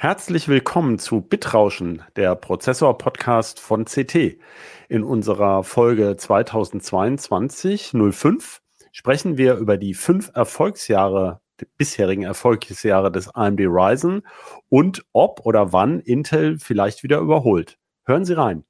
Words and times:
Herzlich 0.00 0.46
willkommen 0.46 1.00
zu 1.00 1.20
Bitrauschen, 1.20 2.04
der 2.14 2.36
Prozessor-Podcast 2.36 3.58
von 3.58 3.84
CT. 3.84 4.38
In 4.88 5.02
unserer 5.02 5.64
Folge 5.64 6.16
2022 6.16 7.94
05 8.12 8.62
sprechen 8.92 9.38
wir 9.38 9.56
über 9.56 9.76
die 9.76 9.94
fünf 9.94 10.30
Erfolgsjahre, 10.32 11.40
die 11.60 11.66
bisherigen 11.76 12.22
Erfolgsjahre 12.22 13.10
des 13.10 13.34
AMD 13.34 13.58
Ryzen 13.62 14.22
und 14.68 15.04
ob 15.12 15.44
oder 15.44 15.72
wann 15.72 15.98
Intel 15.98 16.60
vielleicht 16.60 17.02
wieder 17.02 17.18
überholt. 17.18 17.76
Hören 18.06 18.24
Sie 18.24 18.34
rein. 18.34 18.62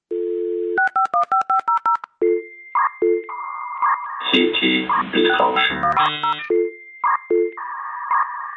CT 4.30 4.60
Bitrauschen. 5.12 6.77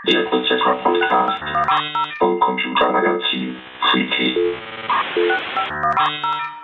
Der 0.08 0.24
Prozessor-Podcast 0.24 1.44
vom 2.18 2.40
Computermagazin 2.40 3.56
Freaky. 3.82 4.36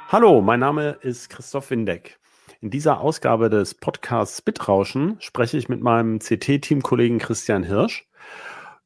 Hallo, 0.08 0.42
mein 0.42 0.60
Name 0.60 0.98
ist 1.02 1.30
Christoph 1.30 1.70
Windeck. 1.70 2.18
In 2.62 2.72
dieser 2.72 3.00
Ausgabe 3.00 3.52
des 3.52 3.76
Podcasts 3.76 4.42
Bitrauschen 4.42 5.18
spreche 5.20 5.58
ich 5.58 5.70
mit 5.70 5.82
meinem 5.82 6.18
CT-Teamkollegen 6.18 7.20
Christian 7.20 7.62
Hirsch 7.62 8.10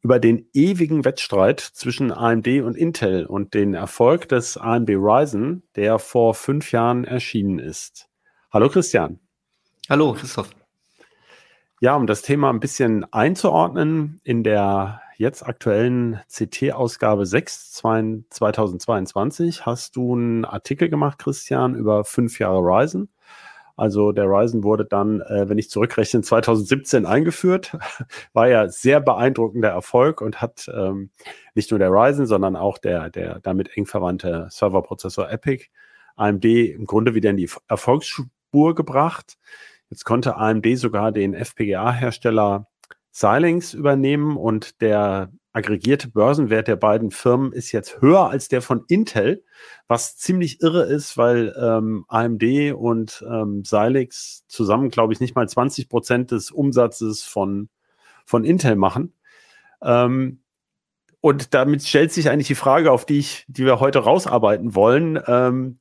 über 0.01 0.19
den 0.19 0.49
ewigen 0.53 1.05
Wettstreit 1.05 1.61
zwischen 1.61 2.11
AMD 2.11 2.47
und 2.61 2.75
Intel 2.75 3.25
und 3.25 3.53
den 3.53 3.73
Erfolg 3.73 4.27
des 4.27 4.57
AMD 4.57 4.89
Ryzen, 4.89 5.63
der 5.77 5.97
vor 5.97 6.33
fünf 6.33 6.73
Jahren 6.73 7.05
erschienen 7.05 7.57
ist. 7.57 8.09
Hallo 8.51 8.67
Christian. 8.67 9.21
Hallo 9.87 10.11
Christoph. 10.11 10.49
Ja, 11.83 11.95
um 11.95 12.05
das 12.05 12.21
Thema 12.21 12.51
ein 12.51 12.59
bisschen 12.59 13.11
einzuordnen, 13.11 14.21
in 14.23 14.43
der 14.43 15.01
jetzt 15.17 15.41
aktuellen 15.41 16.19
CT-Ausgabe 16.31 17.25
6 17.25 17.71
2022 17.71 19.65
hast 19.65 19.95
du 19.95 20.13
einen 20.13 20.45
Artikel 20.45 20.89
gemacht, 20.89 21.17
Christian, 21.17 21.73
über 21.73 22.05
fünf 22.05 22.37
Jahre 22.37 22.59
Ryzen. 22.59 23.09
Also 23.77 24.11
der 24.11 24.25
Ryzen 24.25 24.63
wurde 24.63 24.85
dann, 24.85 25.21
äh, 25.21 25.49
wenn 25.49 25.57
ich 25.57 25.71
zurückrechne, 25.71 26.21
2017 26.21 27.07
eingeführt. 27.07 27.75
War 28.33 28.47
ja 28.47 28.67
sehr 28.67 28.99
beeindruckender 28.99 29.69
Erfolg 29.69 30.21
und 30.21 30.39
hat 30.39 30.69
ähm, 30.71 31.09
nicht 31.55 31.71
nur 31.71 31.79
der 31.79 31.89
Ryzen, 31.89 32.27
sondern 32.27 32.55
auch 32.55 32.77
der, 32.77 33.09
der 33.09 33.39
damit 33.39 33.75
eng 33.75 33.87
verwandte 33.87 34.45
Serverprozessor 34.51 35.31
Epic 35.31 35.65
AMD 36.15 36.45
im 36.45 36.85
Grunde 36.85 37.15
wieder 37.15 37.31
in 37.31 37.37
die 37.37 37.49
Erfolgsspur 37.67 38.75
gebracht. 38.75 39.39
Jetzt 39.91 40.05
konnte 40.05 40.37
AMD 40.37 40.65
sogar 40.77 41.11
den 41.11 41.33
FPGA-Hersteller 41.33 42.65
Xilinx 43.11 43.73
übernehmen 43.73 44.37
und 44.37 44.81
der 44.81 45.33
aggregierte 45.51 46.07
Börsenwert 46.07 46.69
der 46.69 46.77
beiden 46.77 47.11
Firmen 47.11 47.51
ist 47.51 47.73
jetzt 47.73 48.01
höher 48.01 48.29
als 48.29 48.47
der 48.47 48.61
von 48.61 48.85
Intel, 48.87 49.43
was 49.89 50.15
ziemlich 50.15 50.61
irre 50.61 50.83
ist, 50.83 51.17
weil 51.17 51.53
ähm, 51.61 52.05
AMD 52.07 52.73
und 52.73 53.21
ähm, 53.29 53.63
Xilinx 53.63 54.45
zusammen, 54.47 54.91
glaube 54.91 55.11
ich, 55.11 55.19
nicht 55.19 55.35
mal 55.35 55.49
20 55.49 55.89
Prozent 55.89 56.31
des 56.31 56.51
Umsatzes 56.51 57.23
von, 57.23 57.67
von 58.25 58.45
Intel 58.45 58.77
machen. 58.77 59.13
Ähm, 59.83 60.39
und 61.19 61.53
damit 61.53 61.83
stellt 61.83 62.13
sich 62.13 62.29
eigentlich 62.29 62.47
die 62.47 62.55
Frage, 62.55 62.93
auf 62.93 63.05
die 63.05 63.19
ich, 63.19 63.45
die 63.49 63.65
wir 63.65 63.81
heute 63.81 63.99
rausarbeiten 63.99 64.73
wollen. 64.73 65.19
Ähm, 65.27 65.79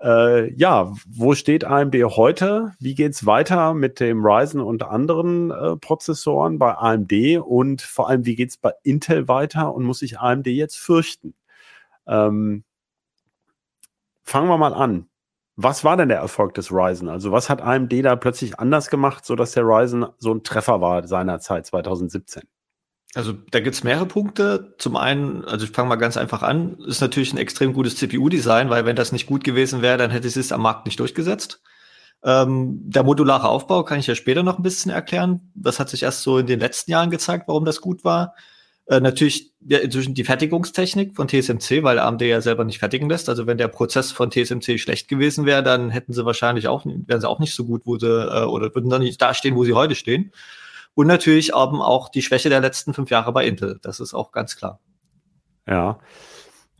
äh, 0.00 0.52
ja, 0.54 0.92
wo 1.06 1.34
steht 1.34 1.64
AMD 1.64 1.94
heute? 1.94 2.74
Wie 2.78 2.94
geht's 2.94 3.26
weiter 3.26 3.74
mit 3.74 4.00
dem 4.00 4.24
Ryzen 4.24 4.60
und 4.60 4.82
anderen 4.84 5.50
äh, 5.50 5.76
Prozessoren 5.76 6.58
bei 6.58 6.74
AMD? 6.74 7.12
Und 7.44 7.82
vor 7.82 8.08
allem, 8.08 8.24
wie 8.24 8.36
geht's 8.36 8.56
bei 8.56 8.72
Intel 8.84 9.28
weiter? 9.28 9.74
Und 9.74 9.84
muss 9.84 10.00
sich 10.00 10.20
AMD 10.20 10.46
jetzt 10.46 10.76
fürchten? 10.78 11.34
Ähm, 12.06 12.64
fangen 14.22 14.48
wir 14.48 14.58
mal 14.58 14.74
an. 14.74 15.08
Was 15.56 15.84
war 15.84 15.96
denn 15.96 16.08
der 16.08 16.18
Erfolg 16.18 16.54
des 16.54 16.70
Ryzen? 16.72 17.08
Also 17.08 17.32
was 17.32 17.50
hat 17.50 17.62
AMD 17.62 17.92
da 18.04 18.14
plötzlich 18.16 18.60
anders 18.60 18.90
gemacht, 18.90 19.24
sodass 19.24 19.52
der 19.52 19.64
Ryzen 19.64 20.06
so 20.18 20.32
ein 20.32 20.44
Treffer 20.44 20.80
war 20.80 21.06
seinerzeit 21.08 21.66
2017? 21.66 22.44
Also 23.14 23.32
da 23.50 23.60
gibt's 23.60 23.84
mehrere 23.84 24.06
Punkte. 24.06 24.74
Zum 24.78 24.96
einen, 24.96 25.44
also 25.44 25.64
ich 25.64 25.72
fange 25.72 25.88
mal 25.88 25.96
ganz 25.96 26.16
einfach 26.16 26.42
an, 26.42 26.78
ist 26.86 27.00
natürlich 27.00 27.32
ein 27.32 27.38
extrem 27.38 27.72
gutes 27.72 27.96
CPU-Design, 27.96 28.70
weil 28.70 28.84
wenn 28.84 28.96
das 28.96 29.12
nicht 29.12 29.26
gut 29.26 29.44
gewesen 29.44 29.82
wäre, 29.82 29.96
dann 29.96 30.10
hätte 30.10 30.28
es 30.28 30.36
es 30.36 30.52
am 30.52 30.62
Markt 30.62 30.86
nicht 30.86 31.00
durchgesetzt. 31.00 31.62
Ähm, 32.22 32.80
der 32.82 33.04
modulare 33.04 33.48
Aufbau 33.48 33.84
kann 33.84 34.00
ich 34.00 34.06
ja 34.08 34.14
später 34.14 34.42
noch 34.42 34.58
ein 34.58 34.62
bisschen 34.62 34.90
erklären. 34.90 35.52
Das 35.54 35.80
hat 35.80 35.88
sich 35.88 36.02
erst 36.02 36.22
so 36.22 36.38
in 36.38 36.46
den 36.46 36.60
letzten 36.60 36.90
Jahren 36.90 37.10
gezeigt, 37.10 37.44
warum 37.46 37.64
das 37.64 37.80
gut 37.80 38.04
war. 38.04 38.34
Äh, 38.86 39.00
natürlich 39.00 39.52
ja, 39.66 39.78
inzwischen 39.78 40.14
die 40.14 40.24
Fertigungstechnik 40.24 41.14
von 41.14 41.28
TSMC, 41.28 41.82
weil 41.82 41.98
AMD 41.98 42.22
ja 42.22 42.40
selber 42.40 42.64
nicht 42.64 42.78
fertigen 42.78 43.08
lässt. 43.08 43.28
Also 43.28 43.46
wenn 43.46 43.58
der 43.58 43.68
Prozess 43.68 44.12
von 44.12 44.30
TSMC 44.30 44.78
schlecht 44.78 45.08
gewesen 45.08 45.46
wäre, 45.46 45.62
dann 45.62 45.90
hätten 45.90 46.12
sie 46.12 46.24
wahrscheinlich 46.24 46.68
auch, 46.68 46.84
wären 46.86 47.20
sie 47.20 47.28
auch 47.28 47.38
nicht 47.38 47.54
so 47.54 47.64
gut, 47.64 47.82
wo 47.84 47.98
sie, 47.98 48.06
äh, 48.06 48.44
oder 48.44 48.74
würden 48.74 48.90
dann 48.90 49.02
nicht 49.02 49.20
da 49.20 49.34
stehen, 49.34 49.56
wo 49.56 49.64
sie 49.64 49.74
heute 49.74 49.94
stehen. 49.94 50.32
Und 50.98 51.06
natürlich 51.06 51.50
eben 51.50 51.80
auch 51.80 52.08
die 52.08 52.22
Schwäche 52.22 52.48
der 52.48 52.58
letzten 52.58 52.92
fünf 52.92 53.08
Jahre 53.08 53.32
bei 53.32 53.46
Intel. 53.46 53.78
Das 53.82 54.00
ist 54.00 54.14
auch 54.14 54.32
ganz 54.32 54.56
klar. 54.56 54.80
Ja. 55.64 56.00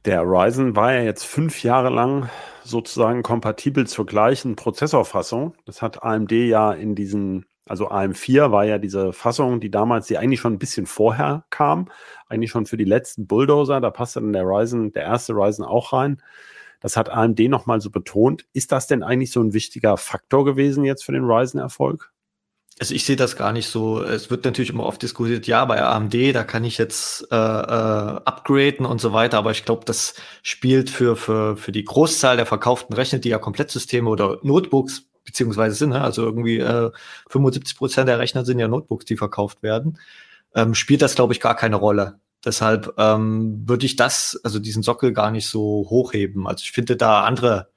Der 0.04 0.22
Ryzen 0.22 0.74
war 0.74 0.92
ja 0.92 1.02
jetzt 1.02 1.22
fünf 1.22 1.62
Jahre 1.62 1.88
lang 1.88 2.28
sozusagen 2.64 3.22
kompatibel 3.22 3.86
zur 3.86 4.06
gleichen 4.06 4.56
Prozessorfassung. 4.56 5.54
Das 5.66 5.82
hat 5.82 6.02
AMD 6.02 6.32
ja 6.32 6.72
in 6.72 6.96
diesen, 6.96 7.46
also 7.64 7.90
AM4 7.92 8.50
war 8.50 8.64
ja 8.64 8.78
diese 8.78 9.12
Fassung, 9.12 9.60
die 9.60 9.70
damals, 9.70 10.08
die 10.08 10.18
eigentlich 10.18 10.40
schon 10.40 10.54
ein 10.54 10.58
bisschen 10.58 10.86
vorher 10.86 11.44
kam, 11.50 11.88
eigentlich 12.28 12.50
schon 12.50 12.66
für 12.66 12.76
die 12.76 12.82
letzten 12.82 13.28
Bulldozer, 13.28 13.80
da 13.80 13.92
passte 13.92 14.20
dann 14.20 14.32
der 14.32 14.42
Ryzen, 14.42 14.92
der 14.94 15.04
erste 15.04 15.34
Ryzen 15.34 15.64
auch 15.64 15.92
rein. 15.92 16.20
Das 16.80 16.96
hat 16.96 17.08
AMD 17.08 17.38
nochmal 17.42 17.80
so 17.80 17.90
betont. 17.90 18.46
Ist 18.52 18.72
das 18.72 18.88
denn 18.88 19.04
eigentlich 19.04 19.30
so 19.30 19.40
ein 19.40 19.52
wichtiger 19.52 19.96
Faktor 19.96 20.44
gewesen 20.44 20.82
jetzt 20.82 21.04
für 21.04 21.12
den 21.12 21.22
Ryzen-Erfolg? 21.22 22.12
Also 22.80 22.94
ich 22.94 23.04
sehe 23.04 23.16
das 23.16 23.36
gar 23.36 23.52
nicht 23.52 23.68
so. 23.68 24.02
Es 24.02 24.30
wird 24.30 24.44
natürlich 24.44 24.70
immer 24.70 24.84
oft 24.84 25.02
diskutiert, 25.02 25.46
ja, 25.48 25.64
bei 25.64 25.82
AMD, 25.82 26.14
da 26.32 26.44
kann 26.44 26.62
ich 26.62 26.78
jetzt 26.78 27.26
äh, 27.32 27.34
äh, 27.34 27.38
upgraden 27.38 28.86
und 28.86 29.00
so 29.00 29.12
weiter, 29.12 29.38
aber 29.38 29.50
ich 29.50 29.64
glaube, 29.64 29.84
das 29.84 30.14
spielt 30.42 30.88
für, 30.88 31.16
für, 31.16 31.56
für 31.56 31.72
die 31.72 31.84
Großzahl 31.84 32.36
der 32.36 32.46
verkauften 32.46 32.94
Rechner, 32.94 33.18
die 33.18 33.30
ja 33.30 33.38
Komplettsysteme 33.38 34.08
oder 34.08 34.38
Notebooks 34.42 35.08
beziehungsweise 35.24 35.76
sind, 35.76 35.90
ne? 35.90 36.00
also 36.00 36.22
irgendwie 36.22 36.58
äh, 36.58 36.90
75 37.28 37.76
Prozent 37.76 38.08
der 38.08 38.18
Rechner 38.18 38.44
sind 38.44 38.58
ja 38.58 38.68
Notebooks, 38.68 39.04
die 39.04 39.16
verkauft 39.16 39.62
werden, 39.62 39.98
ähm, 40.54 40.74
spielt 40.74 41.02
das, 41.02 41.14
glaube 41.16 41.32
ich, 41.32 41.40
gar 41.40 41.56
keine 41.56 41.76
Rolle. 41.76 42.20
Deshalb 42.44 42.94
ähm, 42.96 43.68
würde 43.68 43.86
ich 43.86 43.96
das, 43.96 44.40
also 44.44 44.58
diesen 44.60 44.82
Sockel 44.82 45.12
gar 45.12 45.30
nicht 45.30 45.48
so 45.48 45.86
hochheben. 45.90 46.46
Also 46.46 46.62
ich 46.62 46.72
finde 46.72 46.96
da 46.96 47.24
andere 47.24 47.68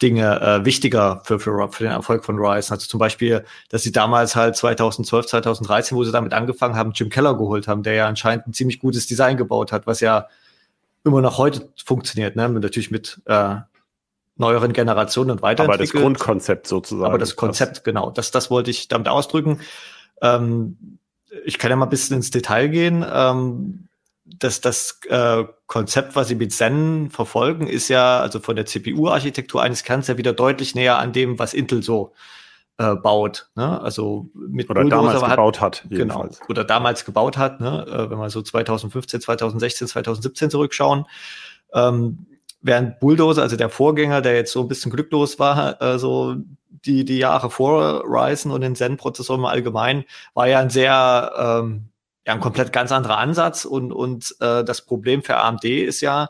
Dinge 0.00 0.40
äh, 0.40 0.64
wichtiger 0.64 1.22
für, 1.24 1.40
für, 1.40 1.68
für 1.72 1.84
den 1.84 1.92
Erfolg 1.92 2.24
von 2.24 2.38
Rise. 2.38 2.72
Also 2.72 2.86
zum 2.86 2.98
Beispiel, 3.00 3.44
dass 3.68 3.82
sie 3.82 3.92
damals 3.92 4.36
halt 4.36 4.56
2012, 4.56 5.26
2013, 5.26 5.96
wo 5.96 6.04
sie 6.04 6.12
damit 6.12 6.32
angefangen 6.32 6.76
haben, 6.76 6.92
Jim 6.92 7.10
Keller 7.10 7.36
geholt 7.36 7.66
haben, 7.66 7.82
der 7.82 7.94
ja 7.94 8.06
anscheinend 8.06 8.46
ein 8.46 8.52
ziemlich 8.52 8.78
gutes 8.78 9.06
Design 9.06 9.36
gebaut 9.36 9.72
hat, 9.72 9.86
was 9.86 10.00
ja 10.00 10.28
immer 11.04 11.20
noch 11.20 11.38
heute 11.38 11.68
funktioniert, 11.84 12.36
ne? 12.36 12.48
Natürlich 12.48 12.90
mit 12.90 13.20
äh, 13.26 13.56
neueren 14.36 14.72
Generationen 14.72 15.32
und 15.32 15.42
weiterentwickelt. 15.42 15.90
Aber 15.90 15.98
das 15.98 16.02
Grundkonzept 16.02 16.66
sozusagen. 16.66 17.06
Aber 17.06 17.18
das 17.18 17.36
Konzept, 17.36 17.82
genau. 17.84 18.10
Das, 18.10 18.30
das 18.30 18.50
wollte 18.50 18.70
ich 18.70 18.88
damit 18.88 19.08
ausdrücken. 19.08 19.60
Ähm, 20.22 20.98
ich 21.44 21.58
kann 21.58 21.70
ja 21.70 21.76
mal 21.76 21.86
ein 21.86 21.90
bisschen 21.90 22.16
ins 22.16 22.30
Detail 22.30 22.68
gehen. 22.68 23.04
Ähm, 23.10 23.87
das, 24.38 24.60
das 24.60 25.00
äh, 25.08 25.44
Konzept, 25.66 26.16
was 26.16 26.28
sie 26.28 26.34
mit 26.34 26.52
Zen 26.52 27.10
verfolgen, 27.10 27.66
ist 27.66 27.88
ja, 27.88 28.20
also 28.20 28.40
von 28.40 28.56
der 28.56 28.66
CPU-Architektur 28.66 29.62
eines 29.62 29.82
Kerns 29.82 30.08
ja 30.08 30.18
wieder 30.18 30.32
deutlich 30.32 30.74
näher 30.74 30.98
an 30.98 31.12
dem, 31.12 31.38
was 31.38 31.54
Intel 31.54 31.82
so 31.82 32.12
äh, 32.78 32.94
baut. 32.94 33.50
Ne? 33.54 33.80
Also 33.80 34.30
mit 34.34 34.70
oder 34.70 34.82
Bulldozer 34.82 35.02
damals 35.04 35.22
hat, 35.22 35.30
gebaut 35.30 35.60
hat. 35.60 35.84
Genau. 35.90 36.28
Oder 36.48 36.64
damals 36.64 37.04
gebaut 37.04 37.36
hat, 37.36 37.60
ne? 37.60 37.86
Äh, 37.86 38.10
wenn 38.10 38.18
wir 38.18 38.30
so 38.30 38.42
2015, 38.42 39.20
2016, 39.20 39.88
2017 39.88 40.50
zurückschauen. 40.50 41.04
Ähm, 41.74 42.26
während 42.60 43.00
Bulldozer, 43.00 43.42
also 43.42 43.56
der 43.56 43.68
Vorgänger, 43.68 44.20
der 44.20 44.34
jetzt 44.34 44.52
so 44.52 44.60
ein 44.62 44.68
bisschen 44.68 44.92
glücklos 44.92 45.38
war, 45.38 45.80
äh, 45.82 45.98
so 45.98 46.36
die, 46.84 47.04
die 47.04 47.18
Jahre 47.18 47.50
vor 47.50 48.04
Ryzen 48.04 48.50
und 48.50 48.60
den 48.60 48.76
Zen-Prozessoren 48.76 49.40
im 49.40 49.46
Allgemeinen, 49.46 50.04
war 50.34 50.48
ja 50.48 50.60
ein 50.60 50.70
sehr 50.70 51.32
ähm, 51.36 51.88
ja 52.28 52.34
ein 52.34 52.40
komplett 52.40 52.74
ganz 52.74 52.92
anderer 52.92 53.16
Ansatz 53.16 53.64
und, 53.64 53.90
und 53.90 54.36
äh, 54.40 54.62
das 54.62 54.84
Problem 54.84 55.22
für 55.22 55.38
AMD 55.38 55.64
ist 55.64 56.02
ja, 56.02 56.28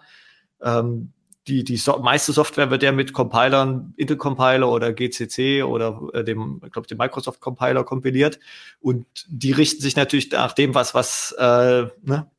ähm, 0.62 1.12
die, 1.49 1.65
die 1.65 1.77
so 1.77 1.99
meiste 1.99 2.33
Software 2.33 2.71
wird 2.71 2.85
ja 2.85 2.93
mit 2.93 3.12
Compilern, 3.12 3.95
Intel 3.97 4.17
Compiler 4.17 4.69
oder 4.71 4.93
GCC 4.93 5.65
oder 5.65 6.00
äh, 6.12 6.23
dem, 6.23 6.61
ich 6.65 6.71
glaube, 6.71 6.87
dem 6.87 6.99
Microsoft 6.99 7.41
Compiler 7.41 7.83
kompiliert. 7.83 8.39
Und 8.79 9.06
die 9.27 9.50
richten 9.50 9.83
sich 9.83 9.97
natürlich 9.97 10.31
nach 10.31 10.53
dem, 10.53 10.77
was, 10.77 10.95
was 10.95 11.33
äh, 11.37 11.87
ne, 12.03 12.31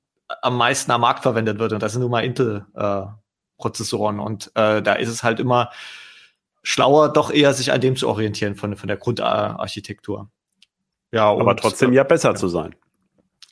am 0.42 0.56
meisten 0.58 0.92
am 0.92 1.02
Markt 1.02 1.24
verwendet 1.24 1.60
wird. 1.60 1.74
Und 1.74 1.84
das 1.84 1.92
sind 1.92 2.02
nun 2.02 2.12
mal 2.12 2.24
Intel-Prozessoren. 2.24 4.20
Äh, 4.20 4.22
und 4.22 4.52
äh, 4.56 4.82
da 4.82 4.94
ist 4.94 5.10
es 5.10 5.24
halt 5.24 5.42
immer 5.42 5.72
schlauer, 6.64 7.12
doch 7.12 7.30
eher 7.30 7.54
sich 7.54 7.74
an 7.74 7.82
dem 7.82 7.98
zu 7.98 8.08
orientieren 8.08 8.56
von, 8.56 8.78
von 8.78 8.88
der 8.88 8.98
Grundarchitektur. 8.98 10.30
Ja, 11.12 11.30
aber 11.30 11.58
trotzdem 11.58 11.92
ja 11.92 12.04
besser 12.04 12.36
zu 12.36 12.48
sein. 12.48 12.76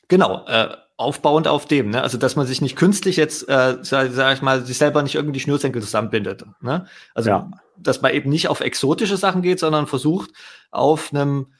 Genau. 0.08 0.46
Äh, 0.46 0.74
aufbauend 0.98 1.46
auf 1.46 1.66
dem, 1.66 1.90
ne? 1.90 2.02
Also 2.02 2.18
dass 2.18 2.34
man 2.34 2.46
sich 2.46 2.60
nicht 2.60 2.74
künstlich 2.74 3.16
jetzt, 3.16 3.48
äh, 3.48 3.78
sag, 3.82 4.10
sag 4.10 4.34
ich 4.34 4.42
mal, 4.42 4.66
sich 4.66 4.78
selber 4.78 5.02
nicht 5.02 5.14
irgendwie 5.14 5.34
die 5.34 5.40
Schnürsenkel 5.40 5.80
zusammenbindet. 5.80 6.44
Ne? 6.60 6.86
Also 7.14 7.30
ja. 7.30 7.50
dass 7.76 8.02
man 8.02 8.12
eben 8.12 8.28
nicht 8.28 8.48
auf 8.48 8.60
exotische 8.60 9.16
Sachen 9.16 9.42
geht, 9.42 9.60
sondern 9.60 9.86
versucht 9.86 10.30
auf 10.72 11.12
einem 11.12 11.52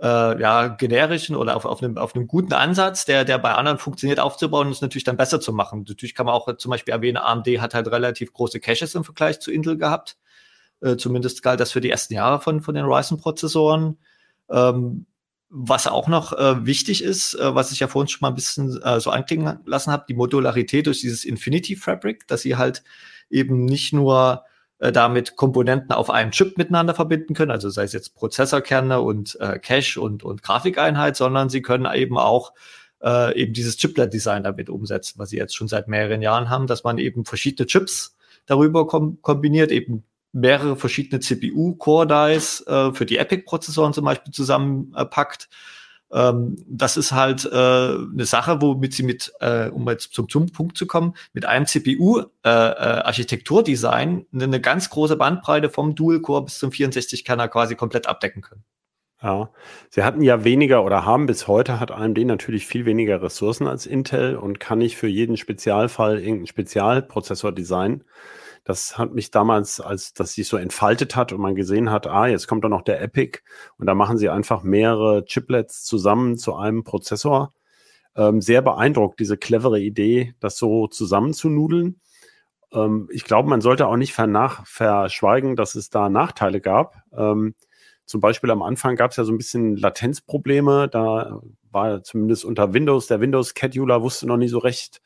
äh, 0.00 0.40
ja, 0.40 0.68
generischen 0.68 1.36
oder 1.36 1.56
auf, 1.56 1.66
auf, 1.66 1.82
einem, 1.82 1.98
auf 1.98 2.14
einem 2.14 2.26
guten 2.26 2.54
Ansatz, 2.54 3.04
der, 3.04 3.26
der 3.26 3.38
bei 3.38 3.54
anderen 3.54 3.78
funktioniert, 3.78 4.18
aufzubauen 4.18 4.66
und 4.66 4.72
es 4.72 4.80
natürlich 4.80 5.04
dann 5.04 5.18
besser 5.18 5.40
zu 5.40 5.52
machen. 5.52 5.84
Natürlich 5.86 6.14
kann 6.14 6.24
man 6.24 6.34
auch 6.34 6.54
zum 6.56 6.70
Beispiel 6.70 6.92
erwähnen, 6.92 7.18
AMD 7.18 7.46
hat 7.60 7.74
halt 7.74 7.88
relativ 7.88 8.32
große 8.32 8.60
Caches 8.60 8.94
im 8.94 9.04
Vergleich 9.04 9.40
zu 9.40 9.50
Intel 9.50 9.76
gehabt. 9.76 10.16
Äh, 10.80 10.96
zumindest 10.96 11.42
galt 11.42 11.60
das 11.60 11.72
für 11.72 11.82
die 11.82 11.90
ersten 11.90 12.14
Jahre 12.14 12.40
von, 12.40 12.62
von 12.62 12.74
den 12.74 12.86
Ryzen-Prozessoren. 12.86 13.98
Ähm, 14.50 15.06
was 15.48 15.86
auch 15.86 16.08
noch 16.08 16.32
äh, 16.32 16.66
wichtig 16.66 17.02
ist, 17.02 17.34
äh, 17.34 17.54
was 17.54 17.72
ich 17.72 17.80
ja 17.80 17.88
vorhin 17.88 18.08
schon 18.08 18.20
mal 18.22 18.28
ein 18.28 18.34
bisschen 18.34 18.80
äh, 18.82 19.00
so 19.00 19.10
anklingen 19.10 19.60
lassen 19.64 19.92
habe, 19.92 20.04
die 20.08 20.14
Modularität 20.14 20.86
durch 20.86 21.00
dieses 21.00 21.24
Infinity 21.24 21.76
Fabric, 21.76 22.26
dass 22.26 22.42
sie 22.42 22.56
halt 22.56 22.82
eben 23.30 23.64
nicht 23.64 23.92
nur 23.92 24.44
äh, 24.78 24.92
damit 24.92 25.36
Komponenten 25.36 25.92
auf 25.92 26.10
einem 26.10 26.32
Chip 26.32 26.58
miteinander 26.58 26.94
verbinden 26.94 27.34
können, 27.34 27.50
also 27.50 27.70
sei 27.70 27.84
es 27.84 27.92
jetzt 27.92 28.14
Prozessorkerne 28.14 29.00
und 29.00 29.38
äh, 29.40 29.58
Cache 29.58 30.00
und, 30.00 30.24
und 30.24 30.42
Grafikeinheit, 30.42 31.16
sondern 31.16 31.48
sie 31.48 31.62
können 31.62 31.86
eben 31.94 32.18
auch 32.18 32.52
äh, 33.02 33.40
eben 33.40 33.52
dieses 33.52 33.76
Chiplet-Design 33.76 34.42
damit 34.42 34.68
umsetzen, 34.68 35.18
was 35.18 35.30
sie 35.30 35.36
jetzt 35.36 35.54
schon 35.54 35.68
seit 35.68 35.88
mehreren 35.88 36.22
Jahren 36.22 36.50
haben, 36.50 36.66
dass 36.66 36.84
man 36.84 36.98
eben 36.98 37.24
verschiedene 37.24 37.66
Chips 37.66 38.16
darüber 38.46 38.86
kom 38.86 39.20
kombiniert, 39.22 39.70
eben 39.70 40.04
mehrere 40.36 40.76
verschiedene 40.76 41.20
CPU-Core-Dies 41.20 42.64
äh, 42.66 42.92
für 42.92 43.06
die 43.06 43.16
EPIC-Prozessoren 43.16 43.92
zum 43.92 44.04
Beispiel 44.04 44.32
zusammenpackt. 44.32 45.48
Äh, 45.50 45.54
ähm, 46.12 46.56
das 46.68 46.96
ist 46.96 47.10
halt 47.12 47.44
äh, 47.46 47.56
eine 47.56 48.24
Sache, 48.24 48.62
womit 48.62 48.94
sie 48.94 49.02
mit, 49.02 49.32
äh, 49.40 49.66
um 49.68 49.88
jetzt 49.88 50.14
zum, 50.14 50.28
zum 50.28 50.52
Punkt 50.52 50.76
zu 50.76 50.86
kommen, 50.86 51.14
mit 51.32 51.46
einem 51.46 51.66
CPU-Architekturdesign 51.66 54.18
äh, 54.18 54.20
äh 54.20 54.42
eine 54.42 54.60
ganz 54.60 54.88
große 54.90 55.16
Bandbreite 55.16 55.68
vom 55.68 55.96
Dual-Core 55.96 56.44
bis 56.44 56.58
zum 56.58 56.70
64-Kerner 56.70 57.48
quasi 57.48 57.74
komplett 57.74 58.06
abdecken 58.06 58.42
können. 58.42 58.62
Ja, 59.22 59.48
sie 59.90 60.04
hatten 60.04 60.20
ja 60.20 60.44
weniger 60.44 60.84
oder 60.84 61.06
haben 61.06 61.24
bis 61.26 61.48
heute 61.48 61.80
hat 61.80 61.90
AMD 61.90 62.18
natürlich 62.18 62.66
viel 62.66 62.84
weniger 62.84 63.22
Ressourcen 63.22 63.66
als 63.66 63.86
Intel 63.86 64.36
und 64.36 64.60
kann 64.60 64.76
nicht 64.78 64.98
für 64.98 65.08
jeden 65.08 65.38
Spezialfall 65.38 66.18
irgendeinen 66.18 66.46
Spezialprozessor 66.46 67.52
designen. 67.52 68.04
Das 68.66 68.98
hat 68.98 69.14
mich 69.14 69.30
damals, 69.30 69.80
als 69.80 70.12
das 70.12 70.32
sich 70.32 70.48
so 70.48 70.56
entfaltet 70.56 71.14
hat 71.14 71.32
und 71.32 71.40
man 71.40 71.54
gesehen 71.54 71.88
hat, 71.92 72.08
ah, 72.08 72.26
jetzt 72.26 72.48
kommt 72.48 72.64
da 72.64 72.68
noch 72.68 72.82
der 72.82 73.00
Epic 73.00 73.38
und 73.78 73.86
da 73.86 73.94
machen 73.94 74.18
sie 74.18 74.28
einfach 74.28 74.64
mehrere 74.64 75.24
Chiplets 75.24 75.84
zusammen 75.84 76.36
zu 76.36 76.56
einem 76.56 76.82
Prozessor. 76.82 77.54
Ähm, 78.16 78.40
sehr 78.40 78.62
beeindruckt, 78.62 79.20
diese 79.20 79.36
clevere 79.36 79.78
Idee, 79.78 80.34
das 80.40 80.58
so 80.58 80.88
zusammenzunudeln. 80.88 82.00
Ähm, 82.72 83.08
ich 83.12 83.22
glaube, 83.22 83.48
man 83.48 83.60
sollte 83.60 83.86
auch 83.86 83.96
nicht 83.96 84.14
vernach 84.14 84.66
verschweigen, 84.66 85.54
dass 85.54 85.76
es 85.76 85.88
da 85.88 86.08
Nachteile 86.08 86.60
gab. 86.60 86.96
Ähm, 87.16 87.54
zum 88.04 88.20
Beispiel 88.20 88.50
am 88.50 88.62
Anfang 88.62 88.96
gab 88.96 89.12
es 89.12 89.16
ja 89.16 89.22
so 89.22 89.32
ein 89.32 89.38
bisschen 89.38 89.76
Latenzprobleme. 89.76 90.88
Da 90.88 91.40
war 91.70 92.02
zumindest 92.02 92.44
unter 92.44 92.72
Windows, 92.72 93.06
der 93.06 93.20
Windows-Scheduler 93.20 94.02
wusste 94.02 94.26
noch 94.26 94.38
nie 94.38 94.48
so 94.48 94.58
recht, 94.58 95.02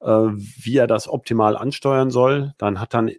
wie 0.00 0.76
er 0.76 0.86
das 0.86 1.08
optimal 1.08 1.56
ansteuern 1.56 2.10
soll. 2.10 2.54
Dann 2.58 2.80
hat 2.80 2.94
dann, 2.94 3.10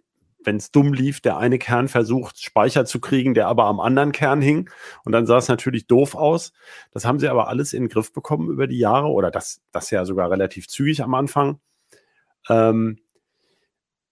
wenn 0.44 0.56
es 0.56 0.72
dumm 0.72 0.92
lief, 0.92 1.20
der 1.20 1.36
eine 1.36 1.58
Kern 1.58 1.88
versucht, 1.88 2.42
Speicher 2.42 2.84
zu 2.84 3.00
kriegen, 3.00 3.34
der 3.34 3.46
aber 3.46 3.66
am 3.66 3.78
anderen 3.78 4.12
Kern 4.12 4.42
hing. 4.42 4.68
Und 5.04 5.12
dann 5.12 5.26
sah 5.26 5.38
es 5.38 5.48
natürlich 5.48 5.86
doof 5.86 6.14
aus. 6.14 6.52
Das 6.90 7.04
haben 7.04 7.20
sie 7.20 7.28
aber 7.28 7.48
alles 7.48 7.72
in 7.72 7.84
den 7.84 7.88
Griff 7.88 8.12
bekommen 8.12 8.50
über 8.50 8.66
die 8.66 8.78
Jahre 8.78 9.08
oder 9.08 9.30
das, 9.30 9.62
das 9.70 9.90
ja 9.90 10.04
sogar 10.04 10.30
relativ 10.30 10.66
zügig 10.68 11.02
am 11.02 11.14
Anfang. 11.14 11.60
Ähm, 12.48 12.98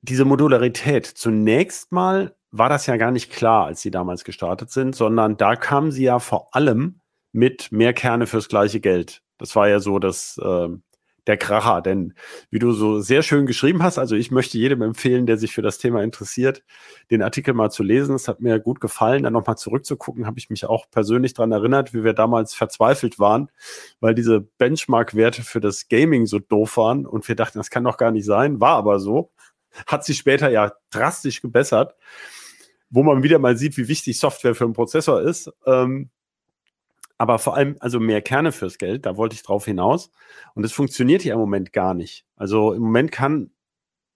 diese 0.02 0.24
Modularität, 0.24 1.06
zunächst 1.06 1.92
mal 1.92 2.34
war 2.52 2.68
das 2.68 2.86
ja 2.86 2.96
gar 2.96 3.10
nicht 3.10 3.30
klar, 3.30 3.66
als 3.66 3.80
sie 3.80 3.90
damals 3.90 4.24
gestartet 4.24 4.70
sind, 4.70 4.96
sondern 4.96 5.36
da 5.36 5.56
kamen 5.56 5.92
sie 5.92 6.04
ja 6.04 6.18
vor 6.18 6.54
allem 6.54 7.00
mit 7.32 7.70
mehr 7.70 7.92
Kerne 7.92 8.26
fürs 8.26 8.48
gleiche 8.48 8.80
Geld. 8.80 9.22
Das 9.38 9.54
war 9.56 9.68
ja 9.68 9.78
so 9.78 9.98
das, 9.98 10.38
äh, 10.38 10.68
der 11.26 11.36
Kracher. 11.36 11.80
Denn 11.82 12.14
wie 12.50 12.58
du 12.58 12.72
so 12.72 13.00
sehr 13.00 13.22
schön 13.22 13.46
geschrieben 13.46 13.82
hast, 13.82 13.98
also 13.98 14.16
ich 14.16 14.30
möchte 14.30 14.58
jedem 14.58 14.82
empfehlen, 14.82 15.26
der 15.26 15.36
sich 15.36 15.52
für 15.52 15.62
das 15.62 15.78
Thema 15.78 16.02
interessiert, 16.02 16.62
den 17.10 17.22
Artikel 17.22 17.54
mal 17.54 17.70
zu 17.70 17.82
lesen. 17.82 18.14
Es 18.14 18.28
hat 18.28 18.40
mir 18.40 18.58
gut 18.58 18.80
gefallen, 18.80 19.22
dann 19.22 19.32
nochmal 19.32 19.56
zurückzugucken, 19.56 20.26
habe 20.26 20.38
ich 20.38 20.50
mich 20.50 20.64
auch 20.64 20.90
persönlich 20.90 21.34
dran 21.34 21.52
erinnert, 21.52 21.94
wie 21.94 22.04
wir 22.04 22.12
damals 22.12 22.54
verzweifelt 22.54 23.18
waren, 23.18 23.50
weil 24.00 24.14
diese 24.14 24.40
Benchmark-Werte 24.40 25.42
für 25.42 25.60
das 25.60 25.88
Gaming 25.88 26.26
so 26.26 26.38
doof 26.38 26.76
waren 26.76 27.06
und 27.06 27.28
wir 27.28 27.36
dachten, 27.36 27.58
das 27.58 27.70
kann 27.70 27.84
doch 27.84 27.96
gar 27.96 28.10
nicht 28.10 28.24
sein, 28.24 28.60
war 28.60 28.76
aber 28.76 29.00
so. 29.00 29.30
Hat 29.86 30.04
sich 30.04 30.18
später 30.18 30.50
ja 30.50 30.72
drastisch 30.90 31.42
gebessert, 31.42 31.94
wo 32.90 33.02
man 33.02 33.22
wieder 33.22 33.38
mal 33.38 33.56
sieht, 33.56 33.76
wie 33.76 33.88
wichtig 33.88 34.18
Software 34.18 34.54
für 34.54 34.64
einen 34.64 34.72
Prozessor 34.72 35.22
ist. 35.22 35.50
Ähm, 35.64 36.10
aber 37.20 37.38
vor 37.38 37.54
allem 37.54 37.76
also 37.80 38.00
mehr 38.00 38.22
Kerne 38.22 38.50
fürs 38.50 38.78
Geld, 38.78 39.04
da 39.04 39.18
wollte 39.18 39.34
ich 39.34 39.42
drauf 39.42 39.66
hinaus. 39.66 40.10
Und 40.54 40.62
das 40.62 40.72
funktioniert 40.72 41.22
ja 41.22 41.34
im 41.34 41.40
Moment 41.40 41.70
gar 41.74 41.92
nicht. 41.92 42.24
Also 42.34 42.72
im 42.72 42.80
Moment 42.80 43.12
kann 43.12 43.50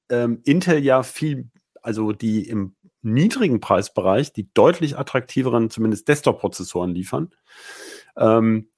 ähm, 0.09 0.41
Intel 0.45 0.83
ja 0.83 1.03
viel, 1.03 1.51
also 1.83 2.13
die 2.13 2.49
im 2.49 2.77
niedrigen 3.03 3.61
Preisbereich, 3.61 4.33
die 4.33 4.49
deutlich 4.55 4.97
attraktiveren, 4.97 5.69
zumindest 5.69 6.09
Desktop-Prozessoren 6.09 6.95
liefern. 6.95 7.35
Ähm, 8.17 8.71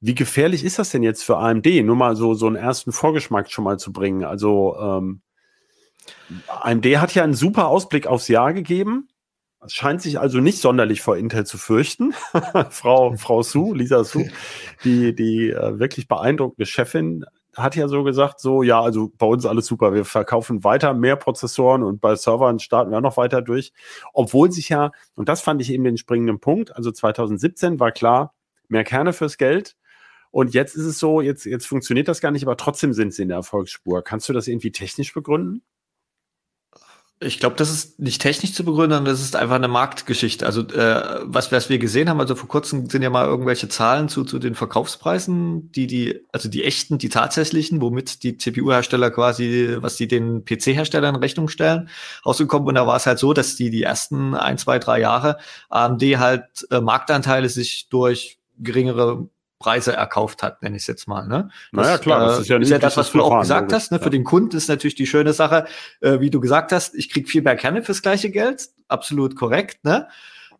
wie 0.00 0.14
gefährlich 0.14 0.64
ist 0.64 0.78
das 0.78 0.88
denn 0.88 1.02
jetzt 1.02 1.22
für 1.22 1.36
AMD? 1.36 1.66
Nur 1.84 1.96
mal 1.96 2.16
so, 2.16 2.32
so 2.32 2.46
einen 2.46 2.56
ersten 2.56 2.90
Vorgeschmack 2.90 3.50
schon 3.50 3.64
mal 3.64 3.78
zu 3.78 3.92
bringen. 3.92 4.24
Also 4.24 4.78
ähm, 4.80 5.20
AMD 6.48 6.86
hat 6.96 7.14
ja 7.14 7.22
einen 7.22 7.34
super 7.34 7.68
Ausblick 7.68 8.06
aufs 8.06 8.28
Jahr 8.28 8.54
gegeben. 8.54 9.08
Es 9.64 9.72
scheint 9.72 10.02
sich 10.02 10.18
also 10.18 10.38
nicht 10.38 10.60
sonderlich 10.60 11.00
vor 11.00 11.16
Intel 11.16 11.46
zu 11.46 11.58
fürchten. 11.58 12.12
Frau, 12.70 13.14
Frau 13.16 13.42
Su, 13.42 13.72
Lisa 13.74 14.04
Su, 14.04 14.26
die, 14.84 15.14
die 15.14 15.50
äh, 15.50 15.78
wirklich 15.78 16.08
beeindruckende 16.08 16.66
Chefin, 16.66 17.24
hat 17.56 17.76
ja 17.76 17.88
so 17.88 18.02
gesagt, 18.02 18.40
so, 18.40 18.62
ja, 18.62 18.80
also 18.80 19.12
bei 19.16 19.26
uns 19.26 19.46
alles 19.46 19.66
super. 19.66 19.94
Wir 19.94 20.04
verkaufen 20.04 20.64
weiter 20.64 20.94
mehr 20.94 21.16
Prozessoren 21.16 21.82
und 21.82 22.00
bei 22.00 22.16
Servern 22.16 22.58
starten 22.58 22.90
wir 22.90 23.00
noch 23.00 23.16
weiter 23.16 23.42
durch. 23.42 23.72
Obwohl 24.12 24.50
sich 24.50 24.68
ja, 24.68 24.90
und 25.14 25.28
das 25.28 25.40
fand 25.40 25.60
ich 25.60 25.72
eben 25.72 25.84
den 25.84 25.96
springenden 25.96 26.40
Punkt, 26.40 26.74
also 26.74 26.90
2017 26.90 27.78
war 27.80 27.92
klar, 27.92 28.34
mehr 28.68 28.84
Kerne 28.84 29.12
fürs 29.12 29.38
Geld. 29.38 29.76
Und 30.30 30.52
jetzt 30.52 30.74
ist 30.74 30.84
es 30.84 30.98
so, 30.98 31.20
jetzt, 31.20 31.44
jetzt 31.44 31.66
funktioniert 31.66 32.08
das 32.08 32.20
gar 32.20 32.32
nicht, 32.32 32.42
aber 32.42 32.56
trotzdem 32.56 32.92
sind 32.92 33.14
sie 33.14 33.22
in 33.22 33.28
der 33.28 33.36
Erfolgsspur. 33.36 34.02
Kannst 34.02 34.28
du 34.28 34.32
das 34.32 34.48
irgendwie 34.48 34.72
technisch 34.72 35.14
begründen? 35.14 35.62
Ich 37.20 37.38
glaube, 37.38 37.56
das 37.56 37.70
ist 37.70 38.00
nicht 38.00 38.20
technisch 38.20 38.52
zu 38.52 38.64
begründen, 38.64 39.04
das 39.04 39.20
ist 39.20 39.36
einfach 39.36 39.54
eine 39.54 39.68
Marktgeschichte. 39.68 40.44
Also 40.44 40.62
äh, 40.62 41.20
was, 41.22 41.52
was 41.52 41.68
wir 41.70 41.78
gesehen 41.78 42.08
haben, 42.08 42.20
also 42.20 42.34
vor 42.34 42.48
kurzem 42.48 42.90
sind 42.90 43.02
ja 43.02 43.08
mal 43.08 43.24
irgendwelche 43.24 43.68
Zahlen 43.68 44.08
zu, 44.08 44.24
zu 44.24 44.38
den 44.38 44.54
Verkaufspreisen, 44.54 45.70
die 45.70 45.86
die, 45.86 46.26
also 46.32 46.48
die 46.48 46.64
echten, 46.64 46.98
die 46.98 47.08
tatsächlichen, 47.08 47.80
womit 47.80 48.24
die 48.24 48.36
CPU-Hersteller 48.36 49.10
quasi, 49.12 49.76
was 49.78 49.96
die 49.96 50.08
den 50.08 50.44
PC-Herstellern 50.44 51.16
Rechnung 51.16 51.48
stellen, 51.48 51.88
rausgekommen. 52.26 52.68
Und 52.68 52.74
da 52.74 52.86
war 52.86 52.96
es 52.96 53.06
halt 53.06 53.20
so, 53.20 53.32
dass 53.32 53.54
die 53.54 53.70
die 53.70 53.84
ersten 53.84 54.34
ein, 54.34 54.58
zwei, 54.58 54.78
drei 54.80 55.00
Jahre 55.00 55.38
AMD 55.70 56.02
halt 56.18 56.66
äh, 56.70 56.80
Marktanteile 56.80 57.48
sich 57.48 57.88
durch 57.88 58.38
geringere 58.58 59.28
Preise 59.58 59.92
erkauft 59.92 60.42
hat, 60.42 60.62
nenne 60.62 60.76
ich 60.76 60.82
es 60.82 60.86
jetzt 60.86 61.06
mal. 61.08 61.26
Ne? 61.26 61.50
Das, 61.72 61.86
naja, 61.86 61.98
klar, 61.98 62.26
das 62.26 62.40
ist 62.40 62.48
ja, 62.48 62.56
äh, 62.56 62.62
ist 62.62 62.70
ja 62.70 62.78
das, 62.78 62.96
was 62.96 63.12
du 63.12 63.22
auch 63.22 63.40
gesagt 63.40 63.72
hast. 63.72 63.92
Ne? 63.92 63.98
Ja. 63.98 64.02
Für 64.04 64.10
den 64.10 64.24
Kunden 64.24 64.56
ist 64.56 64.68
natürlich 64.68 64.94
die 64.94 65.06
schöne 65.06 65.32
Sache, 65.32 65.66
äh, 66.00 66.20
wie 66.20 66.30
du 66.30 66.40
gesagt 66.40 66.72
hast, 66.72 66.94
ich 66.94 67.10
krieg 67.10 67.28
viel 67.28 67.42
mehr 67.42 67.56
Kerne 67.56 67.82
fürs 67.82 68.02
gleiche 68.02 68.30
Geld. 68.30 68.68
Absolut 68.88 69.36
korrekt. 69.36 69.84
Ne? 69.84 70.08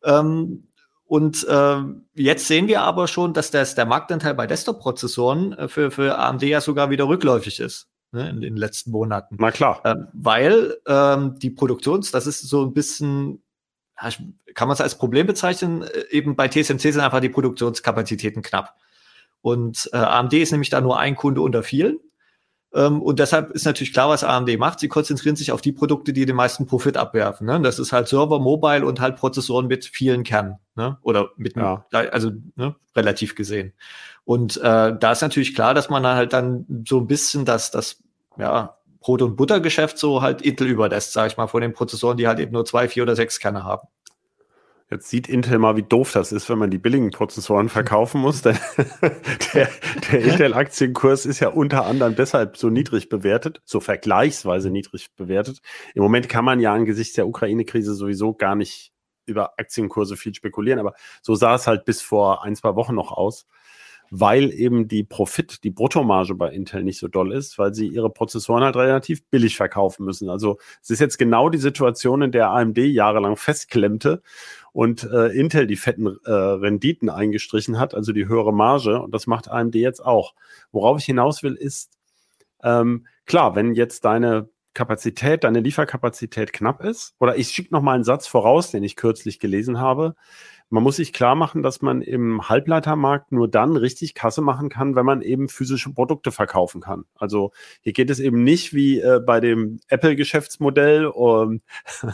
Ähm, 0.05 0.69
und 1.07 1.47
äh, 1.49 1.77
jetzt 2.15 2.47
sehen 2.47 2.67
wir 2.67 2.83
aber 2.83 3.09
schon, 3.09 3.35
dass 3.35 3.51
das, 3.51 3.75
der 3.75 3.85
Marktanteil 3.85 4.35
bei 4.35 4.47
Desktop-Prozessoren 4.47 5.53
äh, 5.53 5.69
für, 5.69 5.91
für 5.91 6.19
AMD 6.19 6.43
ja 6.43 6.61
sogar 6.61 6.91
wieder 6.91 7.07
rückläufig 7.07 7.61
ist 7.61 7.89
ne, 8.15 8.31
in 8.31 8.41
den 8.41 8.57
letzten 8.57 8.91
Monaten. 8.91 9.37
Na 9.39 9.51
klar. 9.51 9.81
Ähm, 9.85 10.09
weil 10.15 10.77
ähm, 10.87 11.39
die 11.39 11.51
Produktions, 11.51 12.11
das 12.11 12.27
ist 12.27 12.41
so 12.49 12.65
ein 12.65 12.73
bisschen, 12.73 13.43
kann 13.97 14.69
man 14.69 14.75
es 14.75 14.81
als 14.81 14.97
Problem 14.97 15.27
bezeichnen, 15.27 15.83
äh, 15.83 16.07
eben 16.11 16.37
bei 16.37 16.49
TSMC 16.49 16.81
sind 16.81 17.01
einfach 17.01 17.21
die 17.21 17.29
Produktionskapazitäten 17.29 18.43
knapp. 18.43 18.75
Und 19.45 19.91
äh, 19.93 19.99
AMD 19.99 20.33
ist 20.33 20.53
nämlich 20.53 20.71
da 20.71 20.81
nur 20.81 20.99
ein 20.99 21.17
Kunde 21.17 21.43
unter 21.43 21.63
vielen. 21.63 21.99
Ähm, 22.73 23.03
und 23.03 23.19
deshalb 23.19 23.51
ist 23.51 23.67
natürlich 23.67 23.93
klar, 23.93 24.09
was 24.09 24.25
AMD 24.25 24.59
macht. 24.59 24.81
Sie 24.81 24.89
konzentrieren 24.89 25.37
sich 25.37 25.53
auf 25.53 25.61
die 25.61 25.73
Produkte, 25.73 26.15
die 26.15 26.25
den 26.25 26.35
meisten 26.35 26.65
Profit 26.65 26.97
abwerfen. 26.97 27.47
Ne? 27.47 27.61
Das 27.61 27.79
ist 27.79 27.93
halt 27.93 28.09
Server, 28.09 28.39
Mobile 28.39 28.87
und 28.87 29.03
halt 29.03 29.17
Prozessoren 29.17 29.67
mit 29.67 29.85
vielen 29.85 30.23
Kernen. 30.23 30.61
Ne? 30.77 30.97
Oder 31.03 31.29
mit, 31.37 31.57
ja. 31.57 31.85
also 31.91 32.31
ne? 32.57 32.75
relativ 32.97 33.35
gesehen. 33.35 33.75
Und 34.25 34.57
äh, 34.57 34.97
da 34.99 35.13
ist 35.13 35.21
natürlich 35.21 35.55
klar, 35.55 35.75
dass 35.75 35.91
man 35.91 36.07
halt 36.07 36.33
dann 36.33 36.65
so 36.89 36.99
ein 36.99 37.07
bisschen 37.07 37.45
das, 37.45 37.71
das 37.71 38.03
ja, 38.39 38.79
Brot- 39.01 39.21
und 39.21 39.37
Buttergeschäft 39.37 39.99
so 39.99 40.23
halt 40.23 40.41
Intel 40.41 40.69
überlässt, 40.69 41.13
sage 41.13 41.29
ich 41.29 41.37
mal, 41.37 41.49
von 41.49 41.61
den 41.61 41.75
Prozessoren, 41.75 42.17
die 42.17 42.27
halt 42.27 42.39
eben 42.39 42.53
nur 42.53 42.65
zwei, 42.65 42.89
vier 42.89 43.03
oder 43.03 43.15
sechs 43.15 43.41
Kerne 43.41 43.63
haben. 43.63 43.87
Jetzt 44.91 45.09
sieht 45.09 45.29
Intel 45.29 45.59
mal, 45.59 45.77
wie 45.77 45.83
doof 45.83 46.13
das 46.13 46.31
ist, 46.31 46.51
wenn 46.51 46.59
man 46.59 46.71
die 46.71 46.79
billigen 46.79 47.11
Prozessoren 47.11 47.71
verkaufen 47.71 48.21
muss. 48.21 48.43
der, 48.43 48.59
der, 49.55 49.69
der 50.13 50.21
Intel-Aktienkurs 50.21 51.25
ist 51.25 51.41
ja 51.41 51.49
unter 51.49 51.87
anderem 51.87 52.15
deshalb 52.15 52.59
so 52.59 52.69
niedrig 52.69 53.09
bewertet, 53.09 53.63
so 53.65 53.81
vergleichsweise 53.81 54.71
niedrig 54.71 55.09
bewertet. 55.17 55.61
Im 55.95 56.03
Moment 56.03 56.29
kann 56.29 56.45
man 56.45 56.61
ja 56.61 56.75
angesichts 56.75 57.15
der 57.15 57.27
Ukraine-Krise 57.27 57.95
sowieso 57.95 58.35
gar 58.35 58.57
nicht 58.57 58.93
über 59.25 59.59
Aktienkurse 59.59 60.19
viel 60.19 60.35
spekulieren, 60.35 60.79
aber 60.79 60.93
so 61.23 61.35
sah 61.35 61.55
es 61.55 61.67
halt 61.67 61.87
bis 61.87 62.03
vor 62.03 62.45
ein, 62.45 62.55
zwei 62.55 62.77
Wochen 62.77 62.95
noch 62.95 63.11
aus 63.11 63.47
weil 64.11 64.53
eben 64.53 64.87
die 64.87 65.03
Profit, 65.03 65.65
die 65.65 65.71
Bruttomarge 65.71 66.35
bei 66.35 66.51
Intel 66.51 66.85
nicht 66.85 66.99
so 66.99 67.09
doll 67.09 67.33
ist, 67.33 67.59
weil 67.59 67.75
sie 67.75 67.89
ihre 67.89 68.11
Prozessoren 68.11 68.63
halt 68.63 68.77
relativ 68.77 69.25
billig 69.29 69.57
verkaufen 69.57 70.05
müssen. 70.05 70.31
Also 70.31 70.59
es 70.83 70.91
ist 70.91 71.01
jetzt 71.01 71.19
genau 71.19 71.49
die 71.49 71.59
Situation, 71.59 72.23
in 72.23 72.33
der 72.33 72.51
AMD 72.51 72.79
jahrelang 72.79 73.37
festklemmte 73.37 74.23
und 74.75 75.05
äh, 75.05 75.29
Intel 75.29 75.69
die 75.69 75.77
fetten 75.77 76.19
äh, 76.25 76.31
Renditen 76.33 77.09
eingestrichen 77.09 77.79
hat, 77.79 77.95
also 77.95 78.13
die 78.13 78.27
höhere 78.27 78.53
Marge. 78.53 79.01
Und 79.01 79.15
das 79.15 79.29
macht 79.29 79.49
AMD 79.49 79.77
jetzt 79.77 80.05
auch. 80.05 80.35
Worauf 80.73 80.99
ich 80.99 81.05
hinaus 81.05 81.45
will, 81.45 81.55
ist, 81.55 81.93
ähm, 82.61 83.07
klar, 83.25 83.55
wenn 83.55 83.75
jetzt 83.75 84.05
deine 84.05 84.49
Kapazität, 84.75 85.45
deine 85.45 85.61
Lieferkapazität 85.61 86.53
knapp 86.53 86.83
ist, 86.83 87.15
oder 87.21 87.37
ich 87.37 87.51
schicke 87.51 87.73
noch 87.73 87.83
mal 87.83 87.95
einen 87.95 88.03
Satz 88.03 88.27
voraus, 88.27 88.73
den 88.73 88.83
ich 88.83 88.97
kürzlich 88.97 89.39
gelesen 89.39 89.79
habe. 89.79 90.17
Man 90.71 90.83
muss 90.83 90.97
sich 90.97 91.13
klar 91.13 91.35
machen, 91.35 91.63
dass 91.63 91.83
man 91.83 92.03
im 92.03 92.49
Halbleitermarkt 92.49 93.33
nur 93.33 93.49
dann 93.49 93.77
richtig 93.77 94.15
Kasse 94.15 94.41
machen 94.41 94.71
kann, 94.71 94.97
wenn 94.97 95.07
man 95.07 95.23
eben 95.23 95.49
physische 95.49 95.93
Produkte 95.93 96.33
verkaufen 96.33 96.81
kann. 96.81 97.05
Also 97.15 97.53
hier 97.83 97.93
geht 97.93 98.11
es 98.11 98.19
eben 98.19 98.43
nicht 98.43 98.75
wie 98.75 98.99
äh, 99.01 99.21
bei 99.25 99.41
dem 99.41 99.79
Apple-Geschäftsmodell, 99.89 101.13
ähm, 101.17 101.61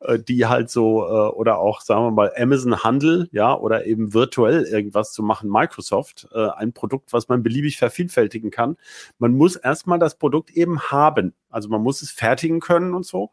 äh, 0.00 0.18
die 0.18 0.46
halt 0.46 0.70
so, 0.70 1.02
äh, 1.02 1.30
oder 1.34 1.58
auch, 1.58 1.80
sagen 1.80 2.04
wir 2.04 2.10
mal, 2.10 2.32
Amazon 2.36 2.84
Handel, 2.84 3.28
ja, 3.32 3.56
oder 3.56 3.86
eben 3.86 4.14
virtuell 4.14 4.64
irgendwas 4.64 5.12
zu 5.12 5.22
machen, 5.22 5.50
Microsoft, 5.50 6.28
äh, 6.32 6.48
ein 6.50 6.72
Produkt, 6.72 7.12
was 7.12 7.28
man 7.28 7.42
beliebig 7.42 7.78
vervielfältigen 7.78 8.50
kann. 8.50 8.76
Man 9.18 9.32
muss 9.32 9.56
erstmal 9.56 9.98
das 9.98 10.18
Produkt 10.18 10.50
eben 10.50 10.80
haben. 10.82 11.34
Also 11.50 11.68
man 11.68 11.82
muss 11.82 12.02
es 12.02 12.10
fertigen 12.10 12.60
können 12.60 12.94
und 12.94 13.06
so. 13.06 13.30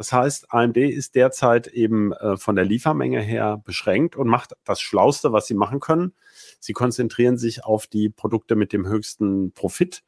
Das 0.00 0.14
heißt, 0.14 0.46
AMD 0.50 0.78
ist 0.78 1.14
derzeit 1.14 1.66
eben 1.66 2.14
äh, 2.14 2.38
von 2.38 2.56
der 2.56 2.64
Liefermenge 2.64 3.20
her 3.20 3.60
beschränkt 3.62 4.16
und 4.16 4.28
macht 4.28 4.54
das 4.64 4.80
Schlauste, 4.80 5.34
was 5.34 5.46
sie 5.46 5.52
machen 5.52 5.78
können. 5.78 6.14
Sie 6.58 6.72
konzentrieren 6.72 7.36
sich 7.36 7.66
auf 7.66 7.86
die 7.86 8.08
Produkte 8.08 8.56
mit 8.56 8.72
dem 8.72 8.88
höchsten 8.88 9.52
Profit, 9.52 10.02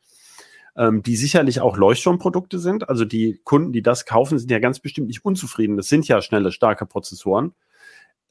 ähm, 0.79 1.03
die 1.03 1.15
sicherlich 1.15 1.61
auch 1.61 1.77
Leuchtturmprodukte 1.77 2.59
sind. 2.59 2.89
Also 2.89 3.05
die 3.05 3.43
Kunden, 3.45 3.71
die 3.75 3.83
das 3.83 4.07
kaufen, 4.07 4.39
sind 4.39 4.51
ja 4.51 4.61
ganz 4.61 4.81
bestimmt 4.81 5.09
nicht 5.09 5.27
unzufrieden. 5.27 5.77
Das 5.77 5.91
sind 5.91 6.09
ja 6.09 6.23
schnelle, 6.23 6.53
starke 6.53 6.87
Prozessoren. 6.87 7.53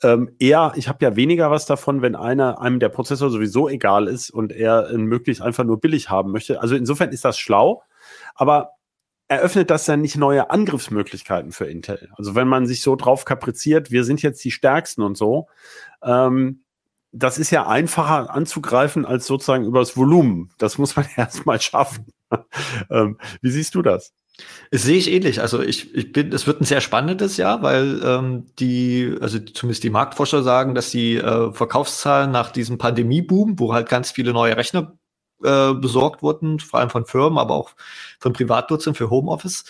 Ähm, 0.01 0.31
eher, 0.39 0.73
ich 0.77 0.87
habe 0.87 1.05
ja 1.05 1.15
weniger 1.15 1.51
was 1.51 1.67
davon, 1.67 2.01
wenn 2.01 2.15
einer 2.15 2.59
einem 2.59 2.79
der 2.79 2.89
Prozessor 2.89 3.29
sowieso 3.29 3.69
egal 3.69 4.07
ist 4.07 4.31
und 4.31 4.51
er 4.51 4.91
ihn 4.91 5.05
möglichst 5.05 5.43
einfach 5.43 5.63
nur 5.63 5.79
billig 5.79 6.09
haben 6.09 6.31
möchte. 6.31 6.59
Also 6.59 6.75
insofern 6.75 7.11
ist 7.11 7.23
das 7.23 7.37
schlau. 7.37 7.83
Aber 8.33 8.71
eröffnet 9.31 9.69
das 9.69 9.85
dann 9.85 10.01
nicht 10.01 10.17
neue 10.17 10.49
Angriffsmöglichkeiten 10.49 11.53
für 11.53 11.63
Intel. 11.63 12.09
Also 12.17 12.35
wenn 12.35 12.49
man 12.49 12.65
sich 12.67 12.81
so 12.81 12.97
drauf 12.97 13.23
kapriziert, 13.23 13.89
wir 13.89 14.03
sind 14.03 14.21
jetzt 14.21 14.43
die 14.43 14.51
Stärksten 14.51 15.01
und 15.01 15.17
so, 15.17 15.47
ähm, 16.03 16.65
das 17.13 17.37
ist 17.37 17.49
ja 17.49 17.65
einfacher 17.65 18.33
anzugreifen 18.33 19.05
als 19.05 19.25
sozusagen 19.25 19.63
übers 19.63 19.95
Volumen. 19.95 20.49
Das 20.57 20.77
muss 20.77 20.97
man 20.97 21.05
erstmal 21.15 21.61
schaffen. 21.61 22.07
ähm, 22.89 23.17
wie 23.41 23.51
siehst 23.51 23.73
du 23.73 23.81
das? 23.81 24.11
Das 24.69 24.83
sehe 24.83 24.97
ich 24.97 25.09
ähnlich. 25.09 25.39
Also 25.39 25.61
ich, 25.61 25.95
ich 25.95 26.11
bin, 26.11 26.33
es 26.33 26.45
wird 26.45 26.59
ein 26.59 26.65
sehr 26.65 26.81
spannendes 26.81 27.37
Jahr, 27.37 27.63
weil 27.63 28.01
ähm, 28.03 28.47
die, 28.59 29.15
also 29.21 29.39
zumindest 29.39 29.83
die 29.83 29.89
Marktforscher 29.89 30.43
sagen, 30.43 30.75
dass 30.75 30.91
die 30.91 31.15
äh, 31.15 31.53
Verkaufszahlen 31.53 32.31
nach 32.31 32.51
diesem 32.51 32.77
Pandemieboom, 32.77 33.59
wo 33.59 33.73
halt 33.73 33.87
ganz 33.87 34.11
viele 34.11 34.33
neue 34.33 34.57
Rechner 34.57 34.97
äh, 35.43 35.73
besorgt 35.73 36.21
wurden, 36.21 36.59
vor 36.59 36.79
allem 36.79 36.89
von 36.89 37.05
Firmen, 37.05 37.37
aber 37.37 37.55
auch 37.55 37.71
von 38.19 38.33
Privatnutzern 38.33 38.95
für 38.95 39.09
Homeoffice, 39.09 39.65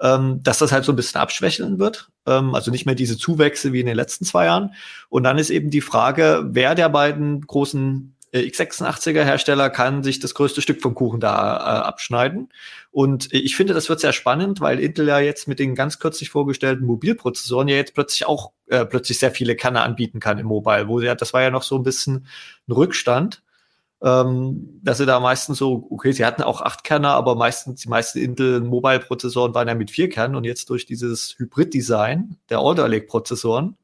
ähm, 0.00 0.40
dass 0.42 0.58
das 0.58 0.72
halt 0.72 0.84
so 0.84 0.92
ein 0.92 0.96
bisschen 0.96 1.20
abschwächeln 1.20 1.78
wird. 1.78 2.10
Ähm, 2.26 2.54
also 2.54 2.70
nicht 2.70 2.86
mehr 2.86 2.94
diese 2.94 3.16
Zuwächse 3.16 3.72
wie 3.72 3.80
in 3.80 3.86
den 3.86 3.96
letzten 3.96 4.24
zwei 4.24 4.46
Jahren. 4.46 4.74
Und 5.08 5.24
dann 5.24 5.38
ist 5.38 5.50
eben 5.50 5.70
die 5.70 5.80
Frage, 5.80 6.44
wer 6.50 6.74
der 6.74 6.88
beiden 6.88 7.40
großen 7.42 8.14
äh, 8.32 8.40
x86er 8.40 9.24
Hersteller 9.24 9.70
kann 9.70 10.02
sich 10.02 10.18
das 10.18 10.34
größte 10.34 10.62
Stück 10.62 10.80
vom 10.80 10.94
Kuchen 10.94 11.20
da 11.20 11.56
äh, 11.56 11.86
abschneiden. 11.86 12.48
Und 12.90 13.32
ich 13.32 13.56
finde, 13.56 13.74
das 13.74 13.88
wird 13.88 14.00
sehr 14.00 14.12
spannend, 14.12 14.60
weil 14.60 14.80
Intel 14.80 15.06
ja 15.06 15.20
jetzt 15.20 15.46
mit 15.48 15.58
den 15.58 15.74
ganz 15.74 15.98
kürzlich 15.98 16.30
vorgestellten 16.30 16.84
Mobilprozessoren 16.84 17.68
ja 17.68 17.76
jetzt 17.76 17.94
plötzlich 17.94 18.26
auch 18.26 18.52
äh, 18.66 18.84
plötzlich 18.84 19.18
sehr 19.18 19.30
viele 19.30 19.54
Kerne 19.54 19.82
anbieten 19.82 20.18
kann 20.18 20.38
im 20.38 20.46
Mobile, 20.46 20.88
wo 20.88 21.00
ja, 21.00 21.14
das 21.14 21.32
war 21.32 21.42
ja 21.42 21.50
noch 21.50 21.62
so 21.62 21.76
ein 21.76 21.82
bisschen 21.82 22.26
ein 22.68 22.72
Rückstand 22.72 23.42
ähm, 24.02 24.80
dass 24.82 24.98
sie 24.98 25.06
da 25.06 25.20
meistens 25.20 25.58
so, 25.58 25.86
okay, 25.90 26.12
sie 26.12 26.24
hatten 26.24 26.42
auch 26.42 26.60
acht 26.60 26.84
Kerner, 26.84 27.10
aber 27.10 27.36
meistens 27.36 27.82
die 27.82 27.88
meisten 27.88 28.18
Intel 28.18 28.60
Mobile 28.60 29.00
Prozessoren 29.00 29.54
waren 29.54 29.68
ja 29.68 29.74
mit 29.74 29.90
vier 29.90 30.08
Kernen 30.08 30.34
und 30.34 30.44
jetzt 30.44 30.70
durch 30.70 30.86
dieses 30.86 31.36
Hybrid-Design 31.38 32.36
der 32.50 32.58
Alder 32.58 32.88
Lake 32.88 33.06
Prozessoren 33.06 33.76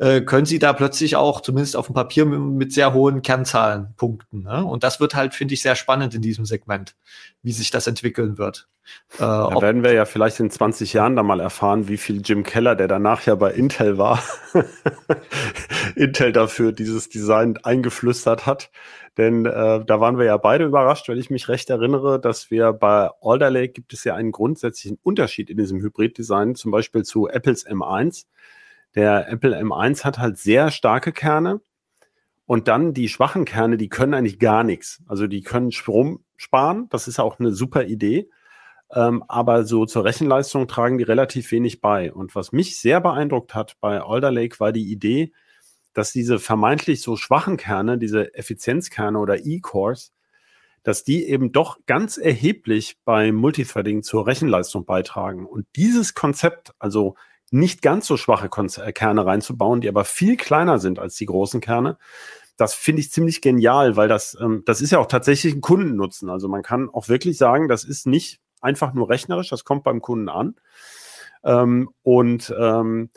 äh, 0.00 0.22
können 0.22 0.46
sie 0.46 0.58
da 0.58 0.72
plötzlich 0.72 1.16
auch 1.16 1.42
zumindest 1.42 1.76
auf 1.76 1.86
dem 1.86 1.94
Papier 1.94 2.24
mit, 2.24 2.40
mit 2.40 2.72
sehr 2.72 2.94
hohen 2.94 3.20
Kernzahlen 3.20 3.92
punkten. 3.98 4.44
Ne? 4.44 4.64
Und 4.64 4.82
das 4.82 4.98
wird 4.98 5.14
halt, 5.14 5.34
finde 5.34 5.52
ich, 5.52 5.60
sehr 5.60 5.76
spannend 5.76 6.14
in 6.14 6.22
diesem 6.22 6.46
Segment, 6.46 6.96
wie 7.42 7.52
sich 7.52 7.70
das 7.70 7.86
entwickeln 7.86 8.38
wird. 8.38 8.66
Äh, 9.14 9.18
da 9.18 9.60
werden 9.60 9.84
wir 9.84 9.92
ja 9.92 10.06
vielleicht 10.06 10.40
in 10.40 10.50
20 10.50 10.94
Jahren 10.94 11.16
da 11.16 11.22
mal 11.22 11.38
erfahren, 11.38 11.86
wie 11.86 11.98
viel 11.98 12.22
Jim 12.24 12.44
Keller, 12.44 12.76
der 12.76 12.88
danach 12.88 13.26
ja 13.26 13.34
bei 13.34 13.52
Intel 13.52 13.98
war, 13.98 14.22
Intel 15.96 16.32
dafür 16.32 16.72
dieses 16.72 17.10
Design 17.10 17.58
eingeflüstert 17.62 18.46
hat. 18.46 18.70
Denn 19.18 19.44
äh, 19.44 19.84
da 19.84 20.00
waren 20.00 20.16
wir 20.16 20.24
ja 20.24 20.38
beide 20.38 20.64
überrascht, 20.64 21.10
wenn 21.10 21.18
ich 21.18 21.28
mich 21.28 21.48
recht 21.48 21.68
erinnere, 21.68 22.18
dass 22.18 22.50
wir 22.50 22.72
bei 22.72 23.10
Alder 23.20 23.50
Lake 23.50 23.74
gibt 23.74 23.92
es 23.92 24.04
ja 24.04 24.14
einen 24.14 24.32
grundsätzlichen 24.32 24.98
Unterschied 25.02 25.50
in 25.50 25.58
diesem 25.58 25.82
Hybrid-Design, 25.82 26.54
zum 26.54 26.70
Beispiel 26.70 27.02
zu 27.02 27.28
Apples 27.28 27.66
M1. 27.66 28.24
Der 28.94 29.28
Apple 29.28 29.56
M1 29.56 30.04
hat 30.04 30.18
halt 30.18 30.38
sehr 30.38 30.70
starke 30.70 31.12
Kerne 31.12 31.60
und 32.46 32.66
dann 32.68 32.94
die 32.94 33.08
schwachen 33.08 33.44
Kerne, 33.44 33.76
die 33.76 33.88
können 33.88 34.14
eigentlich 34.14 34.38
gar 34.38 34.64
nichts. 34.64 35.02
Also 35.06 35.26
die 35.26 35.42
können 35.42 35.70
Strom 35.70 36.24
sparen, 36.36 36.88
das 36.90 37.06
ist 37.06 37.20
auch 37.20 37.38
eine 37.38 37.52
super 37.52 37.84
Idee. 37.84 38.28
Ähm, 38.92 39.22
aber 39.28 39.64
so 39.64 39.86
zur 39.86 40.04
Rechenleistung 40.04 40.66
tragen 40.66 40.98
die 40.98 41.04
relativ 41.04 41.52
wenig 41.52 41.80
bei. 41.80 42.12
Und 42.12 42.34
was 42.34 42.50
mich 42.50 42.80
sehr 42.80 43.00
beeindruckt 43.00 43.54
hat 43.54 43.76
bei 43.80 44.00
Alder 44.02 44.32
Lake 44.32 44.58
war 44.58 44.72
die 44.72 44.90
Idee, 44.90 45.32
dass 45.94 46.12
diese 46.12 46.38
vermeintlich 46.38 47.02
so 47.02 47.16
schwachen 47.16 47.56
Kerne, 47.56 47.98
diese 47.98 48.34
Effizienzkerne 48.34 49.18
oder 49.18 49.44
E-Cores, 49.44 50.12
dass 50.82 51.04
die 51.04 51.28
eben 51.28 51.52
doch 51.52 51.78
ganz 51.86 52.16
erheblich 52.16 52.98
beim 53.04 53.34
Multithreading 53.36 54.02
zur 54.02 54.26
Rechenleistung 54.26 54.86
beitragen. 54.86 55.46
Und 55.46 55.66
dieses 55.76 56.14
Konzept, 56.14 56.72
also 56.78 57.14
nicht 57.50 57.82
ganz 57.82 58.06
so 58.06 58.16
schwache 58.16 58.48
äh, 58.48 58.92
Kerne 58.92 59.26
reinzubauen, 59.26 59.80
die 59.80 59.88
aber 59.88 60.04
viel 60.04 60.36
kleiner 60.36 60.78
sind 60.78 60.98
als 60.98 61.16
die 61.16 61.26
großen 61.26 61.60
Kerne. 61.60 61.98
Das 62.56 62.74
finde 62.74 63.00
ich 63.00 63.10
ziemlich 63.10 63.40
genial, 63.40 63.96
weil 63.96 64.08
das, 64.08 64.36
ähm, 64.40 64.62
das 64.66 64.80
ist 64.80 64.92
ja 64.92 64.98
auch 64.98 65.06
tatsächlich 65.06 65.54
ein 65.54 65.60
Kundennutzen. 65.60 66.28
Also 66.30 66.48
man 66.48 66.62
kann 66.62 66.90
auch 66.90 67.08
wirklich 67.08 67.38
sagen, 67.38 67.68
das 67.68 67.84
ist 67.84 68.06
nicht 68.06 68.40
einfach 68.60 68.92
nur 68.92 69.08
rechnerisch, 69.08 69.48
das 69.48 69.64
kommt 69.64 69.82
beim 69.82 70.00
Kunden 70.02 70.28
an. 70.28 70.54
Ähm, 71.42 71.90
und 72.02 72.54
ähm, 72.58 73.10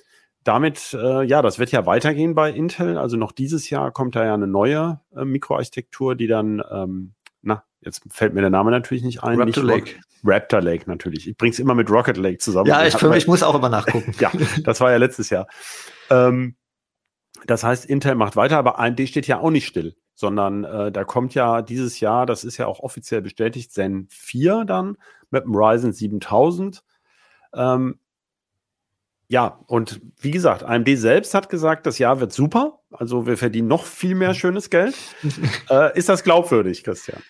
damit, 0.44 0.94
äh, 0.94 1.24
ja, 1.24 1.42
das 1.42 1.60
wird 1.60 1.72
ja 1.72 1.86
weitergehen 1.86 2.36
bei 2.36 2.52
Intel. 2.52 2.98
Also 2.98 3.18
noch 3.18 3.32
dieses 3.32 3.70
Jahr 3.70 3.92
kommt 3.92 4.16
da 4.16 4.26
ja 4.26 4.34
eine 4.34 4.48
neue 4.48 5.00
äh, 5.16 5.26
Mikroarchitektur, 5.26 6.16
die 6.16 6.28
dann, 6.28 6.62
ähm, 6.72 7.14
jetzt 7.86 8.02
fällt 8.10 8.34
mir 8.34 8.42
der 8.42 8.50
Name 8.50 8.72
natürlich 8.72 9.04
nicht 9.04 9.24
ein. 9.24 9.40
Raptor 9.40 9.64
nicht 9.64 9.76
Lake. 9.76 9.92
Raptor 10.24 10.62
Lake 10.62 10.86
natürlich. 10.88 11.28
Ich 11.28 11.38
bring's 11.38 11.60
immer 11.60 11.76
mit 11.76 11.90
Rocket 11.90 12.18
Lake 12.18 12.38
zusammen. 12.38 12.68
Ja, 12.68 12.86
ich, 12.86 13.02
mich 13.02 13.28
muss 13.28 13.44
auch 13.44 13.56
immer 13.56 13.70
nachgucken. 13.70 14.14
ja, 14.20 14.32
das 14.64 14.80
war 14.80 14.92
ja 14.92 14.98
letztes 14.98 15.30
Jahr. 15.30 15.48
Ähm, 16.10 16.56
das 17.46 17.64
heißt, 17.64 17.86
Intel 17.86 18.16
macht 18.16 18.36
weiter, 18.36 18.58
aber 18.58 18.80
AMD 18.80 19.08
steht 19.08 19.28
ja 19.28 19.40
auch 19.40 19.50
nicht 19.50 19.68
still, 19.68 19.96
sondern 20.16 20.64
äh, 20.64 20.92
da 20.92 21.04
kommt 21.04 21.34
ja 21.36 21.62
dieses 21.62 22.00
Jahr, 22.00 22.26
das 22.26 22.44
ist 22.44 22.58
ja 22.58 22.68
auch 22.68 22.80
offiziell 22.80 23.22
bestätigt, 23.22 23.72
Zen 23.74 24.08
4 24.10 24.64
dann 24.66 24.98
mit 25.30 25.44
dem 25.44 25.54
Ryzen 25.54 25.92
7000. 25.92 26.84
Ähm, 27.54 28.00
ja, 29.28 29.60
und 29.68 30.02
wie 30.20 30.32
gesagt, 30.32 30.64
AMD 30.64 30.90
selbst 30.98 31.34
hat 31.34 31.50
gesagt, 31.50 31.86
das 31.86 31.98
Jahr 31.98 32.20
wird 32.20 32.32
super. 32.32 32.80
Also 32.92 33.26
wir 33.26 33.38
verdienen 33.38 33.68
noch 33.68 33.86
viel 33.86 34.16
mehr 34.16 34.34
schönes 34.34 34.70
Geld. 34.70 34.96
äh, 35.70 35.98
ist 35.98 36.10
das 36.10 36.24
glaubwürdig, 36.24 36.84
Christian? 36.84 37.22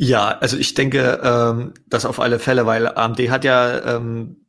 Ja, 0.00 0.38
also 0.38 0.56
ich 0.56 0.74
denke, 0.74 1.20
ähm, 1.24 1.74
das 1.86 2.04
auf 2.06 2.20
alle 2.20 2.38
Fälle, 2.38 2.66
weil 2.66 2.86
AMD 2.86 3.18
hat 3.30 3.44
ja 3.44 3.96
ähm, 3.96 4.46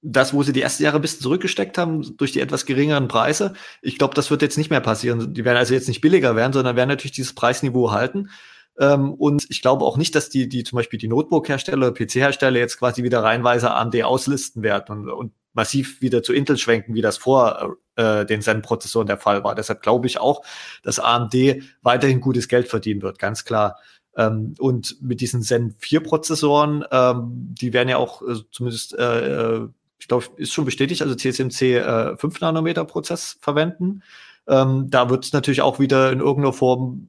das, 0.00 0.32
wo 0.32 0.44
sie 0.44 0.52
die 0.52 0.62
ersten 0.62 0.84
Jahre 0.84 0.96
ein 0.96 1.02
bisschen 1.02 1.22
zurückgesteckt 1.22 1.76
haben, 1.76 2.16
durch 2.16 2.30
die 2.30 2.40
etwas 2.40 2.66
geringeren 2.66 3.08
Preise. 3.08 3.54
Ich 3.82 3.98
glaube, 3.98 4.14
das 4.14 4.30
wird 4.30 4.42
jetzt 4.42 4.56
nicht 4.56 4.70
mehr 4.70 4.80
passieren. 4.80 5.34
Die 5.34 5.44
werden 5.44 5.58
also 5.58 5.74
jetzt 5.74 5.88
nicht 5.88 6.00
billiger 6.00 6.36
werden, 6.36 6.52
sondern 6.52 6.76
werden 6.76 6.88
natürlich 6.88 7.12
dieses 7.12 7.34
Preisniveau 7.34 7.90
halten. 7.90 8.30
Ähm, 8.78 9.14
und 9.14 9.46
ich 9.48 9.60
glaube 9.60 9.84
auch 9.84 9.96
nicht, 9.96 10.14
dass 10.14 10.28
die, 10.28 10.48
die 10.48 10.62
zum 10.62 10.76
Beispiel 10.76 11.00
die 11.00 11.08
Notebook-Hersteller, 11.08 11.92
PC-Hersteller 11.92 12.58
jetzt 12.58 12.78
quasi 12.78 13.02
wieder 13.02 13.24
reinweise 13.24 13.72
AMD 13.72 14.04
auslisten 14.04 14.62
werden. 14.62 15.00
Und, 15.00 15.10
und 15.10 15.32
massiv 15.56 16.02
wieder 16.02 16.22
zu 16.22 16.32
Intel 16.34 16.58
schwenken, 16.58 16.94
wie 16.94 17.00
das 17.00 17.16
vor 17.16 17.78
äh, 17.96 18.26
den 18.26 18.42
Zen-Prozessoren 18.42 19.06
der 19.06 19.16
Fall 19.16 19.42
war. 19.42 19.54
Deshalb 19.54 19.82
glaube 19.82 20.06
ich 20.06 20.20
auch, 20.20 20.44
dass 20.82 21.00
AMD 21.00 21.34
weiterhin 21.82 22.20
gutes 22.20 22.46
Geld 22.48 22.68
verdienen 22.68 23.00
wird, 23.02 23.18
ganz 23.18 23.44
klar. 23.44 23.78
Ähm, 24.16 24.54
und 24.58 25.00
mit 25.02 25.20
diesen 25.20 25.42
Zen 25.42 25.74
4 25.78 26.00
Prozessoren, 26.00 26.84
ähm, 26.90 27.30
die 27.32 27.72
werden 27.72 27.88
ja 27.88 27.98
auch 27.98 28.22
äh, 28.22 28.34
zumindest, 28.50 28.98
äh, 28.98 29.62
äh 29.62 29.68
ich 29.98 30.08
glaube, 30.08 30.26
ist 30.36 30.52
schon 30.52 30.66
bestätigt, 30.66 31.02
also 31.02 31.14
TSMC 31.14 31.62
äh, 31.62 32.16
5 32.16 32.40
Nanometer 32.40 32.84
Prozess 32.84 33.38
verwenden. 33.40 34.02
Ähm, 34.46 34.88
da 34.90 35.10
wird 35.10 35.24
es 35.24 35.32
natürlich 35.32 35.62
auch 35.62 35.78
wieder 35.78 36.12
in 36.12 36.20
irgendeiner 36.20 36.52
Form 36.52 37.08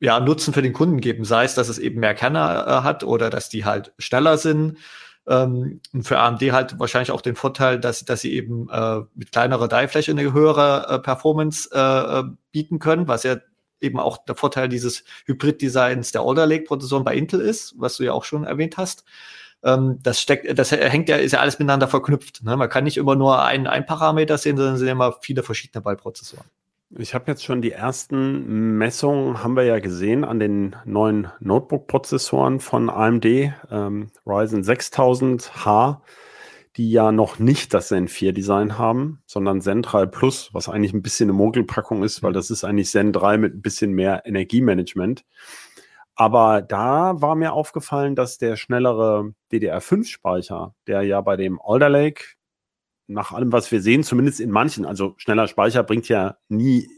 ja, 0.00 0.18
Nutzen 0.18 0.52
für 0.54 0.62
den 0.62 0.72
Kunden 0.72 1.00
geben, 1.00 1.24
sei 1.24 1.44
es, 1.44 1.54
dass 1.54 1.68
es 1.68 1.78
eben 1.78 2.00
mehr 2.00 2.14
Kerner 2.14 2.66
äh, 2.66 2.70
hat 2.82 3.04
oder 3.04 3.30
dass 3.30 3.48
die 3.48 3.64
halt 3.64 3.92
schneller 3.98 4.38
sind. 4.38 4.78
Ähm, 5.28 5.80
und 5.92 6.02
für 6.04 6.18
AMD 6.18 6.40
halt 6.52 6.78
wahrscheinlich 6.78 7.10
auch 7.10 7.20
den 7.20 7.36
Vorteil, 7.36 7.78
dass, 7.78 8.04
dass 8.04 8.22
sie 8.22 8.32
eben 8.32 8.68
äh, 8.70 9.02
mit 9.14 9.32
kleinerer 9.32 9.68
Die-Fläche 9.68 10.10
eine 10.10 10.32
höhere 10.32 10.86
äh, 10.88 10.98
Performance 10.98 11.68
äh, 11.72 12.20
äh, 12.20 12.24
bieten 12.50 12.78
können, 12.78 13.08
was 13.08 13.22
ja 13.22 13.36
eben 13.80 13.98
auch 13.98 14.18
der 14.24 14.34
Vorteil 14.34 14.68
dieses 14.68 15.04
Hybrid-Designs 15.26 16.12
der 16.12 16.22
Alder 16.22 16.46
Lake-Prozessoren 16.46 17.04
bei 17.04 17.14
Intel 17.14 17.40
ist, 17.40 17.74
was 17.78 17.96
du 17.96 18.04
ja 18.04 18.12
auch 18.12 18.24
schon 18.24 18.44
erwähnt 18.44 18.76
hast. 18.76 19.04
Ähm, 19.62 19.98
das 20.02 20.20
steckt, 20.20 20.58
das 20.58 20.72
hängt 20.72 21.08
ja, 21.08 21.16
ist 21.16 21.32
ja 21.32 21.40
alles 21.40 21.58
miteinander 21.58 21.88
verknüpft. 21.88 22.42
Ne? 22.42 22.56
Man 22.56 22.68
kann 22.68 22.84
nicht 22.84 22.96
immer 22.96 23.16
nur 23.16 23.42
einen, 23.42 23.66
einen 23.66 23.86
Parameter 23.86 24.38
sehen, 24.38 24.56
sondern 24.56 24.74
es 24.74 24.80
sind 24.80 24.88
immer 24.88 25.16
viele 25.20 25.42
verschiedene 25.42 25.82
Ballprozessoren. 25.82 26.46
Ich 26.98 27.14
habe 27.14 27.30
jetzt 27.30 27.44
schon 27.44 27.62
die 27.62 27.70
ersten 27.70 28.76
Messungen, 28.76 29.44
haben 29.44 29.54
wir 29.54 29.62
ja 29.62 29.78
gesehen, 29.78 30.24
an 30.24 30.40
den 30.40 30.74
neuen 30.84 31.28
Notebook-Prozessoren 31.38 32.58
von 32.58 32.90
AMD, 32.90 33.24
ähm, 33.70 34.10
Ryzen 34.26 34.64
6000H, 34.64 36.00
die 36.76 36.90
ja 36.90 37.12
noch 37.12 37.38
nicht 37.38 37.74
das 37.74 37.88
Zen 37.88 38.08
4 38.08 38.32
Design 38.32 38.78
haben, 38.78 39.22
sondern 39.26 39.60
Zen 39.60 39.82
3 39.82 40.06
Plus, 40.06 40.50
was 40.52 40.68
eigentlich 40.68 40.92
ein 40.92 41.02
bisschen 41.02 41.28
eine 41.28 41.36
Mogelpackung 41.36 42.02
ist, 42.02 42.22
weil 42.22 42.32
das 42.32 42.50
ist 42.50 42.64
eigentlich 42.64 42.90
Zen 42.90 43.12
3 43.12 43.38
mit 43.38 43.54
ein 43.54 43.62
bisschen 43.62 43.92
mehr 43.92 44.24
Energiemanagement. 44.24 45.24
Aber 46.14 46.62
da 46.62 47.20
war 47.20 47.34
mir 47.34 47.54
aufgefallen, 47.54 48.14
dass 48.14 48.38
der 48.38 48.56
schnellere 48.56 49.32
DDR5-Speicher, 49.52 50.74
der 50.86 51.02
ja 51.02 51.20
bei 51.22 51.36
dem 51.36 51.60
Alder 51.60 51.88
Lake 51.88 52.24
nach 53.06 53.32
allem, 53.32 53.52
was 53.52 53.72
wir 53.72 53.80
sehen, 53.82 54.04
zumindest 54.04 54.40
in 54.40 54.50
manchen, 54.50 54.84
also 54.84 55.14
schneller 55.16 55.48
Speicher 55.48 55.82
bringt 55.82 56.08
ja 56.08 56.36
nie 56.48 56.88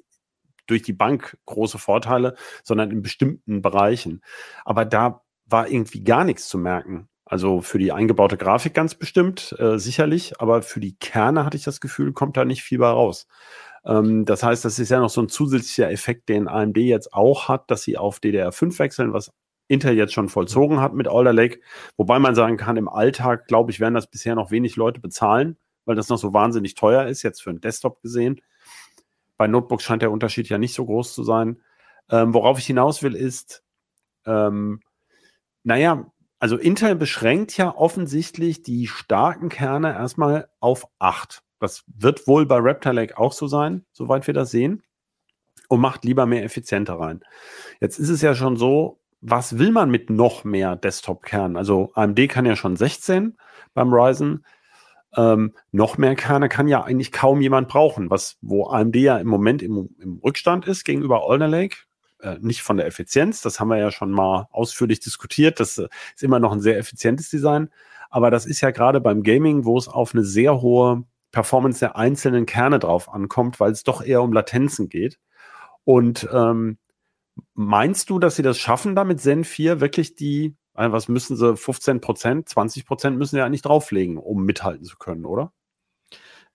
durch 0.66 0.82
die 0.82 0.92
Bank 0.92 1.38
große 1.46 1.78
Vorteile, 1.78 2.36
sondern 2.62 2.90
in 2.90 3.02
bestimmten 3.02 3.62
Bereichen. 3.62 4.22
Aber 4.64 4.84
da 4.84 5.22
war 5.46 5.68
irgendwie 5.68 6.04
gar 6.04 6.24
nichts 6.24 6.48
zu 6.48 6.58
merken. 6.58 7.08
Also 7.32 7.62
für 7.62 7.78
die 7.78 7.92
eingebaute 7.92 8.36
Grafik 8.36 8.74
ganz 8.74 8.94
bestimmt, 8.94 9.56
äh, 9.58 9.78
sicherlich, 9.78 10.40
aber 10.40 10.60
für 10.60 10.80
die 10.80 10.96
Kerne 10.96 11.46
hatte 11.46 11.56
ich 11.56 11.64
das 11.64 11.80
Gefühl, 11.80 12.12
kommt 12.12 12.36
da 12.36 12.44
nicht 12.44 12.62
viel 12.62 12.78
bei 12.78 12.90
raus. 12.90 13.26
Ähm, 13.86 14.26
das 14.26 14.42
heißt, 14.42 14.64
das 14.64 14.78
ist 14.78 14.90
ja 14.90 15.00
noch 15.00 15.08
so 15.08 15.22
ein 15.22 15.28
zusätzlicher 15.30 15.90
Effekt, 15.90 16.28
den 16.28 16.46
AMD 16.46 16.76
jetzt 16.76 17.14
auch 17.14 17.48
hat, 17.48 17.70
dass 17.70 17.82
sie 17.84 17.96
auf 17.96 18.18
DDR5 18.18 18.78
wechseln, 18.78 19.12
was 19.14 19.32
Intel 19.66 19.96
jetzt 19.96 20.12
schon 20.12 20.28
vollzogen 20.28 20.80
hat 20.80 20.92
mit 20.92 21.08
Alder 21.08 21.32
Lake. 21.32 21.60
Wobei 21.96 22.18
man 22.18 22.34
sagen 22.34 22.58
kann, 22.58 22.76
im 22.76 22.88
Alltag, 22.88 23.46
glaube 23.46 23.70
ich, 23.70 23.80
werden 23.80 23.94
das 23.94 24.10
bisher 24.10 24.34
noch 24.34 24.50
wenig 24.50 24.76
Leute 24.76 25.00
bezahlen 25.00 25.56
weil 25.84 25.96
das 25.96 26.08
noch 26.08 26.18
so 26.18 26.32
wahnsinnig 26.32 26.74
teuer 26.74 27.06
ist, 27.06 27.22
jetzt 27.22 27.42
für 27.42 27.50
einen 27.50 27.60
Desktop 27.60 28.02
gesehen. 28.02 28.40
Bei 29.36 29.46
Notebooks 29.46 29.84
scheint 29.84 30.02
der 30.02 30.12
Unterschied 30.12 30.48
ja 30.48 30.58
nicht 30.58 30.74
so 30.74 30.84
groß 30.84 31.14
zu 31.14 31.24
sein. 31.24 31.60
Ähm, 32.10 32.34
worauf 32.34 32.58
ich 32.58 32.66
hinaus 32.66 33.02
will, 33.02 33.14
ist, 33.14 33.64
ähm, 34.26 34.80
naja, 35.64 36.11
also 36.42 36.56
Intel 36.56 36.96
beschränkt 36.96 37.56
ja 37.56 37.72
offensichtlich 37.72 38.62
die 38.62 38.88
starken 38.88 39.48
Kerne 39.48 39.92
erstmal 39.92 40.48
auf 40.58 40.88
8. 40.98 41.40
Das 41.60 41.84
wird 41.86 42.26
wohl 42.26 42.46
bei 42.46 42.56
Raptor 42.58 42.92
Lake 42.92 43.16
auch 43.16 43.32
so 43.32 43.46
sein, 43.46 43.84
soweit 43.92 44.26
wir 44.26 44.34
das 44.34 44.50
sehen. 44.50 44.82
Und 45.68 45.78
macht 45.78 46.04
lieber 46.04 46.26
mehr 46.26 46.42
Effizienter 46.42 46.94
rein. 46.94 47.20
Jetzt 47.80 48.00
ist 48.00 48.08
es 48.08 48.22
ja 48.22 48.34
schon 48.34 48.56
so, 48.56 48.98
was 49.20 49.56
will 49.60 49.70
man 49.70 49.88
mit 49.88 50.10
noch 50.10 50.42
mehr 50.42 50.74
Desktop-Kernen? 50.74 51.56
Also 51.56 51.92
AMD 51.94 52.28
kann 52.28 52.44
ja 52.44 52.56
schon 52.56 52.74
16 52.74 53.36
beim 53.72 53.94
Ryzen 53.94 54.44
ähm, 55.16 55.52
noch 55.70 55.96
mehr 55.96 56.16
Kerne 56.16 56.48
kann 56.48 56.66
ja 56.66 56.82
eigentlich 56.82 57.12
kaum 57.12 57.40
jemand 57.40 57.68
brauchen, 57.68 58.10
was 58.10 58.36
wo 58.40 58.66
AMD 58.66 58.96
ja 58.96 59.18
im 59.18 59.28
Moment 59.28 59.62
im, 59.62 59.90
im 60.00 60.18
Rückstand 60.24 60.66
ist 60.66 60.82
gegenüber 60.82 61.30
Alder 61.30 61.46
Lake. 61.46 61.76
Äh, 62.22 62.38
nicht 62.40 62.62
von 62.62 62.76
der 62.76 62.86
Effizienz, 62.86 63.42
das 63.42 63.60
haben 63.60 63.68
wir 63.68 63.78
ja 63.78 63.90
schon 63.90 64.10
mal 64.10 64.48
ausführlich 64.50 65.00
diskutiert. 65.00 65.60
Das 65.60 65.78
äh, 65.78 65.88
ist 66.14 66.22
immer 66.22 66.38
noch 66.38 66.52
ein 66.52 66.60
sehr 66.60 66.78
effizientes 66.78 67.30
Design. 67.30 67.68
Aber 68.10 68.30
das 68.30 68.46
ist 68.46 68.60
ja 68.60 68.70
gerade 68.70 69.00
beim 69.00 69.22
Gaming, 69.22 69.64
wo 69.64 69.76
es 69.78 69.88
auf 69.88 70.14
eine 70.14 70.24
sehr 70.24 70.60
hohe 70.60 71.04
Performance 71.32 71.80
der 71.80 71.96
einzelnen 71.96 72.46
Kerne 72.46 72.78
drauf 72.78 73.12
ankommt, 73.12 73.58
weil 73.58 73.72
es 73.72 73.84
doch 73.84 74.02
eher 74.02 74.22
um 74.22 74.32
Latenzen 74.32 74.88
geht. 74.88 75.18
Und 75.84 76.28
ähm, 76.32 76.78
meinst 77.54 78.10
du, 78.10 78.18
dass 78.18 78.36
sie 78.36 78.42
das 78.42 78.58
schaffen, 78.58 78.94
damit 78.94 79.20
Zen 79.20 79.44
4 79.44 79.80
wirklich 79.80 80.14
die 80.14 80.56
also 80.74 80.92
was 80.92 81.08
müssen 81.08 81.36
sie? 81.36 81.56
15 81.56 82.00
Prozent, 82.00 82.48
20 82.48 82.86
Prozent 82.86 83.18
müssen 83.18 83.36
ja 83.36 83.48
nicht 83.48 83.64
drauflegen, 83.64 84.16
um 84.16 84.44
mithalten 84.44 84.84
zu 84.84 84.96
können, 84.96 85.26
oder? 85.26 85.52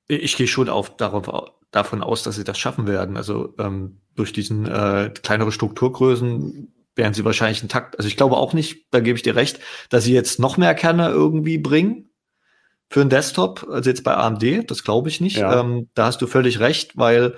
Ich 0.07 0.37
gehe 0.37 0.47
schon 0.47 0.69
auf, 0.69 0.95
darauf, 0.95 1.51
davon 1.71 2.01
aus, 2.01 2.23
dass 2.23 2.35
sie 2.35 2.43
das 2.43 2.57
schaffen 2.57 2.87
werden. 2.87 3.17
Also 3.17 3.53
ähm, 3.59 3.99
durch 4.15 4.33
diesen 4.33 4.65
äh, 4.65 5.11
kleinere 5.21 5.51
Strukturgrößen 5.51 6.73
werden 6.95 7.13
sie 7.13 7.25
wahrscheinlich 7.25 7.61
einen 7.61 7.69
Takt. 7.69 7.97
Also 7.97 8.07
ich 8.07 8.17
glaube 8.17 8.37
auch 8.37 8.53
nicht, 8.53 8.87
da 8.91 8.99
gebe 8.99 9.17
ich 9.17 9.23
dir 9.23 9.35
recht, 9.35 9.59
dass 9.89 10.03
sie 10.03 10.13
jetzt 10.13 10.39
noch 10.39 10.57
mehr 10.57 10.73
Kerne 10.75 11.09
irgendwie 11.09 11.57
bringen 11.57 12.09
für 12.89 13.01
einen 13.01 13.09
Desktop, 13.09 13.67
also 13.69 13.89
jetzt 13.89 14.03
bei 14.03 14.15
AMD, 14.15 14.69
das 14.71 14.83
glaube 14.83 15.09
ich 15.09 15.21
nicht. 15.21 15.37
Ja. 15.37 15.59
Ähm, 15.59 15.89
da 15.93 16.05
hast 16.05 16.21
du 16.21 16.27
völlig 16.27 16.59
recht, 16.59 16.97
weil 16.97 17.35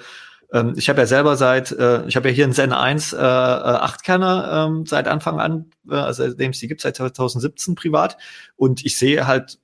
ähm, 0.53 0.73
ich 0.77 0.89
habe 0.89 0.99
ja 0.99 1.07
selber 1.07 1.35
seit, 1.37 1.71
äh, 1.71 2.05
ich 2.07 2.15
habe 2.15 2.29
ja 2.29 2.35
hier 2.35 2.45
in 2.45 2.53
Zen 2.53 2.71
1 2.71 3.13
äh, 3.13 3.17
8 3.17 4.03
Kerner 4.03 4.67
ähm, 4.67 4.85
seit 4.85 5.07
Anfang 5.07 5.39
an, 5.39 5.71
äh, 5.89 5.95
also 5.95 6.23
seitdem 6.23 6.51
es 6.51 6.59
die 6.59 6.67
gibt, 6.67 6.81
seit 6.81 6.95
2017 6.95 7.75
privat. 7.75 8.17
Und 8.55 8.85
ich 8.85 8.97
sehe 8.97 9.25
halt 9.27 9.59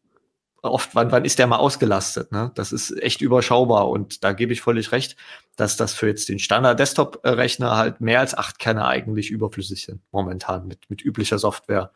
oft, 0.70 0.96
wann, 0.96 1.12
wann 1.12 1.26
ist 1.26 1.40
der 1.40 1.48
mal 1.48 1.58
ausgelastet. 1.58 2.32
Ne? 2.32 2.52
Das 2.56 2.72
ist 2.72 2.92
echt 3.02 3.22
überschaubar. 3.22 3.90
Und 3.90 4.24
da 4.24 4.34
gebe 4.34 4.54
ich 4.54 4.62
völlig 4.62 4.92
recht, 4.92 5.16
dass 5.56 5.78
das 5.78 5.94
für 5.94 6.08
jetzt 6.08 6.30
den 6.30 6.40
Standard-Desktop-Rechner 6.40 7.78
halt 7.78 8.02
mehr 8.02 8.20
als 8.20 8.38
acht 8.38 8.60
Kerne 8.60 8.86
eigentlich 8.86 9.32
überflüssig 9.32 9.86
sind, 9.86 10.02
momentan 10.12 10.68
mit, 10.68 10.90
mit 10.90 11.04
üblicher 11.04 11.40
Software. 11.40 11.92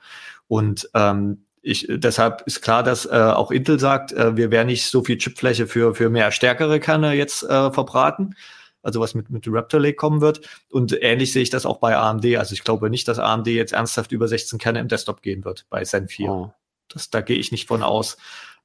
Und 0.47 0.89
ähm, 0.93 1.45
ich, 1.61 1.87
deshalb 1.89 2.43
ist 2.45 2.61
klar, 2.61 2.83
dass 2.83 3.05
äh, 3.05 3.09
auch 3.09 3.51
Intel 3.51 3.79
sagt, 3.79 4.13
äh, 4.13 4.37
wir 4.37 4.51
werden 4.51 4.67
nicht 4.67 4.85
so 4.85 5.03
viel 5.03 5.17
Chipfläche 5.17 5.67
für, 5.67 5.93
für 5.93 6.09
mehr 6.09 6.31
stärkere 6.31 6.79
Kerne 6.79 7.13
jetzt 7.13 7.43
äh, 7.43 7.71
verbraten 7.71 8.35
also 8.81 8.99
was 8.99 9.13
mit, 9.13 9.29
mit 9.29 9.45
Raptor 9.47 9.79
Lake 9.79 9.95
kommen 9.95 10.21
wird. 10.21 10.41
Und 10.69 10.97
ähnlich 11.01 11.33
sehe 11.33 11.43
ich 11.43 11.49
das 11.49 11.65
auch 11.65 11.77
bei 11.77 11.95
AMD. 11.95 12.25
Also 12.37 12.53
ich 12.53 12.63
glaube 12.63 12.89
nicht, 12.89 13.07
dass 13.07 13.19
AMD 13.19 13.47
jetzt 13.47 13.73
ernsthaft 13.73 14.11
über 14.11 14.27
16 14.27 14.59
Kerne 14.59 14.79
im 14.79 14.87
Desktop 14.87 15.21
gehen 15.21 15.43
wird 15.43 15.65
bei 15.69 15.83
Zen 15.83 16.07
4. 16.07 16.29
Oh. 16.29 16.53
Das, 16.87 17.09
da 17.09 17.21
gehe 17.21 17.37
ich 17.37 17.51
nicht 17.51 17.67
von 17.67 17.83
aus. 17.83 18.17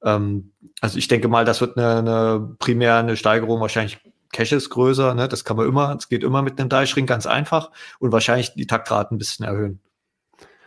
Ähm, 0.04 0.52
also 0.80 0.98
ich 0.98 1.08
denke 1.08 1.28
mal, 1.28 1.44
das 1.44 1.60
wird 1.60 1.76
eine, 1.76 1.98
eine 1.98 2.56
primär 2.58 2.96
eine 2.96 3.16
Steigerung 3.16 3.60
wahrscheinlich 3.60 3.98
Caches 4.32 4.68
größer, 4.68 5.14
ne? 5.14 5.28
Das 5.28 5.44
kann 5.44 5.56
man 5.56 5.66
immer, 5.66 5.96
es 5.96 6.08
geht 6.08 6.24
immer 6.24 6.42
mit 6.42 6.58
einem 6.58 6.68
Die-Shrink 6.68 7.08
ganz 7.08 7.26
einfach 7.26 7.70
und 8.00 8.12
wahrscheinlich 8.12 8.54
die 8.54 8.66
Taktraten 8.66 9.16
ein 9.16 9.18
bisschen 9.18 9.46
erhöhen. 9.46 9.80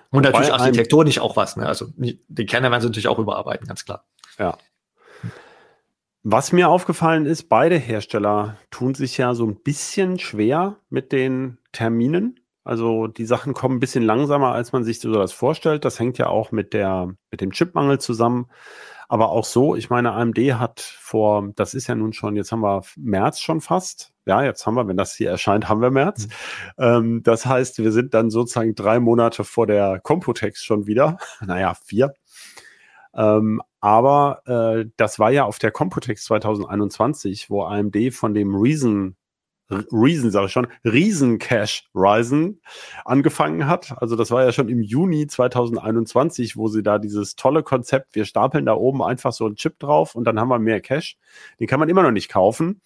Und 0.10 0.20
Wobei 0.20 0.30
natürlich 0.30 0.54
architektonisch 0.54 1.20
auch 1.20 1.36
was, 1.36 1.58
ne? 1.58 1.68
Also 1.68 1.88
die 1.98 2.46
Kerne 2.46 2.72
werden 2.72 2.82
sie 2.82 2.88
natürlich 2.88 3.10
auch 3.10 3.20
überarbeiten, 3.20 3.68
ganz 3.68 3.84
klar. 3.84 4.06
Ja. 4.40 4.58
Was 6.24 6.52
mir 6.52 6.70
aufgefallen 6.70 7.26
ist, 7.26 7.50
beide 7.50 7.78
Hersteller 7.78 8.58
tun 8.72 8.96
sich 8.96 9.18
ja 9.18 9.34
so 9.34 9.46
ein 9.46 9.62
bisschen 9.62 10.18
schwer 10.20 10.78
mit 10.90 11.12
den 11.12 11.58
Terminen. 11.72 12.40
Also 12.64 13.08
die 13.08 13.26
Sachen 13.26 13.54
kommen 13.54 13.78
ein 13.78 13.80
bisschen 13.80 14.04
langsamer, 14.04 14.52
als 14.52 14.74
man 14.74 14.84
sich 14.84 15.00
so 15.00 15.14
das 15.14 15.32
vorstellt. 15.32 15.86
Das 15.86 16.00
hängt 16.00 16.18
ja 16.18 16.28
auch 16.28 16.52
mit 16.52 16.74
der, 16.74 17.14
mit 17.32 17.40
dem 17.40 17.52
Chipmangel 17.52 18.00
zusammen. 18.00 18.50
Aber 19.08 19.30
auch 19.30 19.46
so, 19.46 19.76
ich 19.76 19.90
meine, 19.90 20.12
AMD 20.14 20.38
hat 20.56 20.82
vor, 20.82 21.50
das 21.56 21.74
ist 21.74 21.88
ja 21.88 21.96
nun 21.96 22.12
schon, 22.12 22.36
jetzt 22.36 22.52
haben 22.52 22.62
wir 22.62 22.84
März 22.98 23.40
schon 23.40 23.62
fast. 23.62 24.12
Ja, 24.26 24.44
jetzt 24.44 24.66
haben 24.66 24.76
wir, 24.76 24.88
wenn 24.88 24.98
das 24.98 25.16
hier 25.16 25.30
erscheint, 25.30 25.70
haben 25.70 25.82
wir 25.82 25.92
März. 25.92 26.28
Mhm. 26.78 26.84
Ähm, 26.84 27.24
das 27.24 27.46
heißt, 27.46 27.78
wir 27.78 27.94
sind 27.94 28.14
dann 28.14 28.30
sozusagen 28.30 28.76
drei 28.76 29.00
Monate 29.00 29.46
vor 29.46 29.66
der 29.66 30.00
Computex 30.02 30.64
schon 30.64 30.88
wieder. 30.88 31.18
Naja, 31.46 31.74
vier. 31.86 32.14
Ähm, 33.14 33.62
aber 33.80 34.42
äh, 34.46 34.90
das 34.98 35.20
war 35.20 35.32
ja 35.32 35.46
auf 35.46 35.60
der 35.60 35.72
Computex 35.72 36.26
2021, 36.26 37.50
wo 37.50 37.64
AMD 37.64 38.14
von 38.14 38.34
dem 38.34 38.56
Reason 38.56 39.16
Reason, 39.70 40.32
sage 40.32 40.46
ich 40.48 40.52
schon, 40.52 40.68
Riesen 40.86 41.40
Cache 41.40 41.84
Ryzen 41.94 42.62
angefangen 43.06 43.68
hat. 43.68 44.02
Also 44.02 44.16
das 44.16 44.32
war 44.32 44.44
ja 44.44 44.52
schon 44.52 44.70
im 44.70 44.82
Juni 44.82 45.28
2021, 45.28 46.56
wo 46.56 46.68
sie 46.68 46.84
da 46.84 47.00
dieses 47.00 47.36
tolle 47.36 47.64
Konzept, 47.64 48.16
wir 48.16 48.26
stapeln 48.26 48.66
da 48.66 48.74
oben 48.74 49.04
einfach 49.04 49.34
so 49.34 49.46
einen 49.46 49.56
Chip 49.56 49.80
drauf 49.80 50.16
und 50.16 50.24
dann 50.24 50.40
haben 50.40 50.50
wir 50.50 50.60
mehr 50.60 50.82
Cache. 50.82 51.16
Den 51.60 51.68
kann 51.68 51.80
man 51.80 51.90
immer 51.90 52.04
noch 52.04 52.12
nicht 52.12 52.30
kaufen. 52.30 52.82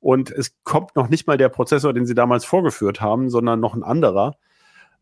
Und 0.00 0.30
es 0.30 0.54
kommt 0.64 0.96
noch 0.96 1.08
nicht 1.08 1.26
mal 1.26 1.38
der 1.38 1.48
Prozessor, 1.48 1.94
den 1.94 2.04
sie 2.04 2.14
damals 2.14 2.44
vorgeführt 2.44 3.00
haben, 3.00 3.30
sondern 3.30 3.58
noch 3.58 3.74
ein 3.74 3.82
anderer. 3.82 4.36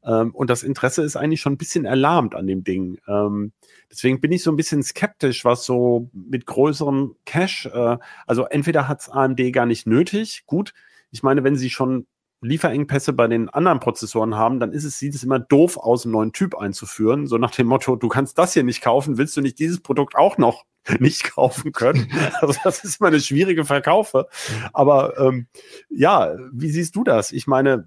Ähm, 0.05 0.35
und 0.35 0.51
das 0.51 0.62
Interesse 0.62 1.03
ist 1.03 1.16
eigentlich 1.16 1.40
schon 1.40 1.55
ein 1.55 1.59
bisschen 1.59 1.85
erlahmt 1.85 2.35
an 2.35 2.47
dem 2.47 2.64
Ding. 2.64 2.99
Ähm, 3.09 3.53
deswegen 3.90 4.21
bin 4.21 4.33
ich 4.33 4.42
so 4.42 4.51
ein 4.51 4.57
bisschen 4.57 4.83
skeptisch, 4.83 5.45
was 5.45 5.64
so 5.64 6.11
mit 6.12 6.47
größerem 6.47 7.16
Cache, 7.25 7.68
äh, 7.73 8.05
also 8.27 8.45
entweder 8.45 8.88
hat 8.88 9.01
es 9.01 9.09
AMD 9.09 9.53
gar 9.53 9.66
nicht 9.66 9.87
nötig. 9.87 10.45
Gut, 10.47 10.73
ich 11.12 11.22
meine, 11.22 11.44
wenn 11.44 11.57
sie 11.57 11.70
schon 11.70 12.07
Lieferengpässe 12.40 13.12
bei 13.12 13.29
den 13.29 13.48
anderen 13.48 13.79
Prozessoren 13.79 14.35
haben, 14.35 14.59
dann 14.59 14.72
ist 14.72 14.83
es, 14.83 14.98
sieht 14.98 15.14
es 15.14 15.22
immer 15.22 15.38
doof 15.38 15.77
aus, 15.77 16.05
einen 16.05 16.12
neuen 16.12 16.33
Typ 16.33 16.57
einzuführen. 16.57 17.29
So 17.29 17.38
nach 17.38 17.53
dem 17.53 17.68
Motto, 17.68 17.94
du 17.94 18.09
kannst 18.09 18.37
das 18.37 18.53
hier 18.53 18.64
nicht 18.64 18.83
kaufen, 18.83 19.16
willst 19.16 19.37
du 19.37 19.40
nicht 19.40 19.61
dieses 19.61 19.81
Produkt 19.81 20.16
auch 20.16 20.38
noch 20.38 20.64
nicht 20.98 21.22
kaufen 21.25 21.70
können? 21.70 22.11
Also 22.40 22.59
das 22.64 22.83
ist 22.83 23.01
immer 23.01 23.09
eine 23.09 23.20
schwierige 23.20 23.64
Verkaufe. 23.64 24.27
Aber 24.72 25.16
ähm, 25.18 25.46
ja, 25.88 26.35
wie 26.53 26.70
siehst 26.70 26.96
du 26.96 27.05
das? 27.05 27.31
Ich 27.31 27.46
meine, 27.46 27.87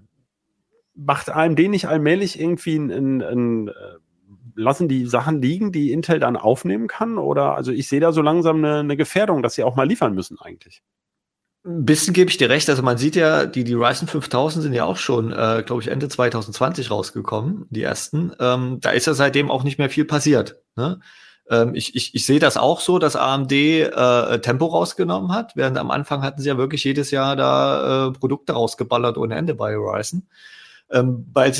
macht 0.94 1.28
AMD 1.28 1.58
nicht 1.68 1.88
allmählich 1.88 2.40
irgendwie 2.40 2.76
ein, 2.76 2.90
ein, 2.90 3.22
ein 3.22 3.68
äh, 3.68 3.72
lassen 4.54 4.88
die 4.88 5.04
Sachen 5.04 5.42
liegen, 5.42 5.70
die 5.70 5.92
Intel 5.92 6.18
dann 6.18 6.36
aufnehmen 6.38 6.88
kann? 6.88 7.18
Oder 7.18 7.54
also 7.54 7.72
ich 7.72 7.88
sehe 7.88 8.00
da 8.00 8.12
so 8.12 8.22
langsam 8.22 8.56
eine, 8.56 8.78
eine 8.78 8.96
Gefährdung, 8.96 9.42
dass 9.42 9.54
sie 9.54 9.64
auch 9.64 9.76
mal 9.76 9.86
liefern 9.86 10.14
müssen 10.14 10.38
eigentlich. 10.40 10.82
Ein 11.66 11.84
bisschen 11.84 12.14
gebe 12.14 12.30
ich 12.30 12.36
dir 12.36 12.48
recht. 12.48 12.70
Also 12.70 12.82
man 12.82 12.96
sieht 12.96 13.16
ja, 13.16 13.44
die, 13.44 13.64
die 13.64 13.74
Ryzen 13.74 14.06
5000 14.06 14.62
sind 14.62 14.72
ja 14.72 14.84
auch 14.84 14.96
schon, 14.96 15.32
äh, 15.32 15.64
glaube 15.66 15.82
ich, 15.82 15.88
Ende 15.88 16.08
2020 16.08 16.92
rausgekommen, 16.92 17.66
die 17.70 17.82
ersten. 17.82 18.32
Ähm, 18.38 18.78
da 18.80 18.90
ist 18.90 19.08
ja 19.08 19.14
seitdem 19.14 19.50
auch 19.50 19.64
nicht 19.64 19.78
mehr 19.78 19.90
viel 19.90 20.04
passiert. 20.04 20.62
Ne? 20.76 21.00
Ähm, 21.50 21.74
ich 21.74 21.96
ich, 21.96 22.14
ich 22.14 22.24
sehe 22.24 22.38
das 22.38 22.56
auch 22.56 22.80
so, 22.80 23.00
dass 23.00 23.16
AMD 23.16 23.50
äh, 23.50 24.38
Tempo 24.38 24.66
rausgenommen 24.66 25.32
hat, 25.32 25.56
während 25.56 25.76
am 25.76 25.90
Anfang 25.90 26.22
hatten 26.22 26.40
sie 26.40 26.48
ja 26.48 26.56
wirklich 26.56 26.84
jedes 26.84 27.10
Jahr 27.10 27.34
da 27.34 28.08
äh, 28.08 28.12
Produkte 28.12 28.52
rausgeballert 28.52 29.18
ohne 29.18 29.34
Ende 29.34 29.54
bei 29.54 29.74
Ryzen. 29.74 30.28
Ähm, 30.90 31.26
weil, 31.32 31.52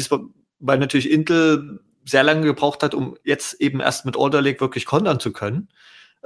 weil 0.60 0.78
natürlich 0.78 1.10
Intel 1.10 1.80
sehr 2.04 2.22
lange 2.22 2.42
gebraucht 2.42 2.84
hat, 2.84 2.94
um 2.94 3.16
jetzt 3.24 3.60
eben 3.60 3.80
erst 3.80 4.04
mit 4.06 4.16
Alder 4.16 4.40
Lake 4.40 4.60
wirklich 4.60 4.86
kontern 4.86 5.18
zu 5.18 5.32
können. 5.32 5.68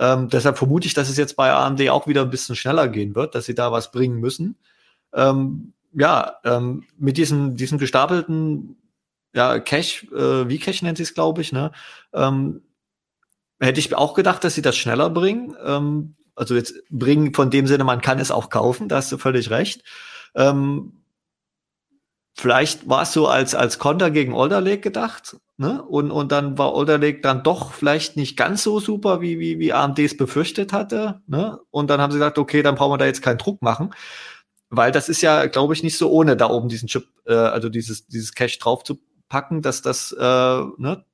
Ähm, 0.01 0.31
deshalb 0.31 0.57
vermute 0.57 0.87
ich, 0.87 0.95
dass 0.95 1.11
es 1.11 1.19
jetzt 1.19 1.37
bei 1.37 1.53
AMD 1.53 1.89
auch 1.91 2.07
wieder 2.07 2.23
ein 2.23 2.31
bisschen 2.31 2.57
schneller 2.57 2.89
gehen 2.89 3.15
wird, 3.15 3.35
dass 3.35 3.45
sie 3.45 3.55
da 3.55 3.71
was 3.71 3.93
bringen 3.93 4.19
müssen. 4.19 4.57
Ähm, 5.13 5.75
ja, 5.93 6.37
ähm, 6.45 6.85
mit 6.97 7.19
diesem, 7.19 7.57
diesem 7.57 7.79
gestapelten 7.79 8.77
ja, 9.35 9.61
Cache, 9.61 10.07
äh, 10.07 10.49
wie 10.49 10.59
Cache 10.59 10.85
nennt 10.85 10.97
sie 10.97 11.03
es, 11.03 11.13
glaube 11.13 11.43
ich, 11.43 11.53
ne? 11.53 11.71
Ähm, 12.15 12.63
hätte 13.61 13.79
ich 13.79 13.95
auch 13.95 14.15
gedacht, 14.15 14.43
dass 14.43 14.55
sie 14.55 14.63
das 14.63 14.77
schneller 14.77 15.11
bringen. 15.11 15.55
Ähm, 15.63 16.15
also 16.35 16.55
jetzt 16.55 16.75
bringen 16.89 17.35
von 17.35 17.51
dem 17.51 17.67
Sinne, 17.67 17.85
man 17.85 18.01
kann 18.01 18.19
es 18.19 18.31
auch 18.31 18.49
kaufen, 18.49 18.89
da 18.89 18.97
hast 18.97 19.13
du 19.13 19.19
völlig 19.19 19.51
recht. 19.51 19.83
Ähm, 20.35 21.00
vielleicht 22.41 22.89
war 22.89 23.03
es 23.03 23.13
so 23.13 23.29
als, 23.29 23.55
als 23.55 23.79
Konter 23.79 24.11
gegen 24.11 24.35
Alder 24.35 24.61
Lake 24.61 24.81
gedacht, 24.81 25.37
ne? 25.59 25.83
Und, 25.83 26.11
und 26.11 26.33
dann 26.33 26.57
war 26.59 26.75
Alder 26.75 26.99
Lake 26.99 27.21
dann 27.21 27.43
doch 27.43 27.73
vielleicht 27.73 28.17
nicht 28.17 28.37
ganz 28.37 28.63
so 28.63 28.81
super, 28.81 29.21
wie, 29.21 29.39
wie, 29.39 29.59
wie 29.59 29.73
AMD 29.73 29.99
es 29.99 30.17
befürchtet 30.17 30.73
hatte, 30.73 31.21
ne? 31.27 31.61
Und 31.71 31.91
dann 31.91 32.01
haben 32.01 32.11
sie 32.11 32.19
gesagt, 32.19 32.39
okay, 32.39 32.63
dann 32.63 32.75
brauchen 32.75 32.93
wir 32.93 32.99
da 32.99 33.07
jetzt 33.07 33.23
keinen 33.23 33.39
Druck 33.39 33.63
machen. 33.63 33.95
Weil 34.71 34.93
das 34.93 35.09
ist 35.09 35.21
ja, 35.21 35.47
glaube 35.47 35.75
ich, 35.75 35.83
nicht 35.83 35.99
so 35.99 36.11
ohne 36.11 36.37
da 36.37 36.49
oben 36.49 36.69
diesen 36.69 36.89
Chip, 36.89 37.09
äh, 37.27 37.35
also 37.35 37.69
dieses, 37.69 38.07
dieses 38.07 38.35
Cache 38.35 38.59
drauf 38.59 38.85
zu 38.85 38.99
packen, 39.29 39.63
dass 39.63 39.83
das, 39.83 40.13
äh, 40.13 40.25
ne? 40.25 41.05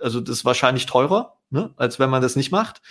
Also 0.00 0.20
das 0.20 0.38
ist 0.38 0.44
wahrscheinlich 0.44 0.86
teurer, 0.86 1.38
ne? 1.50 1.72
als 1.76 1.98
wenn 1.98 2.10
man 2.10 2.22
das 2.22 2.36
nicht 2.36 2.52
macht 2.52 2.82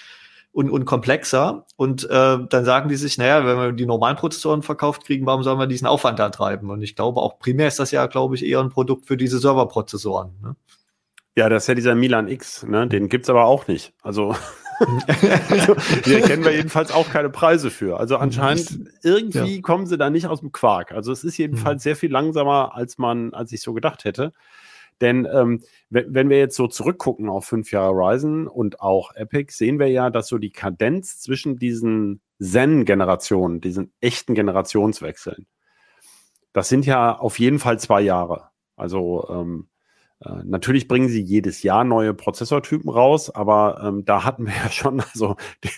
und, 0.52 0.70
und 0.70 0.86
komplexer. 0.86 1.66
Und 1.76 2.10
äh, 2.10 2.38
dann 2.50 2.66
sagen 2.66 2.90
die 2.90 2.96
sich, 2.96 3.18
naja, 3.18 3.46
wenn 3.46 3.58
wir 3.58 3.72
die 3.72 3.86
normalen 3.86 4.18
Prozessoren 4.18 4.64
verkauft 4.64 5.06
kriegen, 5.06 5.26
warum 5.26 5.44
sollen 5.44 5.60
wir 5.60 5.68
diesen 5.68 5.88
Aufwand 5.88 6.20
da 6.20 6.30
treiben? 6.30 6.70
Und 6.70 6.82
ich 6.82 6.96
glaube, 6.96 7.22
auch 7.22 7.40
primär 7.40 7.68
ist 7.68 7.80
das 7.80 7.92
ja, 7.92 8.08
glaube 8.08 8.36
ich, 8.36 8.46
eher 8.46 8.60
ein 8.60 8.70
Produkt 8.70 9.06
für 9.06 9.18
diese 9.18 9.40
Serverprozessoren. 9.40 10.32
Ne? 10.42 10.56
Ja, 11.36 11.50
das 11.50 11.64
ist 11.64 11.68
ja 11.68 11.76
dieser 11.76 11.94
Milan 11.94 12.28
X, 12.28 12.64
ne? 12.64 12.88
Den 12.88 13.10
gibt's 13.10 13.30
aber 13.30 13.46
auch 13.46 13.68
nicht. 13.68 13.94
Also, 14.02 14.36
also 15.50 15.76
hier 16.04 16.22
kennen 16.22 16.44
wir 16.44 16.52
jedenfalls 16.52 16.92
auch 16.92 17.10
keine 17.10 17.30
Preise 17.30 17.70
für. 17.70 18.00
Also 18.00 18.18
anscheinend 18.18 18.90
irgendwie 19.04 19.58
ja. 19.58 19.62
kommen 19.62 19.86
sie 19.86 20.00
da 20.00 20.10
nicht 20.10 20.28
aus 20.28 20.40
dem 20.40 20.52
Quark. 20.52 20.92
Also 20.92 21.12
es 21.12 21.24
ist 21.24 21.38
jedenfalls 21.38 21.82
mhm. 21.82 21.84
sehr 21.84 21.96
viel 21.96 22.12
langsamer, 22.12 22.76
als 22.76 22.98
man, 22.98 23.34
als 23.36 23.52
ich 23.52 23.62
so 23.62 23.74
gedacht 23.74 24.04
hätte. 24.04 24.34
Denn 25.02 25.28
ähm, 25.32 25.62
wenn 25.90 26.30
wir 26.30 26.40
jetzt 26.40 26.56
so 26.56 26.68
zurückgucken 26.68 27.30
auf 27.30 27.46
fünf 27.46 27.72
Jahre 27.72 27.94
Ryzen 27.94 28.48
und 28.48 28.82
auch 28.82 29.14
Epic, 29.16 29.54
sehen 29.54 29.80
wir 29.80 29.88
ja, 29.88 30.10
dass 30.10 30.28
so 30.28 30.38
die 30.38 30.52
Kadenz 30.52 31.20
zwischen 31.20 31.58
diesen 31.58 32.22
Zen-Generationen, 32.40 33.62
diesen 33.62 33.94
echten 34.02 34.34
Generationswechseln, 34.34 35.46
das 36.54 36.70
sind 36.70 36.86
ja 36.86 37.16
auf 37.18 37.40
jeden 37.40 37.60
Fall 37.60 37.80
zwei 37.80 38.02
Jahre. 38.02 38.50
Also 38.76 39.28
ähm, 39.30 39.68
äh, 40.22 40.44
natürlich 40.44 40.88
bringen 40.88 41.10
sie 41.10 41.22
jedes 41.22 41.62
Jahr 41.62 41.84
neue 41.84 42.16
Prozessortypen 42.16 42.90
raus, 42.90 43.30
aber 43.30 43.82
ähm, 43.84 44.06
da 44.06 44.24
hatten 44.24 44.48
wir 44.48 44.54
ja 44.64 44.72
schon, 44.72 45.02
also 45.02 45.36
die, 45.64 45.70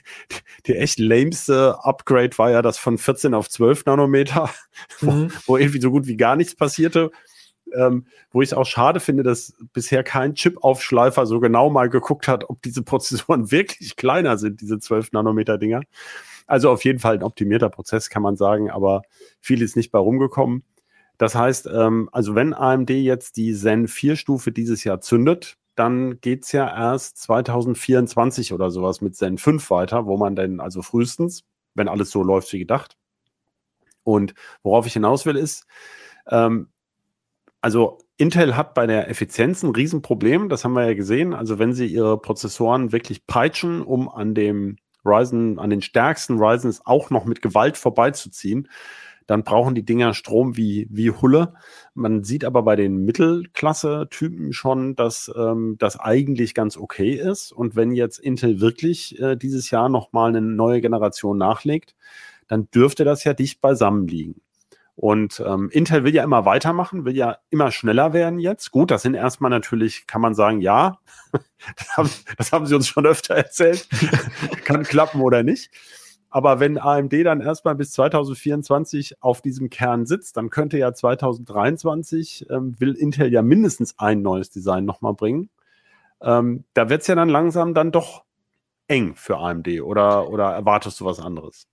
die, 0.65 0.75
echt 0.75 0.99
lameste 0.99 1.83
Upgrade 1.83 2.37
war 2.37 2.51
ja 2.51 2.61
das 2.61 2.77
von 2.77 2.97
14 2.97 3.33
auf 3.33 3.49
12 3.49 3.85
Nanometer, 3.85 4.49
wo, 5.01 5.11
mhm. 5.11 5.31
wo 5.45 5.57
irgendwie 5.57 5.81
so 5.81 5.91
gut 5.91 6.07
wie 6.07 6.17
gar 6.17 6.37
nichts 6.37 6.55
passierte 6.55 7.11
ähm, 7.75 8.05
wo 8.31 8.41
ich 8.41 8.49
es 8.49 8.53
auch 8.53 8.65
schade 8.65 8.99
finde, 8.99 9.23
dass 9.23 9.55
bisher 9.73 10.03
kein 10.03 10.35
Chip-Aufschleifer 10.35 11.25
so 11.25 11.39
genau 11.39 11.69
mal 11.69 11.89
geguckt 11.89 12.27
hat, 12.27 12.49
ob 12.49 12.61
diese 12.61 12.83
Prozessoren 12.83 13.51
wirklich 13.51 13.95
kleiner 13.95 14.37
sind, 14.37 14.61
diese 14.61 14.79
12 14.79 15.11
Nanometer-Dinger. 15.11 15.81
Also 16.47 16.71
auf 16.71 16.83
jeden 16.83 16.99
Fall 16.99 17.15
ein 17.15 17.23
optimierter 17.23 17.69
Prozess, 17.69 18.09
kann 18.09 18.23
man 18.23 18.35
sagen, 18.35 18.71
aber 18.71 19.03
viel 19.39 19.61
ist 19.61 19.75
nicht 19.75 19.91
bei 19.91 19.99
rumgekommen. 19.99 20.63
Das 21.19 21.35
heißt, 21.35 21.67
ähm, 21.71 22.09
also 22.11 22.33
wenn 22.33 22.53
AMD 22.53 22.89
jetzt 22.89 23.37
die 23.37 23.53
Zen 23.53 23.87
4-Stufe 23.87 24.51
dieses 24.51 24.83
Jahr 24.83 25.01
zündet, 25.01 25.57
dann 25.75 26.19
geht's 26.21 26.51
ja 26.51 26.67
erst 26.67 27.17
2024 27.19 28.51
oder 28.53 28.71
sowas 28.71 29.01
mit 29.01 29.15
Zen 29.15 29.37
5 29.37 29.69
weiter, 29.69 30.05
wo 30.05 30.17
man 30.17 30.35
dann 30.35 30.59
also 30.59 30.81
frühestens, 30.81 31.43
wenn 31.75 31.87
alles 31.87 32.09
so 32.09 32.23
läuft 32.23 32.51
wie 32.51 32.59
gedacht. 32.59 32.97
Und 34.03 34.33
worauf 34.63 34.87
ich 34.87 34.93
hinaus 34.93 35.25
will, 35.25 35.35
ist, 35.35 35.65
ähm, 36.27 36.69
also 37.61 37.99
Intel 38.17 38.55
hat 38.55 38.73
bei 38.73 38.87
der 38.87 39.09
Effizienz 39.09 39.63
ein 39.63 39.71
Riesenproblem, 39.71 40.49
das 40.49 40.63
haben 40.63 40.73
wir 40.73 40.85
ja 40.85 40.93
gesehen. 40.93 41.33
Also 41.33 41.59
wenn 41.59 41.73
sie 41.73 41.87
ihre 41.87 42.19
Prozessoren 42.19 42.91
wirklich 42.91 43.25
peitschen, 43.27 43.81
um 43.81 44.09
an 44.09 44.33
dem 44.33 44.77
Ryzen, 45.05 45.59
an 45.59 45.69
den 45.69 45.81
stärksten 45.81 46.37
Ryzens 46.37 46.81
auch 46.85 47.09
noch 47.09 47.25
mit 47.25 47.41
Gewalt 47.41 47.77
vorbeizuziehen, 47.77 48.67
dann 49.29 49.43
brauchen 49.43 49.75
die 49.75 49.85
Dinger 49.85 50.15
Strom 50.15 50.57
wie, 50.57 50.87
wie 50.89 51.11
Hulle. 51.11 51.53
Man 51.93 52.23
sieht 52.23 52.43
aber 52.43 52.63
bei 52.63 52.75
den 52.75 53.05
Mittelklasse-Typen 53.05 54.53
schon, 54.53 54.95
dass 54.95 55.31
ähm, 55.37 55.75
das 55.77 55.99
eigentlich 55.99 56.55
ganz 56.55 56.77
okay 56.77 57.13
ist. 57.13 57.51
Und 57.51 57.75
wenn 57.75 57.91
jetzt 57.91 58.17
Intel 58.17 58.59
wirklich 58.59 59.19
äh, 59.21 59.35
dieses 59.35 59.69
Jahr 59.69 59.87
nochmal 59.87 60.29
eine 60.29 60.41
neue 60.41 60.81
Generation 60.81 61.37
nachlegt, 61.37 61.95
dann 62.47 62.71
dürfte 62.71 63.03
das 63.03 63.23
ja 63.23 63.33
dicht 63.33 63.61
beisammen 63.61 64.07
liegen. 64.07 64.41
Und 64.99 65.41
ähm, 65.47 65.69
Intel 65.71 66.03
will 66.03 66.13
ja 66.13 66.25
immer 66.25 66.43
weitermachen, 66.43 67.05
will 67.05 67.15
ja 67.15 67.37
immer 67.49 67.71
schneller 67.71 68.11
werden 68.11 68.37
jetzt. 68.37 68.69
Gut, 68.71 68.91
das 68.91 69.03
sind 69.03 69.13
erstmal 69.13 69.49
natürlich, 69.49 70.07
kann 70.07 70.19
man 70.19 70.35
sagen, 70.35 70.59
ja, 70.59 70.97
das 71.77 71.95
haben, 71.95 72.09
das 72.37 72.51
haben 72.51 72.65
sie 72.65 72.75
uns 72.75 72.89
schon 72.89 73.05
öfter 73.05 73.33
erzählt, 73.33 73.87
kann 74.65 74.83
klappen 74.83 75.21
oder 75.21 75.41
nicht. 75.41 75.71
Aber 76.29 76.59
wenn 76.59 76.77
AMD 76.77 77.13
dann 77.23 77.39
erstmal 77.39 77.75
bis 77.75 77.93
2024 77.93 79.23
auf 79.23 79.41
diesem 79.41 79.69
Kern 79.69 80.05
sitzt, 80.05 80.35
dann 80.35 80.49
könnte 80.49 80.77
ja 80.77 80.93
2023, 80.93 82.47
ähm, 82.49 82.75
will 82.77 82.93
Intel 82.93 83.31
ja 83.31 83.41
mindestens 83.41 83.97
ein 83.99 84.21
neues 84.21 84.49
Design 84.49 84.83
nochmal 84.83 85.13
bringen. 85.13 85.49
Ähm, 86.21 86.65
da 86.73 86.89
wird 86.89 87.03
es 87.03 87.07
ja 87.07 87.15
dann 87.15 87.29
langsam 87.29 87.73
dann 87.73 87.93
doch 87.93 88.25
eng 88.89 89.15
für 89.15 89.37
AMD 89.37 89.79
oder, 89.81 90.29
oder 90.29 90.51
erwartest 90.51 90.99
du 90.99 91.05
was 91.05 91.21
anderes? 91.21 91.69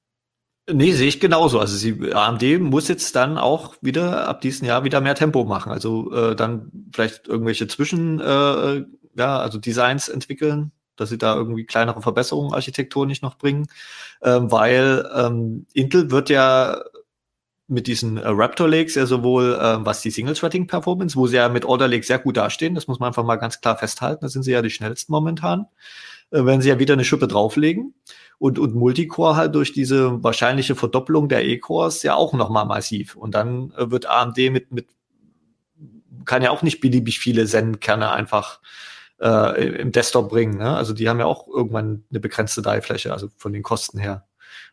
Nee, 0.68 0.92
sehe 0.92 1.06
ich 1.08 1.20
genauso. 1.20 1.60
Also 1.60 1.76
sie, 1.76 2.12
AMD 2.12 2.42
muss 2.60 2.88
jetzt 2.88 3.14
dann 3.14 3.38
auch 3.38 3.76
wieder 3.82 4.28
ab 4.28 4.40
diesem 4.40 4.66
Jahr 4.66 4.82
wieder 4.82 5.00
mehr 5.00 5.14
Tempo 5.14 5.44
machen. 5.44 5.70
Also 5.70 6.12
äh, 6.12 6.34
dann 6.34 6.72
vielleicht 6.92 7.28
irgendwelche 7.28 7.68
Zwischen, 7.68 8.20
äh, 8.20 8.84
ja, 9.16 9.38
also 9.38 9.58
Designs 9.58 10.08
entwickeln, 10.08 10.72
dass 10.96 11.10
sie 11.10 11.18
da 11.18 11.36
irgendwie 11.36 11.66
kleinere 11.66 12.02
Verbesserungen 12.02 12.52
architektonisch 12.52 13.22
noch 13.22 13.38
bringen. 13.38 13.68
Ähm, 14.22 14.50
weil 14.50 15.08
ähm, 15.14 15.66
Intel 15.72 16.10
wird 16.10 16.30
ja 16.30 16.82
mit 17.68 17.86
diesen 17.86 18.16
äh, 18.16 18.28
Raptor 18.28 18.68
Lakes 18.68 18.94
ja 18.94 19.06
sowohl 19.06 19.54
äh, 19.54 19.84
was 19.84 20.00
die 20.00 20.10
Single 20.10 20.34
Threading 20.34 20.66
Performance, 20.66 21.16
wo 21.16 21.26
sie 21.26 21.36
ja 21.36 21.48
mit 21.48 21.64
Order 21.64 21.88
Lake 21.88 22.04
sehr 22.04 22.18
gut 22.18 22.36
dastehen, 22.36 22.74
das 22.74 22.86
muss 22.86 23.00
man 23.00 23.08
einfach 23.08 23.24
mal 23.24 23.36
ganz 23.36 23.60
klar 23.60 23.76
festhalten, 23.76 24.20
da 24.22 24.28
sind 24.28 24.44
sie 24.44 24.52
ja 24.52 24.62
die 24.62 24.70
schnellsten 24.70 25.12
momentan, 25.12 25.66
äh, 26.30 26.44
werden 26.44 26.60
sie 26.60 26.68
ja 26.68 26.78
wieder 26.78 26.94
eine 26.94 27.04
Schippe 27.04 27.28
drauflegen 27.28 27.94
und, 28.38 28.58
und 28.58 28.74
Multicore 28.74 29.36
halt 29.36 29.54
durch 29.54 29.72
diese 29.72 30.22
wahrscheinliche 30.22 30.74
Verdoppelung 30.74 31.28
der 31.28 31.44
E-Cores 31.44 32.02
ja 32.02 32.14
auch 32.14 32.32
nochmal 32.32 32.66
massiv. 32.66 33.16
Und 33.16 33.34
dann 33.34 33.72
äh, 33.76 33.90
wird 33.90 34.06
AMD 34.06 34.36
mit, 34.50 34.72
mit, 34.72 34.88
kann 36.24 36.42
ja 36.42 36.50
auch 36.50 36.62
nicht 36.62 36.80
beliebig 36.80 37.18
viele 37.18 37.46
Zen-Kerne 37.46 38.10
einfach 38.10 38.60
äh, 39.20 39.80
im 39.80 39.92
Desktop 39.92 40.28
bringen. 40.28 40.58
Ne? 40.58 40.76
Also 40.76 40.92
die 40.92 41.08
haben 41.08 41.20
ja 41.20 41.26
auch 41.26 41.48
irgendwann 41.48 42.04
eine 42.10 42.20
begrenzte 42.20 42.62
Die-Fläche, 42.62 43.12
also 43.12 43.28
von 43.36 43.52
den 43.52 43.62
Kosten 43.62 43.98
her. 43.98 44.26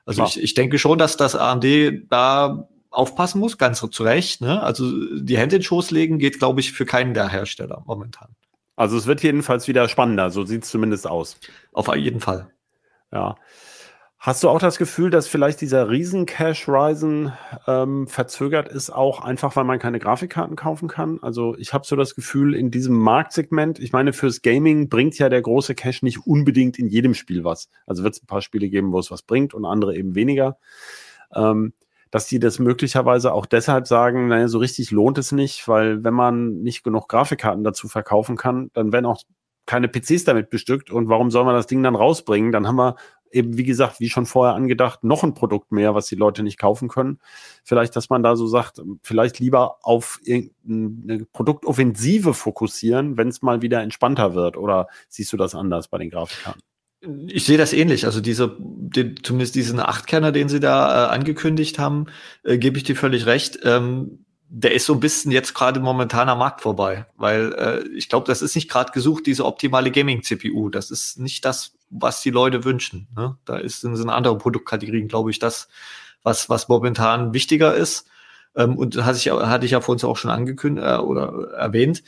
Also 0.06 0.26
ich, 0.26 0.42
ich 0.42 0.54
denke 0.54 0.80
schon, 0.80 0.98
dass 0.98 1.16
das 1.16 1.36
AMD 1.36 1.66
da 2.10 2.68
aufpassen 2.90 3.40
muss, 3.40 3.58
ganz 3.58 3.80
zu 3.80 4.04
Recht. 4.04 4.42
Ne? 4.42 4.62
Also 4.62 4.92
die 5.16 5.38
Hände 5.38 5.56
in 5.56 5.62
den 5.62 5.64
Schoß 5.64 5.92
legen 5.92 6.20
geht, 6.20 6.40
glaube 6.40 6.60
ich, 6.60 6.74
für 6.74 6.86
keinen 6.86 7.14
der 7.14 7.30
Hersteller 7.30 7.84
momentan. 7.86 8.36
Also 8.76 8.98
es 8.98 9.08
wird 9.08 9.22
jedenfalls 9.22 9.68
wieder 9.68 9.88
spannender, 9.88 10.32
so 10.32 10.46
sieht 10.46 10.64
es 10.64 10.70
zumindest 10.70 11.08
aus. 11.08 11.40
Auf 11.72 11.94
jeden 11.96 12.20
Fall. 12.20 12.50
Ja. 13.12 13.36
Hast 14.26 14.42
du 14.42 14.48
auch 14.48 14.60
das 14.60 14.78
Gefühl, 14.78 15.10
dass 15.10 15.28
vielleicht 15.28 15.60
dieser 15.60 15.90
Riesen-Cash-Ryzen 15.90 17.34
ähm, 17.68 18.08
verzögert 18.08 18.70
ist, 18.70 18.90
auch 18.90 19.20
einfach, 19.20 19.58
weil 19.58 19.66
man 19.66 19.80
keine 19.80 20.00
Grafikkarten 20.00 20.56
kaufen 20.56 20.88
kann? 20.88 21.20
Also 21.22 21.58
ich 21.58 21.74
habe 21.74 21.86
so 21.86 21.98
das 21.98 22.16
Gefühl, 22.16 22.56
in 22.56 22.72
diesem 22.72 22.96
Marktsegment, 22.96 23.80
ich 23.80 23.92
meine, 23.92 24.14
fürs 24.14 24.42
Gaming 24.42 24.88
bringt 24.88 25.20
ja 25.20 25.28
der 25.28 25.42
große 25.42 25.76
Cash 25.76 26.04
nicht 26.04 26.26
unbedingt 26.26 26.80
in 26.80 26.88
jedem 26.88 27.16
Spiel 27.16 27.44
was. 27.44 27.68
Also 27.86 28.04
wird 28.04 28.16
es 28.16 28.24
ein 28.24 28.28
paar 28.28 28.42
Spiele 28.42 28.70
geben, 28.70 28.94
wo 28.94 29.00
es 29.00 29.12
was 29.12 29.24
bringt 29.24 29.54
und 29.54 29.66
andere 29.66 29.94
eben 29.98 30.16
weniger. 30.16 30.58
Ähm, 31.36 31.74
dass 32.14 32.28
die 32.28 32.38
das 32.38 32.60
möglicherweise 32.60 33.34
auch 33.34 33.48
deshalb 33.48 33.88
sagen, 33.88 34.28
naja, 34.28 34.48
so 34.48 34.60
richtig 34.60 34.92
lohnt 34.92 35.18
es 35.18 35.32
nicht, 35.32 35.68
weil 35.68 36.04
wenn 36.04 36.14
man 36.14 36.62
nicht 36.62 36.84
genug 36.84 37.10
Grafikkarten 37.10 37.64
dazu 37.64 37.88
verkaufen 37.88 38.38
kann, 38.38 38.70
dann 38.74 38.94
werden 38.94 39.08
auch 39.08 39.24
keine 39.66 39.88
PCs 39.88 40.24
damit 40.24 40.52
bestückt 40.52 40.92
und 40.92 41.10
warum 41.10 41.32
soll 41.32 41.44
man 41.44 41.56
das 41.56 41.66
Ding 41.66 41.82
dann 41.82 41.96
rausbringen? 41.96 42.52
Dann 42.52 42.68
haben 42.68 42.76
wir 42.76 42.98
eben, 43.32 43.58
wie 43.58 43.64
gesagt, 43.64 44.00
wie 44.00 44.10
schon 44.10 44.28
vorher 44.28 44.54
angedacht, 44.54 45.04
noch 45.04 45.24
ein 45.24 45.34
Produkt 45.34 45.72
mehr, 45.72 45.96
was 45.96 46.06
die 46.06 46.14
Leute 46.14 46.44
nicht 46.44 46.60
kaufen 46.60 46.88
können. 46.88 47.18
Vielleicht, 47.64 47.96
dass 47.96 48.12
man 48.12 48.22
da 48.22 48.36
so 48.36 48.46
sagt, 48.46 48.80
vielleicht 49.02 49.40
lieber 49.40 49.78
auf 49.82 50.20
irgendeine 50.24 51.26
Produktoffensive 51.34 52.36
fokussieren, 52.36 53.18
wenn 53.18 53.30
es 53.30 53.42
mal 53.42 53.64
wieder 53.64 53.82
entspannter 53.82 54.36
wird. 54.36 54.56
Oder 54.56 54.86
siehst 55.10 55.34
du 55.34 55.38
das 55.38 55.56
anders 55.56 55.88
bei 55.88 55.98
den 55.98 56.12
Grafikkarten? 56.12 56.62
Ich 57.28 57.46
sehe 57.46 57.58
das 57.58 57.74
ähnlich. 57.74 58.06
Also 58.06 58.22
diese, 58.22 58.56
den, 58.60 59.16
zumindest 59.24 59.56
diesen 59.56 59.80
Achtkerner, 59.80 60.32
den 60.32 60.50
sie 60.50 60.60
da 60.60 61.08
äh, 61.08 61.10
angekündigt 61.10 61.80
haben, 61.80 62.06
äh, 62.44 62.58
gebe 62.58 62.78
ich 62.78 62.84
dir 62.84 62.96
völlig 62.96 63.26
recht. 63.26 63.60
Ähm, 63.64 64.26
der 64.56 64.74
ist 64.74 64.86
so 64.86 64.94
ein 64.94 65.00
bisschen 65.00 65.32
jetzt 65.32 65.56
gerade 65.56 65.80
momentan 65.80 66.30
am 66.30 66.38
Markt 66.38 66.62
vorbei, 66.62 67.08
weil 67.16 67.54
äh, 67.54 67.88
ich 67.98 68.08
glaube, 68.08 68.28
das 68.28 68.44
ist 68.44 68.54
nicht 68.54 68.70
gerade 68.70 68.92
gesucht, 68.92 69.26
diese 69.26 69.46
optimale 69.46 69.90
Gaming-CPU. 69.90 70.70
Das 70.70 70.92
ist 70.92 71.18
nicht 71.18 71.44
das, 71.44 71.74
was 71.90 72.22
die 72.22 72.30
Leute 72.30 72.64
wünschen. 72.64 73.08
Ne? 73.16 73.36
Da 73.46 73.58
ist, 73.58 73.82
sind, 73.82 73.96
sind 73.96 74.10
andere 74.10 74.38
Produktkategorien, 74.38 75.08
glaube 75.08 75.32
ich, 75.32 75.40
das, 75.40 75.70
was, 76.22 76.50
was 76.50 76.70
momentan 76.70 77.34
wichtiger 77.34 77.74
ist. 77.74 78.08
Ähm, 78.56 78.78
und 78.78 79.04
hatte 79.04 79.18
ich, 79.18 79.30
hatte 79.32 79.66
ich 79.66 79.72
ja 79.72 79.82
vor 79.82 79.94
uns 79.94 80.04
auch 80.04 80.18
schon 80.18 80.32
angekündigt 80.32 80.86
äh, 80.86 80.98
oder 80.98 81.52
erwähnt. 81.54 82.04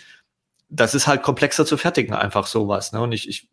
Das 0.69 0.93
ist 0.93 1.08
halt 1.08 1.23
komplexer 1.23 1.65
zu 1.65 1.77
fertigen, 1.77 2.13
einfach 2.13 2.45
sowas. 2.45 2.91
Ne? 2.91 3.01
Und 3.01 3.12
ich, 3.12 3.27
ich 3.27 3.49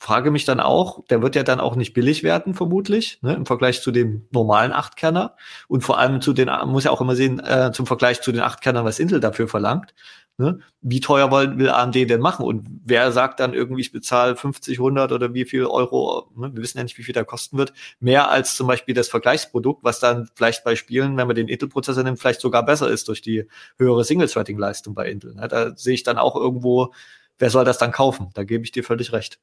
frage 0.00 0.30
mich 0.30 0.46
dann 0.46 0.60
auch, 0.60 1.04
der 1.10 1.20
wird 1.20 1.36
ja 1.36 1.42
dann 1.42 1.60
auch 1.60 1.76
nicht 1.76 1.92
billig 1.92 2.22
werden, 2.22 2.54
vermutlich, 2.54 3.18
ne, 3.20 3.34
im 3.34 3.44
Vergleich 3.44 3.82
zu 3.82 3.90
dem 3.90 4.26
normalen 4.30 4.72
Achtkerner. 4.72 5.36
Und 5.68 5.82
vor 5.82 5.98
allem 5.98 6.22
zu 6.22 6.32
den, 6.32 6.50
muss 6.64 6.84
ja 6.84 6.90
auch 6.90 7.02
immer 7.02 7.14
sehen, 7.14 7.38
äh, 7.38 7.70
zum 7.72 7.84
Vergleich 7.84 8.22
zu 8.22 8.32
den 8.32 8.40
Achtkernern, 8.40 8.86
was 8.86 8.98
Intel 8.98 9.20
dafür 9.20 9.46
verlangt. 9.46 9.94
Ne? 10.38 10.60
Wie 10.80 11.00
teuer 11.00 11.30
will, 11.30 11.58
will 11.58 11.68
AMD 11.68 11.94
denn 12.08 12.22
machen? 12.22 12.46
Und 12.46 12.66
wer 12.82 13.12
sagt 13.12 13.40
dann 13.40 13.52
irgendwie, 13.52 13.82
ich 13.82 13.92
bezahle 13.92 14.36
50, 14.36 14.78
100 14.78 15.12
oder 15.12 15.34
wie 15.34 15.44
viel 15.44 15.66
Euro, 15.66 16.30
ne? 16.34 16.50
wir 16.54 16.62
wissen 16.62 16.78
ja 16.78 16.84
nicht, 16.84 16.96
wie 16.96 17.02
viel 17.02 17.12
der 17.12 17.26
kosten 17.26 17.58
wird, 17.58 17.74
mehr 18.00 18.30
als 18.30 18.56
zum 18.56 18.66
Beispiel 18.66 18.94
das 18.94 19.08
Vergleichsprodukt, 19.08 19.84
was 19.84 20.00
dann 20.00 20.30
vielleicht 20.34 20.64
bei 20.64 20.76
Spielen, 20.76 21.18
wenn 21.18 21.26
man 21.26 21.36
den 21.36 21.48
Intel-Prozessor 21.48 22.04
nimmt, 22.04 22.18
vielleicht 22.18 22.40
sogar 22.40 22.64
besser 22.64 22.88
ist 22.88 23.06
durch 23.08 23.20
die 23.20 23.44
höhere 23.76 24.02
Single-Threading-Leistung 24.02 24.94
bei 24.94 25.10
Intel. 25.10 25.34
Ne? 25.34 25.46
Da 25.46 25.76
sehe 25.76 25.92
ich 25.92 26.04
dann 26.04 26.16
auch 26.16 26.36
irgendwo, 26.36 26.94
wer 27.38 27.50
soll 27.50 27.66
das 27.66 27.76
dann 27.76 27.92
kaufen? 27.92 28.30
Da 28.32 28.44
gebe 28.44 28.64
ich 28.64 28.72
dir 28.72 28.82
völlig 28.82 29.12
recht. 29.12 29.38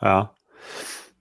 Ja. 0.00 0.34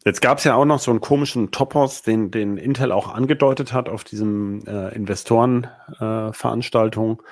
Jetzt 0.05 0.21
gab 0.21 0.37
es 0.37 0.45
ja 0.45 0.55
auch 0.55 0.65
noch 0.65 0.79
so 0.79 0.91
einen 0.91 1.01
komischen 1.01 1.51
Topos, 1.51 2.01
den, 2.01 2.31
den 2.31 2.57
Intel 2.57 2.91
auch 2.91 3.13
angedeutet 3.13 3.73
hat 3.73 3.89
auf 3.89 4.03
diesem 4.03 4.65
äh, 4.65 4.95
Investorenveranstaltung. 4.95 7.21
Äh, 7.21 7.25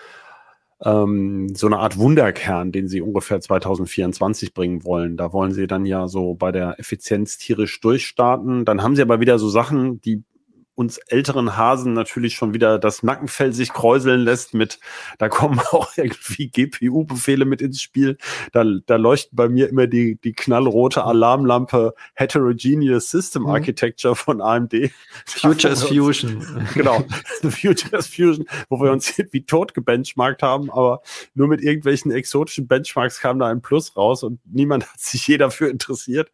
ähm, 0.83 1.55
so 1.55 1.67
eine 1.67 1.79
Art 1.79 1.97
Wunderkern, 1.97 2.71
den 2.71 2.87
sie 2.87 3.01
ungefähr 3.01 3.41
2024 3.41 4.53
bringen 4.53 4.83
wollen. 4.83 5.17
Da 5.17 5.33
wollen 5.33 5.51
sie 5.51 5.65
dann 5.65 5.85
ja 5.85 6.07
so 6.07 6.35
bei 6.35 6.51
der 6.51 6.79
Effizienz 6.79 7.37
tierisch 7.37 7.79
durchstarten. 7.81 8.65
Dann 8.65 8.83
haben 8.83 8.95
sie 8.95 9.01
aber 9.01 9.19
wieder 9.19 9.39
so 9.39 9.49
Sachen, 9.49 10.01
die 10.01 10.23
uns 10.77 10.99
älteren 10.99 11.57
Hasen 11.57 11.93
natürlich 11.93 12.35
schon 12.35 12.53
wieder 12.53 12.77
das 12.77 13.01
Nackenfell 13.01 13.51
sich 13.51 13.73
kräuseln 13.73 14.21
lässt 14.21 14.53
mit, 14.53 14.79
da 15.17 15.27
kommen 15.27 15.59
auch 15.71 15.89
irgendwie 15.97 16.49
GPU-Befehle 16.49 17.45
mit 17.45 17.63
ins 17.63 17.81
Spiel. 17.81 18.17
Da, 18.51 18.63
da 18.85 18.95
leuchtet 18.97 19.31
bei 19.35 19.49
mir 19.49 19.69
immer 19.69 19.87
die, 19.87 20.19
die 20.23 20.33
knallrote 20.33 21.03
Alarmlampe 21.03 21.95
Heterogeneous 22.13 23.09
System 23.09 23.43
mhm. 23.43 23.49
Architecture 23.49 24.15
von 24.15 24.39
AMD. 24.39 24.91
Future 25.25 25.73
is 25.73 25.83
Fusion. 25.87 26.45
Genau. 26.75 27.03
Future 27.41 27.97
is 27.97 28.05
Fusion, 28.05 28.45
wo 28.69 28.79
wir 28.79 28.91
uns 28.91 29.17
wie 29.31 29.45
tot 29.45 29.73
gebenchmarkt 29.73 30.43
haben, 30.43 30.69
aber 30.69 31.01
nur 31.33 31.47
mit 31.47 31.61
irgendwelchen 31.61 32.11
exotischen 32.11 32.67
Benchmarks 32.67 33.19
kam 33.19 33.39
da 33.39 33.47
ein 33.47 33.63
Plus 33.63 33.97
raus 33.97 34.21
und 34.21 34.39
niemand 34.45 34.85
hat 34.91 34.99
sich 34.99 35.27
je 35.27 35.37
dafür 35.37 35.71
interessiert 35.71 36.31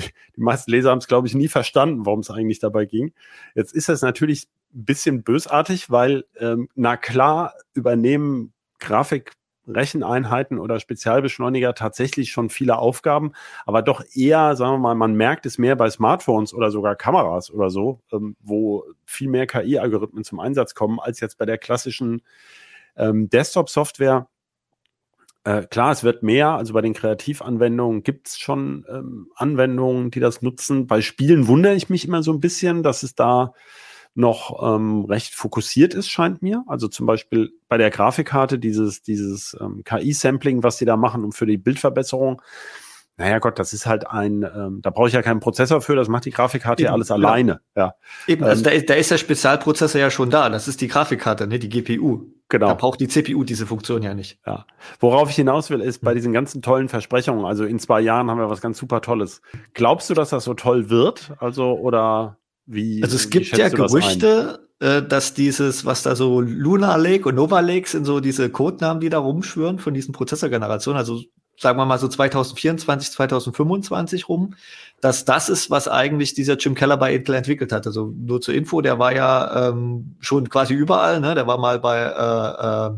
die 0.36 0.40
meisten 0.40 0.70
Leser 0.70 0.90
haben 0.90 0.98
es, 0.98 1.08
glaube 1.08 1.26
ich, 1.26 1.34
nie 1.34 1.48
verstanden, 1.48 2.06
worum 2.06 2.20
es 2.20 2.30
eigentlich 2.30 2.58
dabei 2.58 2.84
ging. 2.84 3.12
Jetzt 3.54 3.74
ist 3.74 3.88
das 3.88 4.02
natürlich 4.02 4.48
ein 4.74 4.84
bisschen 4.84 5.22
bösartig, 5.22 5.90
weil, 5.90 6.24
ähm, 6.38 6.68
na 6.74 6.96
klar, 6.96 7.54
übernehmen 7.74 8.52
Grafikrecheneinheiten 8.78 10.58
oder 10.58 10.80
Spezialbeschleuniger 10.80 11.74
tatsächlich 11.74 12.30
schon 12.30 12.50
viele 12.50 12.78
Aufgaben, 12.78 13.32
aber 13.66 13.82
doch 13.82 14.02
eher, 14.14 14.56
sagen 14.56 14.74
wir 14.74 14.78
mal, 14.78 14.94
man 14.94 15.14
merkt 15.14 15.46
es 15.46 15.58
mehr 15.58 15.76
bei 15.76 15.90
Smartphones 15.90 16.54
oder 16.54 16.70
sogar 16.70 16.96
Kameras 16.96 17.50
oder 17.50 17.70
so, 17.70 18.00
ähm, 18.12 18.36
wo 18.40 18.84
viel 19.04 19.28
mehr 19.28 19.46
KI-Algorithmen 19.46 20.24
zum 20.24 20.40
Einsatz 20.40 20.74
kommen, 20.74 21.00
als 21.00 21.20
jetzt 21.20 21.36
bei 21.38 21.46
der 21.46 21.58
klassischen 21.58 22.22
ähm, 22.96 23.28
Desktop-Software 23.28 24.28
äh, 25.44 25.62
klar, 25.62 25.92
es 25.92 26.04
wird 26.04 26.22
mehr, 26.22 26.50
also 26.50 26.74
bei 26.74 26.82
den 26.82 26.92
Kreativanwendungen 26.92 28.02
gibt 28.02 28.28
es 28.28 28.38
schon 28.38 28.84
ähm, 28.88 29.28
Anwendungen, 29.36 30.10
die 30.10 30.20
das 30.20 30.42
nutzen. 30.42 30.86
Bei 30.86 31.00
Spielen 31.00 31.46
wundere 31.48 31.74
ich 31.74 31.88
mich 31.88 32.06
immer 32.06 32.22
so 32.22 32.32
ein 32.32 32.40
bisschen, 32.40 32.82
dass 32.82 33.02
es 33.02 33.14
da 33.14 33.54
noch 34.14 34.60
ähm, 34.62 35.04
recht 35.04 35.34
fokussiert 35.34 35.94
ist, 35.94 36.08
scheint 36.08 36.42
mir. 36.42 36.64
Also 36.66 36.88
zum 36.88 37.06
Beispiel 37.06 37.52
bei 37.68 37.78
der 37.78 37.90
Grafikkarte 37.90 38.58
dieses, 38.58 39.02
dieses 39.02 39.56
ähm, 39.60 39.82
KI-Sampling, 39.84 40.62
was 40.62 40.78
sie 40.78 40.84
da 40.84 40.96
machen, 40.96 41.24
um 41.24 41.32
für 41.32 41.46
die 41.46 41.58
Bildverbesserung. 41.58 42.42
Naja 43.16 43.38
Gott, 43.38 43.58
das 43.58 43.72
ist 43.72 43.86
halt 43.86 44.08
ein, 44.08 44.42
ähm, 44.42 44.80
da 44.82 44.90
brauche 44.90 45.08
ich 45.08 45.14
ja 45.14 45.22
keinen 45.22 45.40
Prozessor 45.40 45.80
für, 45.80 45.94
das 45.94 46.08
macht 46.08 46.24
die 46.24 46.30
Grafikkarte 46.30 46.82
Eben, 46.82 46.88
ja 46.88 46.92
alles 46.92 47.08
ja. 47.08 47.14
alleine. 47.14 47.60
Ja. 47.76 47.94
Eben, 48.26 48.44
also 48.44 48.60
ähm, 48.60 48.64
da, 48.64 48.70
ist, 48.70 48.90
da 48.90 48.94
ist 48.94 49.10
der 49.10 49.18
Spezialprozessor 49.18 50.00
ja 50.00 50.10
schon 50.10 50.30
da, 50.30 50.48
das 50.48 50.68
ist 50.68 50.80
die 50.80 50.88
Grafikkarte, 50.88 51.46
ne, 51.46 51.58
die 51.58 51.68
GPU. 51.68 52.26
Genau. 52.50 52.66
Da 52.66 52.74
braucht 52.74 53.00
die 53.00 53.08
CPU 53.08 53.44
diese 53.44 53.64
Funktion 53.64 54.02
ja 54.02 54.12
nicht. 54.12 54.38
Ja. 54.44 54.66
Worauf 54.98 55.30
ich 55.30 55.36
hinaus 55.36 55.70
will, 55.70 55.80
ist 55.80 56.02
bei 56.02 56.14
diesen 56.14 56.32
ganzen 56.32 56.62
tollen 56.62 56.88
Versprechungen, 56.88 57.46
also 57.46 57.64
in 57.64 57.78
zwei 57.78 58.00
Jahren 58.00 58.28
haben 58.28 58.38
wir 58.38 58.50
was 58.50 58.60
ganz 58.60 58.76
super 58.76 59.00
Tolles. 59.00 59.40
Glaubst 59.72 60.10
du, 60.10 60.14
dass 60.14 60.30
das 60.30 60.44
so 60.44 60.54
toll 60.54 60.90
wird? 60.90 61.32
Also, 61.38 61.78
oder 61.78 62.38
wie? 62.66 63.02
Also 63.02 63.16
es 63.16 63.30
gibt 63.30 63.56
ja 63.56 63.68
Gerüchte, 63.68 64.60
das 64.80 64.96
äh, 64.96 65.06
dass 65.06 65.34
dieses, 65.34 65.84
was 65.84 66.02
da 66.02 66.16
so 66.16 66.40
Lunar 66.40 66.98
Lake 66.98 67.28
und 67.28 67.36
Nova 67.36 67.60
Lake 67.60 67.88
sind 67.88 68.04
so 68.04 68.18
diese 68.18 68.50
Codenamen, 68.50 69.00
die 69.00 69.10
da 69.10 69.18
rumschwören 69.18 69.78
von 69.78 69.94
diesen 69.94 70.12
Prozessorgenerationen, 70.12 70.98
also 70.98 71.22
sagen 71.56 71.78
wir 71.78 71.84
mal 71.84 71.98
so 71.98 72.08
2024, 72.08 73.12
2025 73.12 74.28
rum, 74.28 74.54
dass 75.00 75.24
das 75.24 75.48
ist, 75.48 75.70
was 75.70 75.88
eigentlich 75.88 76.34
dieser 76.34 76.56
Jim 76.56 76.74
Keller 76.74 76.96
bei 76.96 77.14
Intel 77.14 77.34
entwickelt 77.34 77.72
hat. 77.72 77.86
Also 77.86 78.12
nur 78.16 78.40
zur 78.40 78.54
Info, 78.54 78.80
der 78.80 78.98
war 78.98 79.14
ja 79.14 79.68
ähm, 79.68 80.16
schon 80.20 80.48
quasi 80.48 80.74
überall, 80.74 81.20
ne? 81.20 81.34
Der 81.34 81.46
war 81.46 81.58
mal 81.58 81.78
bei 81.78 82.00
äh, 82.02 82.88
äh, 82.88 82.96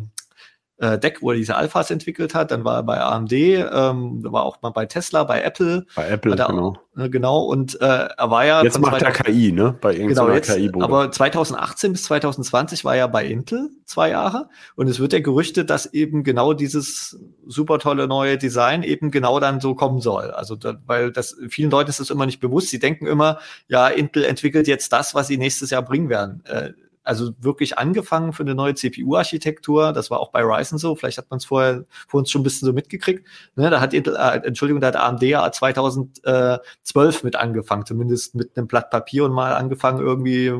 äh, 0.83 0.99
Deck, 0.99 1.23
wo 1.23 1.31
er 1.31 1.37
diese 1.37 1.55
Alphas 1.55 1.93
entwickelt 1.93 2.35
hat. 2.35 2.51
Dann 2.51 2.65
war 2.65 2.79
er 2.79 2.83
bei 2.83 3.01
AMD, 3.01 3.33
ähm, 3.33 4.25
war 4.25 4.43
auch 4.43 4.61
mal 4.63 4.71
bei 4.71 4.85
Tesla, 4.85 5.23
bei 5.23 5.41
Apple. 5.41 5.87
Bei 5.95 6.09
Apple, 6.09 6.35
genau. 6.35 6.77
Äh, 6.97 7.09
genau, 7.09 7.45
und 7.45 7.81
äh, 7.81 7.85
er 7.85 8.31
war 8.31 8.45
ja. 8.45 8.65
Jetzt 8.65 8.81
macht 8.81 9.01
er 9.01 9.13
KI, 9.13 9.53
ne? 9.53 9.77
Bei 9.81 9.95
irgendeiner 9.95 10.41
genau, 10.41 10.55
KI-Bude. 10.55 10.85
Aber 10.85 11.13
2018 11.13 11.93
bis 11.93 12.03
2020 12.03 12.85
war 12.85 12.97
er 12.97 13.07
bei 13.07 13.25
Intel 13.25 13.71
zwei 13.85 14.11
Jahre. 14.11 14.49
Und 14.75 14.89
es 14.89 14.99
wird 14.99 15.13
ja 15.13 15.21
gerüchtet, 15.21 15.71
dass 15.71 15.87
eben 15.87 16.25
genau 16.25 16.53
dieses 16.53 17.17
super 17.47 17.79
tolle 17.79 18.09
neue 18.09 18.37
Design 18.37 18.83
eben 18.83 19.13
genau 19.13 19.39
dann 19.39 19.61
so 19.61 19.77
kommen 19.77 20.01
soll. 20.01 20.33
Also, 20.33 20.57
da, 20.57 20.75
weil 20.87 21.13
das 21.13 21.37
vielen 21.49 21.71
Leuten 21.71 21.91
ist 21.91 22.01
das 22.01 22.11
immer 22.11 22.27
nicht 22.27 22.41
bewusst. 22.41 22.71
Sie 22.71 22.81
denken 22.81 23.07
immer, 23.07 23.39
ja, 23.69 23.87
Intel 23.87 24.25
entwickelt 24.25 24.67
jetzt 24.67 24.93
das, 24.93 25.15
was 25.15 25.29
sie 25.29 25.37
nächstes 25.37 25.71
Jahr 25.71 25.83
bringen 25.83 26.09
werden. 26.09 26.43
Äh, 26.45 26.73
also 27.05 27.33
wirklich 27.41 27.79
angefangen 27.79 28.33
für 28.33 28.43
eine 28.43 28.55
neue 28.55 28.75
CPU-Architektur. 28.75 29.93
Das 29.93 30.11
war 30.11 30.21
auch 30.21 30.31
bei 30.31 30.43
Ryzen 30.43 30.79
so. 30.79 30.95
Vielleicht 30.95 31.19
hat 31.19 31.31
man 31.31 31.39
es 31.39 31.45
vorher 31.45 31.85
vor 32.09 32.21
uns 32.21 32.31
schon 32.31 32.43
ein 32.43 32.45
bisschen 32.45 32.67
so 32.67 32.73
mitgekriegt. 32.73 33.27
Ne, 33.57 33.71
da 33.71 33.81
hat 33.81 33.95
Intel, 33.95 34.17
äh, 34.17 34.41
Entschuldigung, 34.47 34.81
da 34.81 34.89
hat 34.89 34.97
AMD 34.97 35.23
ja 35.23 35.51
2012 35.51 37.25
mit 37.25 37.37
angefangen, 37.37 37.87
zumindest 37.87 38.35
mit 38.35 38.57
einem 38.57 38.67
Blatt 38.69 38.91
Papier 38.91 39.25
und 39.25 39.33
mal 39.33 39.55
angefangen 39.55 40.01
irgendwie 40.01 40.53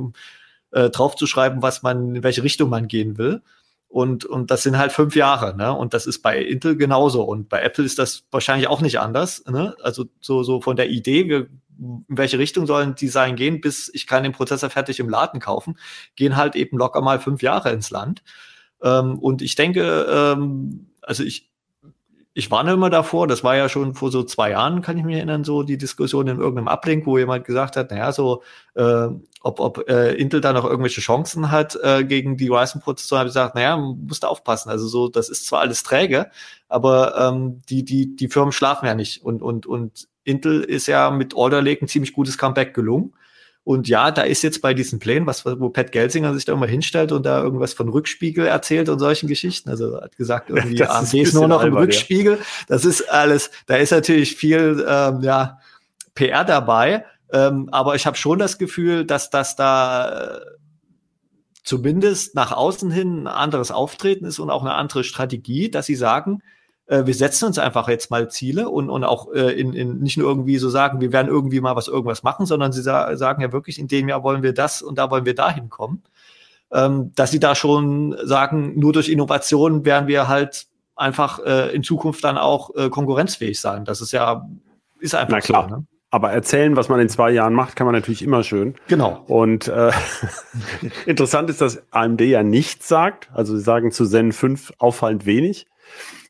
äh, 0.73 0.91
draufzuschreiben, 0.91 1.63
was 1.63 1.83
man, 1.83 2.17
in 2.17 2.23
welche 2.23 2.43
Richtung 2.43 2.71
man 2.71 2.89
gehen 2.89 3.19
will. 3.19 3.43
Und, 3.89 4.25
und 4.25 4.51
das 4.51 4.63
sind 4.63 4.79
halt 4.79 4.91
fünf 4.91 5.15
Jahre, 5.15 5.55
ne? 5.55 5.75
Und 5.75 5.93
das 5.93 6.07
ist 6.07 6.21
bei 6.23 6.41
Intel 6.41 6.77
genauso. 6.79 7.25
Und 7.25 7.51
bei 7.51 7.61
Apple 7.61 7.85
ist 7.85 7.99
das 7.99 8.25
wahrscheinlich 8.31 8.69
auch 8.69 8.81
nicht 8.81 9.01
anders. 9.01 9.45
Ne? 9.45 9.77
Also 9.83 10.07
so, 10.19 10.43
so 10.43 10.63
von 10.63 10.77
der 10.77 10.89
Idee, 10.89 11.29
wir 11.29 11.49
in 12.09 12.19
welche 12.19 12.39
Richtung 12.39 12.67
sollen 12.67 12.95
Design 12.95 13.37
gehen, 13.37 13.61
bis 13.61 13.91
ich 13.93 14.07
kann 14.07 14.23
den 14.23 14.33
Prozessor 14.33 14.71
fertig 14.71 15.01
im 15.01 15.09
Laden 15.09 15.41
kaufen, 15.41 15.79
gehen 16.17 16.37
halt 16.37 16.57
eben 16.57 16.79
locker 16.79 17.01
mal 17.01 17.21
fünf 17.21 17.43
Jahre 17.43 17.71
ins 17.73 17.91
Land. 17.91 18.23
Ähm, 18.83 19.19
und 19.19 19.43
ich 19.43 19.55
denke, 19.55 20.07
ähm, 20.09 20.91
also 21.03 21.23
ich, 21.23 21.52
ich 22.35 22.51
warne 22.51 22.73
immer 22.73 22.89
davor, 22.89 23.27
das 23.27 23.45
war 23.45 23.57
ja 23.57 23.69
schon 23.69 23.95
vor 23.95 24.11
so 24.11 24.23
zwei 24.23 24.51
Jahren, 24.51 24.81
kann 24.81 24.97
ich 24.97 25.05
mich 25.05 25.17
erinnern, 25.17 25.45
so 25.45 25.63
die 25.63 25.77
Diskussion 25.77 26.29
in 26.29 26.39
irgendeinem 26.39 26.69
Ablink, 26.69 27.05
wo 27.07 27.19
jemand 27.19 27.45
gesagt 27.45 27.77
hat, 27.77 27.91
naja, 27.91 28.11
so, 28.13 28.43
äh, 28.75 29.09
ob, 29.43 29.61
ob 29.61 29.89
äh, 29.89 30.15
Intel 30.15 30.41
da 30.41 30.53
noch 30.53 30.65
irgendwelche 30.65 31.03
Chancen 31.03 31.51
hat 31.51 31.77
äh, 31.83 32.05
gegen 32.05 32.39
die 32.39 32.49
Ryzen-Prozessoren, 32.49 33.21
habe 33.21 33.29
ich 33.29 33.35
gesagt, 33.35 33.55
naja, 33.55 33.77
musst 33.77 34.23
du 34.23 34.29
aufpassen. 34.29 34.71
Also 34.71 34.87
so, 34.87 35.09
das 35.09 35.29
ist 35.29 35.47
zwar 35.47 35.61
alles 35.61 35.83
träge, 35.83 36.31
aber 36.69 37.19
ähm, 37.19 37.61
die, 37.69 37.85
die, 37.85 38.17
die 38.17 38.29
Firmen 38.29 38.53
schlafen 38.53 38.87
ja 38.87 38.95
nicht. 38.95 39.23
Und, 39.23 39.43
und, 39.43 39.67
und 39.67 40.09
Intel 40.25 40.63
ist 40.63 40.87
ja 40.87 41.11
mit 41.11 41.35
Alder 41.37 41.61
Lake 41.61 41.85
ein 41.85 41.89
ziemlich 41.89 42.13
gutes 42.13 42.39
Comeback 42.39 42.73
gelungen. 42.73 43.13
Und 43.65 43.87
ja, 43.87 44.11
da 44.11 44.23
ist 44.23 44.43
jetzt 44.43 44.61
bei 44.61 44.75
diesen 44.75 44.99
Plänen, 44.99 45.27
was, 45.27 45.47
wo 45.47 45.69
Pat 45.69 45.93
Gelsinger 45.93 46.35
sich 46.35 46.45
da 46.45 46.53
immer 46.53 46.67
hinstellt 46.67 47.13
und 47.13 47.25
da 47.25 47.41
irgendwas 47.41 47.75
von 47.75 47.89
Rückspiegel 47.89 48.45
erzählt 48.45 48.89
und 48.89 48.99
solchen 48.99 49.29
Geschichten. 49.29 49.71
Also 49.71 50.01
hat 50.01 50.17
gesagt, 50.17 50.51
irgendwie 50.51 50.75
das 50.75 50.91
AMD 50.91 51.15
ist, 51.15 51.29
ist 51.29 51.35
nur 51.35 51.47
noch 51.47 51.63
im 51.63 51.77
Rückspiegel. 51.77 52.39
Ja. 52.39 52.45
Das 52.67 52.85
ist 52.85 53.09
alles, 53.09 53.51
da 53.67 53.77
ist 53.77 53.93
natürlich 53.93 54.35
viel 54.35 54.85
ähm, 54.89 55.21
ja, 55.21 55.59
PR 56.15 56.45
dabei. 56.45 57.05
Ähm, 57.33 57.69
aber 57.71 57.95
ich 57.95 58.05
habe 58.05 58.17
schon 58.17 58.41
das 58.41 58.59
Gefühl, 58.59 59.07
dass 59.07 59.31
das 59.31 59.55
da 59.55 60.39
äh, 60.39 60.41
zumindest 61.63 62.35
nach 62.35 62.51
außen 62.51 62.91
hin 62.91 63.23
ein 63.23 63.27
anderes 63.29 63.71
Auftreten 63.71 64.25
ist 64.25 64.41
und 64.41 64.51
auch 64.51 64.63
eine 64.63 64.75
andere 64.75 65.05
Strategie, 65.05 65.71
dass 65.71 65.87
sie 65.87 65.95
sagen, 65.95 66.43
äh, 66.87 67.07
wir 67.07 67.15
setzen 67.15 67.47
uns 67.47 67.59
einfach 67.59 67.89
jetzt 67.89 68.11
mal 68.11 68.31
Ziele 68.31 68.69
und, 68.69 68.91
und 68.91 69.05
auch 69.05 69.33
äh, 69.33 69.53
in, 69.53 69.73
in 69.73 70.01
nicht 70.01 70.17
nur 70.17 70.29
irgendwie 70.29 70.59
so 70.59 70.69
sagen, 70.69 71.01
wir 71.01 71.13
werden 71.13 71.29
irgendwie 71.29 71.61
mal 71.61 71.77
was 71.77 71.89
irgendwas 71.89 72.23
machen, 72.23 72.47
sondern 72.47 72.73
sie 72.73 72.83
sa 72.83 73.17
sagen 73.17 73.43
ja 73.43 73.53
wirklich, 73.53 73.79
in 73.79 73.89
dem 73.89 74.09
Jahr 74.09 74.23
wollen 74.23 74.43
wir 74.43 74.53
das 74.53 74.83
und 74.83 74.99
da 74.99 75.11
wollen 75.11 75.25
wir 75.25 75.35
dahin 75.35 75.69
kommen. 75.69 76.03
Ähm, 76.73 77.13
dass 77.15 77.31
sie 77.31 77.41
da 77.41 77.55
schon 77.55 78.17
sagen, 78.25 78.79
nur 78.79 78.93
durch 78.93 79.11
Innovation 79.11 79.85
werden 79.85 80.09
wir 80.09 80.29
halt 80.29 80.67
einfach 80.97 81.39
äh, 81.45 81.75
in 81.75 81.83
Zukunft 81.83 82.25
dann 82.25 82.39
auch 82.39 82.75
äh, 82.75 82.89
konkurrenzfähig 82.89 83.61
sein. 83.61 83.85
Das 83.85 84.01
ist 84.01 84.13
ja, 84.13 84.49
ist 84.99 85.15
einfach 85.15 85.33
Na 85.33 85.41
klar. 85.41 85.69
So, 85.69 85.77
ne? 85.77 85.87
Aber 86.11 86.31
erzählen, 86.31 86.77
was 86.77 86.91
man 86.91 87.01
in 87.01 87.09
zwei 87.09 87.31
Jahren 87.31 87.55
macht, 87.55 87.75
kann 87.75 87.87
man 87.87 87.95
natürlich 87.95 88.23
immer 88.23 88.43
schön. 88.43 88.75
Genau. 88.89 89.23
Und 89.29 89.69
äh, 89.69 89.93
interessant 91.07 91.49
ist, 91.49 91.63
dass 91.63 91.83
AMD 91.91 92.21
ja 92.21 92.43
nichts 92.43 92.87
sagt. 92.89 93.31
Also 93.33 93.57
sie 93.57 93.63
sagen 93.63 93.93
zu 93.93 94.07
Zen 94.07 94.33
5 94.33 94.75
auffallend 94.79 95.25
wenig 95.25 95.67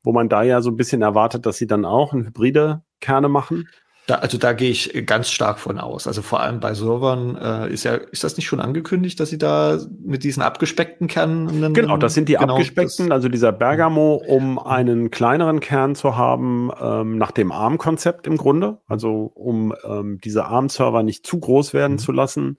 wo 0.02 0.12
man 0.12 0.28
da 0.28 0.42
ja 0.42 0.60
so 0.60 0.70
ein 0.70 0.76
bisschen 0.76 1.02
erwartet, 1.02 1.46
dass 1.46 1.56
sie 1.56 1.66
dann 1.66 1.84
auch 1.84 2.12
ein 2.12 2.26
hybride 2.26 2.82
Kerne 3.00 3.28
machen. 3.28 3.68
Da, 4.08 4.16
also 4.16 4.36
da 4.36 4.52
gehe 4.52 4.70
ich 4.70 5.06
ganz 5.06 5.30
stark 5.30 5.60
von 5.60 5.78
aus. 5.78 6.08
Also 6.08 6.22
vor 6.22 6.40
allem 6.40 6.58
bei 6.58 6.74
Servern 6.74 7.36
äh, 7.36 7.72
ist 7.72 7.84
ja, 7.84 7.94
ist 7.94 8.24
das 8.24 8.36
nicht 8.36 8.46
schon 8.46 8.58
angekündigt, 8.58 9.20
dass 9.20 9.30
sie 9.30 9.38
da 9.38 9.78
mit 10.04 10.24
diesen 10.24 10.42
abgespeckten 10.42 11.06
Kernen? 11.06 11.72
Genau, 11.72 11.96
das 11.96 12.14
sind 12.14 12.28
die 12.28 12.34
genau, 12.34 12.54
abgespeckten, 12.54 13.12
also 13.12 13.28
dieser 13.28 13.52
Bergamo, 13.52 14.16
um 14.16 14.58
einen 14.58 15.12
kleineren 15.12 15.60
Kern 15.60 15.94
zu 15.94 16.16
haben, 16.16 16.72
ähm, 16.80 17.16
nach 17.16 17.30
dem 17.30 17.52
ARM-Konzept 17.52 18.26
im 18.26 18.38
Grunde. 18.38 18.78
Also 18.88 19.30
um 19.34 19.72
ähm, 19.84 20.18
diese 20.22 20.46
ARM-Server 20.46 21.04
nicht 21.04 21.24
zu 21.24 21.38
groß 21.38 21.72
werden 21.72 21.92
mhm. 21.92 21.98
zu 21.98 22.10
lassen, 22.10 22.58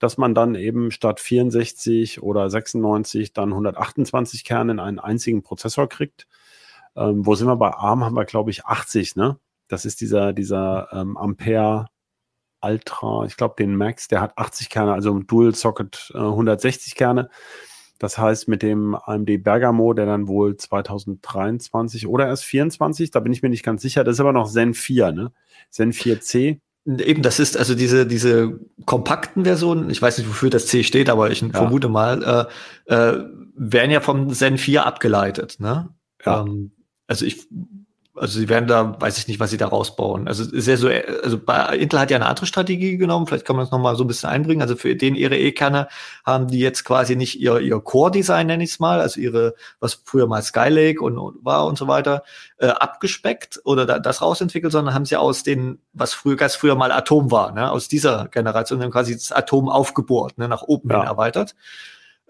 dass 0.00 0.18
man 0.18 0.34
dann 0.34 0.56
eben 0.56 0.90
statt 0.90 1.20
64 1.20 2.20
oder 2.20 2.50
96 2.50 3.32
dann 3.32 3.50
128 3.50 4.44
Kerne 4.44 4.72
in 4.72 4.80
einen 4.80 4.98
einzigen 4.98 5.42
Prozessor 5.42 5.88
kriegt. 5.88 6.26
Ähm, 6.96 7.26
wo 7.26 7.34
sind 7.34 7.46
wir 7.46 7.56
bei 7.56 7.70
ARM? 7.70 8.04
Haben 8.04 8.16
wir, 8.16 8.24
glaube 8.24 8.50
ich, 8.50 8.64
80, 8.64 9.16
ne? 9.16 9.38
Das 9.68 9.84
ist 9.84 10.00
dieser, 10.00 10.32
dieser 10.32 10.88
ähm, 10.92 11.16
Ampere 11.16 11.86
Ultra, 12.62 13.24
ich 13.24 13.36
glaube, 13.36 13.54
den 13.58 13.74
Max, 13.74 14.08
der 14.08 14.20
hat 14.20 14.36
80 14.36 14.68
Kerne, 14.68 14.92
also 14.92 15.18
Dual 15.20 15.54
Socket 15.54 16.12
äh, 16.14 16.18
160 16.18 16.94
Kerne. 16.94 17.30
Das 17.98 18.16
heißt, 18.18 18.48
mit 18.48 18.62
dem 18.62 18.94
AMD 18.94 19.42
Bergamo, 19.42 19.92
der 19.92 20.06
dann 20.06 20.26
wohl 20.26 20.56
2023 20.56 22.06
oder 22.06 22.26
erst 22.26 22.44
24, 22.44 23.10
da 23.10 23.20
bin 23.20 23.32
ich 23.32 23.42
mir 23.42 23.50
nicht 23.50 23.62
ganz 23.62 23.82
sicher, 23.82 24.04
das 24.04 24.14
ist 24.14 24.20
aber 24.20 24.32
noch 24.32 24.50
Zen 24.50 24.74
4, 24.74 25.12
ne? 25.12 25.32
Zen 25.68 25.92
4C. 25.92 26.60
Eben, 26.86 27.20
das 27.20 27.38
ist 27.38 27.58
also 27.58 27.74
diese, 27.74 28.06
diese 28.06 28.58
kompakten 28.86 29.44
Versionen, 29.44 29.90
ich 29.90 30.00
weiß 30.00 30.16
nicht, 30.16 30.28
wofür 30.28 30.48
das 30.48 30.66
C 30.66 30.82
steht, 30.82 31.10
aber 31.10 31.30
ich 31.30 31.42
ja. 31.42 31.48
vermute 31.50 31.90
mal, 31.90 32.48
äh, 32.88 32.94
äh, 32.94 33.24
werden 33.54 33.90
ja 33.90 34.00
vom 34.00 34.30
Zen 34.32 34.56
4 34.56 34.86
abgeleitet, 34.86 35.56
ne? 35.60 35.90
Ja. 36.24 36.40
Ähm, 36.40 36.72
also 37.10 37.26
ich, 37.26 37.48
also 38.14 38.38
sie 38.38 38.48
werden 38.48 38.68
da, 38.68 39.00
weiß 39.00 39.18
ich 39.18 39.26
nicht, 39.26 39.40
was 39.40 39.50
sie 39.50 39.56
da 39.56 39.66
rausbauen. 39.66 40.28
Also 40.28 40.44
ist 40.44 40.68
ja 40.68 40.76
so, 40.76 40.88
also 41.22 41.38
bei 41.38 41.76
Intel 41.76 41.98
hat 41.98 42.10
ja 42.12 42.18
eine 42.18 42.26
andere 42.26 42.46
Strategie 42.46 42.98
genommen, 42.98 43.26
vielleicht 43.26 43.44
kann 43.44 43.56
man 43.56 43.64
das 43.64 43.72
nochmal 43.72 43.96
so 43.96 44.04
ein 44.04 44.06
bisschen 44.06 44.30
einbringen. 44.30 44.62
Also 44.62 44.76
für 44.76 44.94
den 44.94 45.16
ihre 45.16 45.36
E-Kerne 45.36 45.88
haben 46.24 46.46
die 46.46 46.60
jetzt 46.60 46.84
quasi 46.84 47.16
nicht 47.16 47.40
ihr, 47.40 47.58
ihr 47.58 47.80
Core-Design, 47.80 48.46
nenne 48.46 48.62
ich 48.62 48.70
es 48.70 48.78
mal, 48.78 49.00
also 49.00 49.20
ihre, 49.20 49.54
was 49.80 49.94
früher 50.04 50.28
mal 50.28 50.40
Skylake 50.40 51.02
und, 51.02 51.18
und 51.18 51.44
war 51.44 51.66
und 51.66 51.78
so 51.78 51.88
weiter, 51.88 52.22
äh, 52.58 52.68
abgespeckt 52.68 53.60
oder 53.64 53.86
da, 53.86 53.98
das 53.98 54.22
rausentwickelt, 54.22 54.72
sondern 54.72 54.94
haben 54.94 55.06
sie 55.06 55.16
aus 55.16 55.42
den, 55.42 55.80
was 55.92 56.14
früher 56.14 56.36
ganz 56.36 56.54
früher 56.54 56.76
mal 56.76 56.92
Atom 56.92 57.32
war, 57.32 57.50
ne, 57.50 57.72
aus 57.72 57.88
dieser 57.88 58.28
Generation 58.28 58.78
dann 58.78 58.92
quasi 58.92 59.14
das 59.14 59.32
Atom 59.32 59.68
aufgebohrt, 59.68 60.38
ne, 60.38 60.46
nach 60.46 60.62
oben 60.62 60.90
ja. 60.90 61.00
hin 61.00 61.08
erweitert 61.08 61.56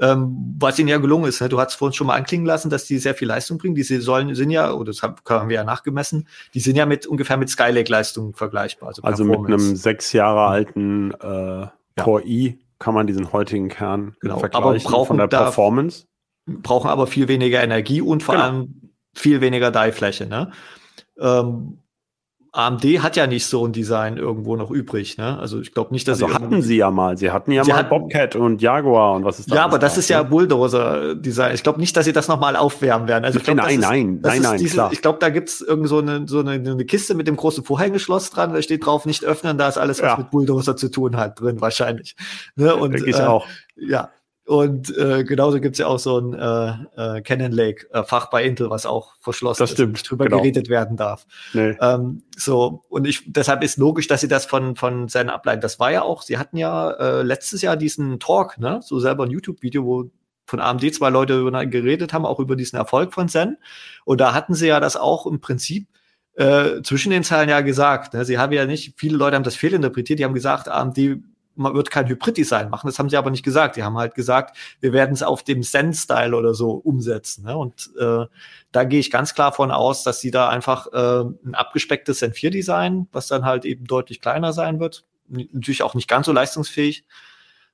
ähm, 0.00 0.56
was 0.58 0.78
ihnen 0.78 0.88
ja 0.88 0.96
gelungen 0.96 1.26
ist. 1.26 1.40
Ne? 1.40 1.48
Du 1.48 1.60
hast 1.60 1.74
vorhin 1.74 1.92
schon 1.92 2.06
mal 2.06 2.16
anklingen 2.16 2.46
lassen, 2.46 2.70
dass 2.70 2.86
die 2.86 2.98
sehr 2.98 3.14
viel 3.14 3.28
Leistung 3.28 3.58
bringen. 3.58 3.74
Diese 3.74 4.00
sollen 4.00 4.34
sind 4.34 4.50
ja, 4.50 4.72
oder 4.72 4.92
das 4.92 5.02
haben 5.02 5.48
wir 5.48 5.56
ja 5.56 5.64
nachgemessen, 5.64 6.26
die 6.54 6.60
sind 6.60 6.76
ja 6.76 6.86
mit 6.86 7.06
ungefähr 7.06 7.36
mit 7.36 7.50
Skylake-Leistungen 7.50 8.32
vergleichbar. 8.32 8.88
Also, 8.88 9.02
also 9.02 9.24
mit 9.24 9.38
einem 9.38 9.76
sechs 9.76 10.12
Jahre 10.12 10.46
alten 10.46 11.12
äh, 11.12 11.66
Core 12.00 12.24
i 12.24 12.58
kann 12.78 12.94
man 12.94 13.06
diesen 13.06 13.30
heutigen 13.32 13.68
Kern 13.68 14.16
genau. 14.20 14.38
vergleichen 14.38 14.64
aber 14.64 14.78
brauchen 14.78 15.06
von 15.06 15.18
der 15.18 15.26
Performance. 15.26 16.06
Brauchen 16.46 16.88
aber 16.88 17.06
viel 17.06 17.28
weniger 17.28 17.62
Energie 17.62 18.00
und 18.00 18.22
vor 18.22 18.36
genau. 18.36 18.46
allem 18.46 18.90
viel 19.14 19.42
weniger 19.42 19.70
Die-Fläche. 19.70 20.26
Ne? 20.26 20.50
Ähm, 21.20 21.78
AMD 22.52 22.84
hat 23.00 23.14
ja 23.14 23.28
nicht 23.28 23.46
so 23.46 23.64
ein 23.64 23.72
Design 23.72 24.16
irgendwo 24.16 24.56
noch 24.56 24.72
übrig, 24.72 25.16
ne? 25.18 25.38
Also 25.38 25.60
ich 25.60 25.72
glaube 25.72 25.92
nicht, 25.92 26.08
dass 26.08 26.20
also 26.20 26.26
sie 26.26 26.34
hatten 26.34 26.62
sie 26.62 26.76
ja 26.78 26.90
mal. 26.90 27.16
Sie 27.16 27.30
hatten 27.30 27.52
ja 27.52 27.62
sie 27.62 27.70
mal 27.70 27.78
hatten, 27.78 27.90
Bobcat 27.90 28.34
und 28.34 28.60
Jaguar 28.60 29.14
und 29.14 29.24
was 29.24 29.38
ist 29.38 29.50
das? 29.50 29.56
Ja, 29.56 29.64
aber 29.64 29.78
das 29.78 29.96
ist 29.96 30.08
ja 30.10 30.24
ne? 30.24 30.28
Bulldozer-Design. 30.30 31.54
Ich 31.54 31.62
glaube 31.62 31.78
nicht, 31.78 31.96
dass 31.96 32.06
sie 32.06 32.12
das 32.12 32.26
nochmal 32.26 32.56
aufwärmen 32.56 33.06
werden. 33.06 33.24
Also 33.24 33.38
ich 33.38 33.44
glaub, 33.44 33.56
nein, 33.56 33.78
nein, 33.78 34.16
ist, 34.16 34.22
nein, 34.22 34.42
nein, 34.42 34.58
diese, 34.58 34.74
klar. 34.74 34.92
Ich 34.92 35.00
glaube, 35.00 35.18
da 35.20 35.28
gibt's 35.28 35.60
irgend 35.60 35.88
so 35.88 35.98
eine, 35.98 36.26
so 36.26 36.40
eine, 36.40 36.52
eine 36.52 36.84
Kiste 36.84 37.14
mit 37.14 37.28
dem 37.28 37.36
großen 37.36 37.62
Vorhängeschloss 37.62 38.30
dran. 38.30 38.52
Da 38.52 38.60
steht 38.62 38.84
drauf, 38.84 39.06
nicht 39.06 39.24
öffnen. 39.24 39.56
Da 39.56 39.68
ist 39.68 39.78
alles, 39.78 40.02
was 40.02 40.08
ja. 40.08 40.16
mit 40.16 40.30
Bulldozer 40.30 40.76
zu 40.76 40.88
tun 40.90 41.16
hat, 41.16 41.40
drin 41.40 41.60
wahrscheinlich. 41.60 42.16
Ne? 42.56 42.74
Und 42.74 42.94
Denke 42.94 43.10
ich 43.10 43.16
äh, 43.16 43.22
auch. 43.22 43.46
Ja, 43.76 44.10
und 44.50 44.96
äh, 44.98 45.22
genauso 45.22 45.60
gibt's 45.60 45.78
ja 45.78 45.86
auch 45.86 46.00
so 46.00 46.18
ein 46.18 46.34
äh, 46.34 47.18
äh, 47.18 47.22
Cannon 47.22 47.52
Lake 47.52 47.86
äh, 47.92 48.02
Fach 48.02 48.30
bei 48.30 48.42
Intel, 48.42 48.68
was 48.68 48.84
auch 48.84 49.14
verschlossen 49.20 49.62
das 49.62 49.70
stimmt, 49.70 49.90
ist, 49.90 50.00
nicht 50.00 50.10
drüber 50.10 50.24
genau. 50.24 50.38
geredet 50.38 50.68
werden 50.68 50.96
darf. 50.96 51.24
Nee. 51.52 51.76
Ähm, 51.80 52.24
so 52.36 52.82
und 52.88 53.06
ich 53.06 53.22
deshalb 53.32 53.62
ist 53.62 53.78
logisch, 53.78 54.08
dass 54.08 54.22
sie 54.22 54.26
das 54.26 54.46
von 54.46 54.74
von 54.74 55.06
seinen 55.06 55.30
ableiten. 55.30 55.60
Das 55.60 55.78
war 55.78 55.92
ja 55.92 56.02
auch. 56.02 56.22
Sie 56.22 56.36
hatten 56.36 56.56
ja 56.56 56.90
äh, 56.90 57.22
letztes 57.22 57.62
Jahr 57.62 57.76
diesen 57.76 58.18
Talk, 58.18 58.58
ne, 58.58 58.80
so 58.82 58.98
selber 58.98 59.22
ein 59.22 59.30
YouTube-Video, 59.30 59.84
wo 59.84 60.10
von 60.46 60.58
AMD 60.58 60.92
zwei 60.96 61.10
Leute 61.10 61.44
geredet 61.68 62.12
haben, 62.12 62.26
auch 62.26 62.40
über 62.40 62.56
diesen 62.56 62.76
Erfolg 62.76 63.14
von 63.14 63.28
Zen. 63.28 63.56
Und 64.04 64.20
da 64.20 64.34
hatten 64.34 64.54
sie 64.54 64.66
ja 64.66 64.80
das 64.80 64.96
auch 64.96 65.26
im 65.26 65.40
Prinzip 65.40 65.86
äh, 66.34 66.82
zwischen 66.82 67.10
den 67.10 67.22
Zeilen 67.22 67.48
ja 67.48 67.60
gesagt. 67.60 68.14
Ne? 68.14 68.24
Sie 68.24 68.36
haben 68.36 68.52
ja 68.52 68.66
nicht, 68.66 68.94
viele 68.96 69.16
Leute 69.16 69.36
haben 69.36 69.44
das 69.44 69.54
fehlinterpretiert, 69.54 70.18
die 70.18 70.24
haben 70.24 70.34
gesagt, 70.34 70.68
AMD 70.68 70.98
man 71.54 71.74
wird 71.74 71.90
kein 71.90 72.08
Hybrid-Design 72.08 72.70
machen. 72.70 72.86
Das 72.86 72.98
haben 72.98 73.10
sie 73.10 73.16
aber 73.16 73.30
nicht 73.30 73.44
gesagt. 73.44 73.76
Die 73.76 73.82
haben 73.82 73.98
halt 73.98 74.14
gesagt, 74.14 74.56
wir 74.80 74.92
werden 74.92 75.12
es 75.12 75.22
auf 75.22 75.42
dem 75.42 75.62
Zen-Style 75.62 76.34
oder 76.34 76.54
so 76.54 76.70
umsetzen. 76.72 77.44
Ne? 77.44 77.56
Und 77.56 77.90
äh, 77.98 78.26
da 78.72 78.84
gehe 78.84 79.00
ich 79.00 79.10
ganz 79.10 79.34
klar 79.34 79.52
von 79.52 79.70
aus, 79.70 80.02
dass 80.02 80.20
sie 80.20 80.30
da 80.30 80.48
einfach 80.48 80.86
äh, 80.92 81.24
ein 81.44 81.54
abgespecktes 81.54 82.18
Zen 82.18 82.32
4-Design, 82.32 83.08
was 83.12 83.28
dann 83.28 83.44
halt 83.44 83.64
eben 83.64 83.84
deutlich 83.84 84.20
kleiner 84.20 84.52
sein 84.52 84.80
wird, 84.80 85.04
natürlich 85.28 85.82
auch 85.82 85.94
nicht 85.94 86.08
ganz 86.08 86.26
so 86.26 86.32
leistungsfähig, 86.32 87.04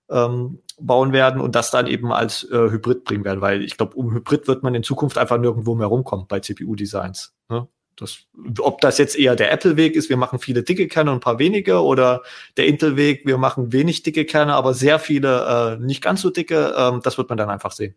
ähm, 0.08 0.60
bauen 0.78 1.12
werden 1.12 1.40
und 1.40 1.54
das 1.54 1.70
dann 1.70 1.86
eben 1.86 2.12
als 2.12 2.44
äh, 2.44 2.70
Hybrid 2.70 3.04
bringen 3.04 3.24
werden, 3.24 3.40
weil 3.40 3.62
ich 3.62 3.76
glaube, 3.76 3.96
um 3.96 4.14
Hybrid 4.14 4.46
wird 4.46 4.62
man 4.62 4.74
in 4.74 4.82
Zukunft 4.82 5.18
einfach 5.18 5.38
nirgendwo 5.38 5.74
mehr 5.74 5.86
rumkommen 5.86 6.26
bei 6.28 6.40
CPU-Designs. 6.40 7.34
Ne? 7.48 7.66
Das, 7.96 8.18
ob 8.60 8.80
das 8.80 8.98
jetzt 8.98 9.18
eher 9.18 9.36
der 9.36 9.52
Apple-Weg 9.52 9.96
ist, 9.96 10.10
wir 10.10 10.16
machen 10.16 10.38
viele 10.38 10.62
dicke 10.62 10.86
Kerne 10.86 11.10
und 11.10 11.18
ein 11.18 11.20
paar 11.20 11.38
wenige, 11.38 11.82
oder 11.82 12.22
der 12.56 12.66
Intel-Weg, 12.66 13.26
wir 13.26 13.38
machen 13.38 13.72
wenig 13.72 14.02
dicke 14.02 14.24
Kerne, 14.24 14.54
aber 14.54 14.74
sehr 14.74 14.98
viele 14.98 15.78
äh, 15.80 15.84
nicht 15.84 16.02
ganz 16.02 16.20
so 16.20 16.30
dicke, 16.30 16.74
ähm, 16.76 17.00
das 17.02 17.16
wird 17.18 17.28
man 17.28 17.38
dann 17.38 17.50
einfach 17.50 17.72
sehen. 17.72 17.94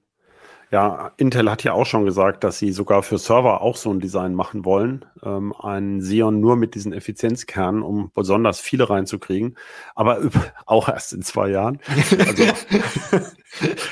Ja, 0.72 1.14
Intel 1.18 1.50
hat 1.50 1.64
ja 1.64 1.74
auch 1.74 1.88
schon 1.88 2.06
gesagt, 2.06 2.44
dass 2.44 2.60
sie 2.60 2.72
sogar 2.72 3.02
für 3.02 3.18
Server 3.18 3.62
auch 3.62 3.76
so 3.76 3.92
ein 3.92 4.00
Design 4.00 4.36
machen 4.36 4.66
wollen. 4.66 5.04
Ähm, 5.24 5.52
ein 5.60 6.00
Xeon 6.00 6.40
nur 6.40 6.58
mit 6.58 6.76
diesen 6.76 6.94
Effizienzkernen, 6.94 7.82
um 7.82 8.12
besonders 8.14 8.60
viele 8.60 8.88
reinzukriegen. 8.88 9.58
Aber 9.96 10.22
auch 10.68 10.88
erst 10.88 11.14
in 11.14 11.24
zwei 11.24 11.50
Jahren. 11.50 11.80
Also, 12.20 12.44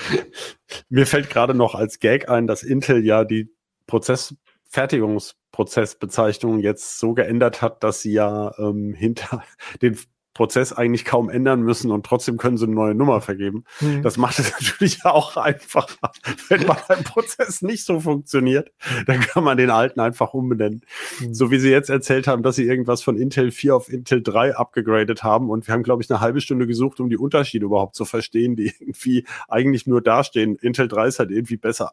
mir 0.90 1.08
fällt 1.08 1.32
gerade 1.32 1.56
noch 1.56 1.74
als 1.74 2.00
Gag 2.00 2.30
ein, 2.30 2.46
dass 2.46 2.62
Intel 2.62 3.04
ja 3.04 3.24
die 3.24 3.50
Prozessfertigungs 3.88 4.47
Prozessbezeichnung 5.52 6.60
jetzt 6.60 7.00
so 7.00 7.14
geändert 7.14 7.62
hat, 7.62 7.84
dass 7.84 8.02
sie 8.02 8.14
ja 8.14 8.54
ähm, 8.60 8.94
hinter 8.94 9.44
den 9.82 9.98
Prozess 10.38 10.72
eigentlich 10.72 11.04
kaum 11.04 11.32
ändern 11.32 11.62
müssen 11.62 11.90
und 11.90 12.06
trotzdem 12.06 12.38
können 12.38 12.58
sie 12.58 12.66
eine 12.66 12.76
neue 12.76 12.94
Nummer 12.94 13.22
vergeben. 13.22 13.64
Mhm. 13.82 14.04
Das 14.04 14.18
macht 14.18 14.38
es 14.38 14.52
natürlich 14.62 15.04
auch 15.04 15.36
einfacher. 15.36 16.12
Wenn 16.48 16.68
mal 16.68 16.78
ein 16.90 17.04
Prozess 17.04 17.64
nicht 17.64 17.84
so 17.84 18.02
funktioniert, 18.02 18.72
dann 19.08 19.20
kann 19.20 19.44
man 19.44 19.58
den 19.58 19.72
alten 19.72 20.00
einfach 20.00 20.36
umbenennen. 20.36 20.82
Mhm. 21.20 21.34
So 21.34 21.50
wie 21.50 21.58
sie 21.58 21.72
jetzt 21.72 21.90
erzählt 21.90 22.28
haben, 22.28 22.44
dass 22.44 22.56
sie 22.56 22.66
irgendwas 22.66 23.02
von 23.02 23.18
Intel 23.18 23.50
4 23.50 23.76
auf 23.76 23.90
Intel 23.92 24.22
3 24.22 24.56
abgegradet 24.56 25.24
haben 25.24 25.50
und 25.50 25.66
wir 25.66 25.74
haben, 25.74 25.82
glaube 25.82 26.04
ich, 26.04 26.10
eine 26.12 26.22
halbe 26.22 26.40
Stunde 26.40 26.68
gesucht, 26.68 27.00
um 27.00 27.10
die 27.10 27.18
Unterschiede 27.18 27.66
überhaupt 27.66 27.96
zu 27.96 28.06
verstehen, 28.06 28.56
die 28.56 28.72
irgendwie 28.80 29.26
eigentlich 29.48 29.88
nur 29.88 30.04
dastehen. 30.04 30.56
Intel 30.58 30.88
3 30.88 31.08
ist 31.08 31.18
halt 31.18 31.32
irgendwie 31.32 31.58
besser. 31.58 31.92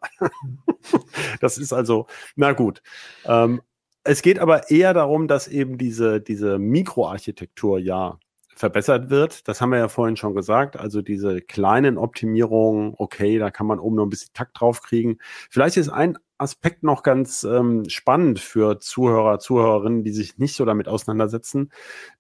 das 1.40 1.57
ist 1.57 1.72
also, 1.72 2.07
na 2.36 2.53
gut. 2.53 2.82
Ähm, 3.24 3.62
es 4.05 4.20
geht 4.20 4.38
aber 4.38 4.70
eher 4.70 4.92
darum, 4.92 5.28
dass 5.28 5.49
eben 5.49 5.78
diese, 5.78 6.20
diese 6.20 6.59
Mikroarchitektur 6.59 7.78
ja 7.78 8.18
verbessert 8.57 9.11
wird. 9.11 9.48
Das 9.48 9.61
haben 9.61 9.70
wir 9.70 9.78
ja 9.78 9.88
vorhin 9.88 10.16
schon 10.16 10.34
gesagt. 10.34 10.78
Also 10.78 11.02
diese 11.02 11.40
kleinen 11.40 11.98
Optimierungen, 11.98 12.94
okay, 12.96 13.38
da 13.38 13.50
kann 13.50 13.66
man 13.66 13.78
oben 13.78 13.96
noch 13.96 14.05
ein 14.05 14.11
bisschen 14.11 14.32
Takt 14.34 14.61
drauf 14.61 14.82
kriegen. 14.82 15.18
Vielleicht 15.50 15.76
ist 15.76 15.88
ein 15.88 16.18
Aspekt 16.38 16.82
noch 16.82 17.02
ganz 17.02 17.44
ähm, 17.44 17.88
spannend 17.88 18.40
für 18.40 18.80
Zuhörer, 18.80 19.38
Zuhörerinnen, 19.38 20.05
die 20.05 20.12
sich 20.12 20.38
nicht 20.38 20.55
so 20.55 20.64
damit 20.64 20.88
auseinandersetzen. 20.88 21.70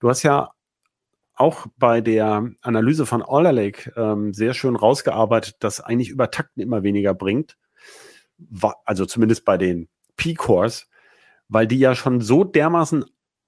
Du 0.00 0.08
hast 0.08 0.22
ja 0.22 0.52
auch 1.34 1.66
bei 1.76 2.00
der 2.00 2.50
Analyse 2.62 3.06
von 3.06 3.22
Alder 3.22 3.52
Lake 3.52 3.92
ähm, 3.96 4.32
sehr 4.32 4.54
schön 4.54 4.76
rausgearbeitet, 4.76 5.56
dass 5.60 5.80
eigentlich 5.80 6.10
Übertakten 6.10 6.62
immer 6.62 6.82
weniger 6.82 7.12
bringt. 7.14 7.56
Also 8.84 9.06
zumindest 9.06 9.44
bei 9.44 9.56
den 9.56 9.88
P-Cores, 10.16 10.88
weil 11.48 11.66
die 11.66 11.78
ja 11.78 11.94
schon 11.94 12.20
so 12.20 12.44
dermaßen 12.44 13.04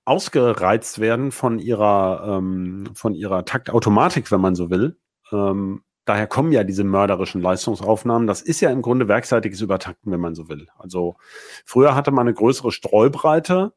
ausgereizt 0.06 1.00
werden 1.00 1.32
von 1.32 1.58
ihrer, 1.58 2.38
ähm, 2.38 2.88
von 2.94 3.14
ihrer 3.14 3.44
Taktautomatik, 3.44 4.30
wenn 4.30 4.40
man 4.40 4.54
so 4.54 4.70
will. 4.70 4.96
Ähm, 5.32 5.82
daher 6.04 6.26
kommen 6.26 6.52
ja 6.52 6.64
diese 6.64 6.84
mörderischen 6.84 7.42
Leistungsaufnahmen. 7.42 8.26
Das 8.26 8.40
ist 8.40 8.60
ja 8.60 8.70
im 8.70 8.82
Grunde 8.82 9.08
werkseitiges 9.08 9.60
Übertakten, 9.60 10.12
wenn 10.12 10.20
man 10.20 10.34
so 10.34 10.48
will. 10.48 10.68
Also 10.78 11.16
früher 11.64 11.94
hatte 11.94 12.12
man 12.12 12.26
eine 12.26 12.34
größere 12.34 12.72
Streubreite 12.72 13.72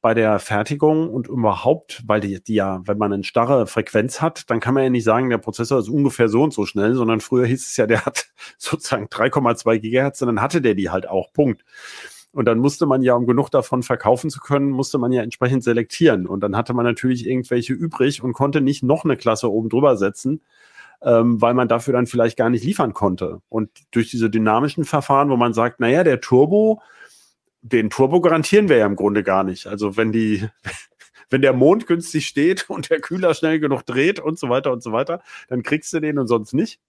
bei 0.00 0.14
der 0.14 0.38
Fertigung 0.38 1.08
und 1.08 1.28
überhaupt, 1.28 2.02
weil 2.06 2.20
die, 2.20 2.42
die 2.44 2.54
ja, 2.56 2.82
wenn 2.84 2.98
man 2.98 3.12
eine 3.12 3.24
starre 3.24 3.66
Frequenz 3.66 4.20
hat, 4.20 4.50
dann 4.50 4.60
kann 4.60 4.74
man 4.74 4.82
ja 4.84 4.90
nicht 4.90 5.02
sagen, 5.02 5.30
der 5.30 5.38
Prozessor 5.38 5.78
ist 5.78 5.88
ungefähr 5.88 6.28
so 6.28 6.42
und 6.42 6.52
so 6.52 6.66
schnell, 6.66 6.94
sondern 6.94 7.20
früher 7.20 7.46
hieß 7.46 7.66
es 7.66 7.76
ja, 7.78 7.86
der 7.86 8.04
hat 8.04 8.26
sozusagen 8.58 9.06
3,2 9.06 9.78
Gigahertz 9.78 10.20
und 10.20 10.28
dann 10.28 10.42
hatte 10.42 10.60
der 10.60 10.74
die 10.74 10.90
halt 10.90 11.08
auch. 11.08 11.32
Punkt. 11.32 11.64
Und 12.34 12.46
dann 12.46 12.58
musste 12.58 12.86
man 12.86 13.02
ja, 13.02 13.14
um 13.14 13.26
genug 13.26 13.48
davon 13.50 13.84
verkaufen 13.84 14.28
zu 14.28 14.40
können, 14.40 14.70
musste 14.70 14.98
man 14.98 15.12
ja 15.12 15.22
entsprechend 15.22 15.62
selektieren. 15.62 16.26
Und 16.26 16.40
dann 16.40 16.56
hatte 16.56 16.74
man 16.74 16.84
natürlich 16.84 17.28
irgendwelche 17.28 17.72
übrig 17.72 18.24
und 18.24 18.32
konnte 18.32 18.60
nicht 18.60 18.82
noch 18.82 19.04
eine 19.04 19.16
Klasse 19.16 19.50
oben 19.50 19.68
drüber 19.68 19.96
setzen, 19.96 20.42
ähm, 21.00 21.40
weil 21.40 21.54
man 21.54 21.68
dafür 21.68 21.92
dann 21.92 22.08
vielleicht 22.08 22.36
gar 22.36 22.50
nicht 22.50 22.64
liefern 22.64 22.92
konnte. 22.92 23.40
Und 23.48 23.70
durch 23.92 24.10
diese 24.10 24.30
dynamischen 24.30 24.84
Verfahren, 24.84 25.30
wo 25.30 25.36
man 25.36 25.54
sagt, 25.54 25.78
naja, 25.78 26.02
der 26.02 26.20
Turbo, 26.20 26.82
den 27.62 27.88
Turbo 27.88 28.20
garantieren 28.20 28.68
wir 28.68 28.78
ja 28.78 28.86
im 28.86 28.96
Grunde 28.96 29.22
gar 29.22 29.44
nicht. 29.44 29.68
Also 29.68 29.96
wenn 29.96 30.10
die, 30.10 30.48
wenn 31.30 31.40
der 31.40 31.52
Mond 31.52 31.86
günstig 31.86 32.26
steht 32.26 32.64
und 32.68 32.90
der 32.90 33.00
Kühler 33.00 33.34
schnell 33.34 33.60
genug 33.60 33.86
dreht 33.86 34.18
und 34.18 34.40
so 34.40 34.48
weiter 34.48 34.72
und 34.72 34.82
so 34.82 34.90
weiter, 34.90 35.22
dann 35.46 35.62
kriegst 35.62 35.92
du 35.92 36.00
den 36.00 36.18
und 36.18 36.26
sonst 36.26 36.52
nicht. 36.52 36.80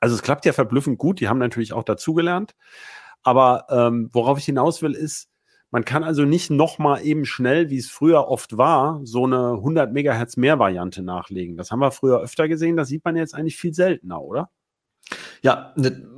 Also 0.00 0.16
es 0.16 0.22
klappt 0.22 0.44
ja 0.46 0.52
verblüffend 0.52 0.98
gut. 0.98 1.20
Die 1.20 1.28
haben 1.28 1.38
natürlich 1.38 1.72
auch 1.72 1.84
dazugelernt. 1.84 2.56
Aber 3.22 3.66
ähm, 3.70 4.10
worauf 4.12 4.38
ich 4.38 4.44
hinaus 4.44 4.82
will, 4.82 4.92
ist, 4.92 5.28
man 5.70 5.84
kann 5.84 6.02
also 6.02 6.22
nicht 6.22 6.50
nochmal 6.50 7.04
eben 7.04 7.26
schnell, 7.26 7.68
wie 7.68 7.76
es 7.76 7.90
früher 7.90 8.28
oft 8.28 8.56
war, 8.56 9.00
so 9.04 9.24
eine 9.24 9.54
100 9.54 9.92
Megahertz 9.92 10.36
mehr 10.36 10.58
Variante 10.58 11.02
nachlegen. 11.02 11.56
Das 11.56 11.70
haben 11.70 11.80
wir 11.80 11.90
früher 11.90 12.20
öfter 12.20 12.48
gesehen. 12.48 12.76
Das 12.76 12.88
sieht 12.88 13.04
man 13.04 13.16
jetzt 13.16 13.34
eigentlich 13.34 13.58
viel 13.58 13.74
seltener, 13.74 14.22
oder? 14.22 14.50
Ja, 15.42 15.72
ne, 15.76 16.08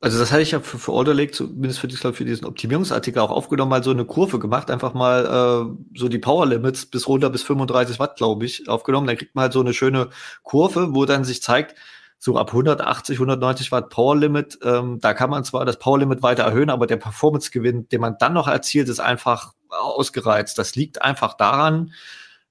also 0.00 0.18
das 0.18 0.32
hatte 0.32 0.42
ich 0.42 0.50
ja 0.50 0.60
für, 0.60 0.78
für 0.78 0.92
Order 0.92 1.14
Lake, 1.14 1.32
zumindest 1.32 1.78
für, 1.78 1.88
glaub, 1.88 2.16
für 2.16 2.24
diesen 2.24 2.46
Optimierungsartikel 2.46 3.20
auch 3.20 3.30
aufgenommen, 3.30 3.70
mal 3.70 3.84
so 3.84 3.90
eine 3.90 4.04
Kurve 4.04 4.38
gemacht, 4.38 4.70
einfach 4.70 4.94
mal 4.94 5.24
äh, 5.24 5.98
so 5.98 6.08
die 6.08 6.18
Power 6.18 6.46
Limits 6.46 6.86
bis 6.86 7.06
runter 7.06 7.30
bis 7.30 7.42
35 7.42 7.98
Watt, 7.98 8.16
glaube 8.16 8.44
ich, 8.44 8.68
aufgenommen. 8.68 9.06
Dann 9.06 9.16
kriegt 9.16 9.34
man 9.34 9.42
halt 9.42 9.52
so 9.52 9.60
eine 9.60 9.74
schöne 9.74 10.08
Kurve, 10.42 10.94
wo 10.94 11.04
dann 11.04 11.24
sich 11.24 11.42
zeigt, 11.42 11.76
so 12.24 12.36
ab 12.36 12.50
180, 12.52 13.16
190 13.16 13.72
Watt 13.72 13.90
Power 13.90 14.16
Limit, 14.16 14.60
ähm, 14.62 15.00
da 15.00 15.12
kann 15.12 15.28
man 15.28 15.42
zwar 15.42 15.64
das 15.64 15.80
Power 15.80 15.98
Limit 15.98 16.22
weiter 16.22 16.44
erhöhen, 16.44 16.70
aber 16.70 16.86
der 16.86 16.96
Performance-Gewinn, 16.96 17.88
den 17.88 18.00
man 18.00 18.14
dann 18.16 18.32
noch 18.32 18.46
erzielt, 18.46 18.88
ist 18.88 19.00
einfach 19.00 19.54
ausgereizt. 19.70 20.56
Das 20.56 20.76
liegt 20.76 21.02
einfach 21.02 21.34
daran, 21.34 21.92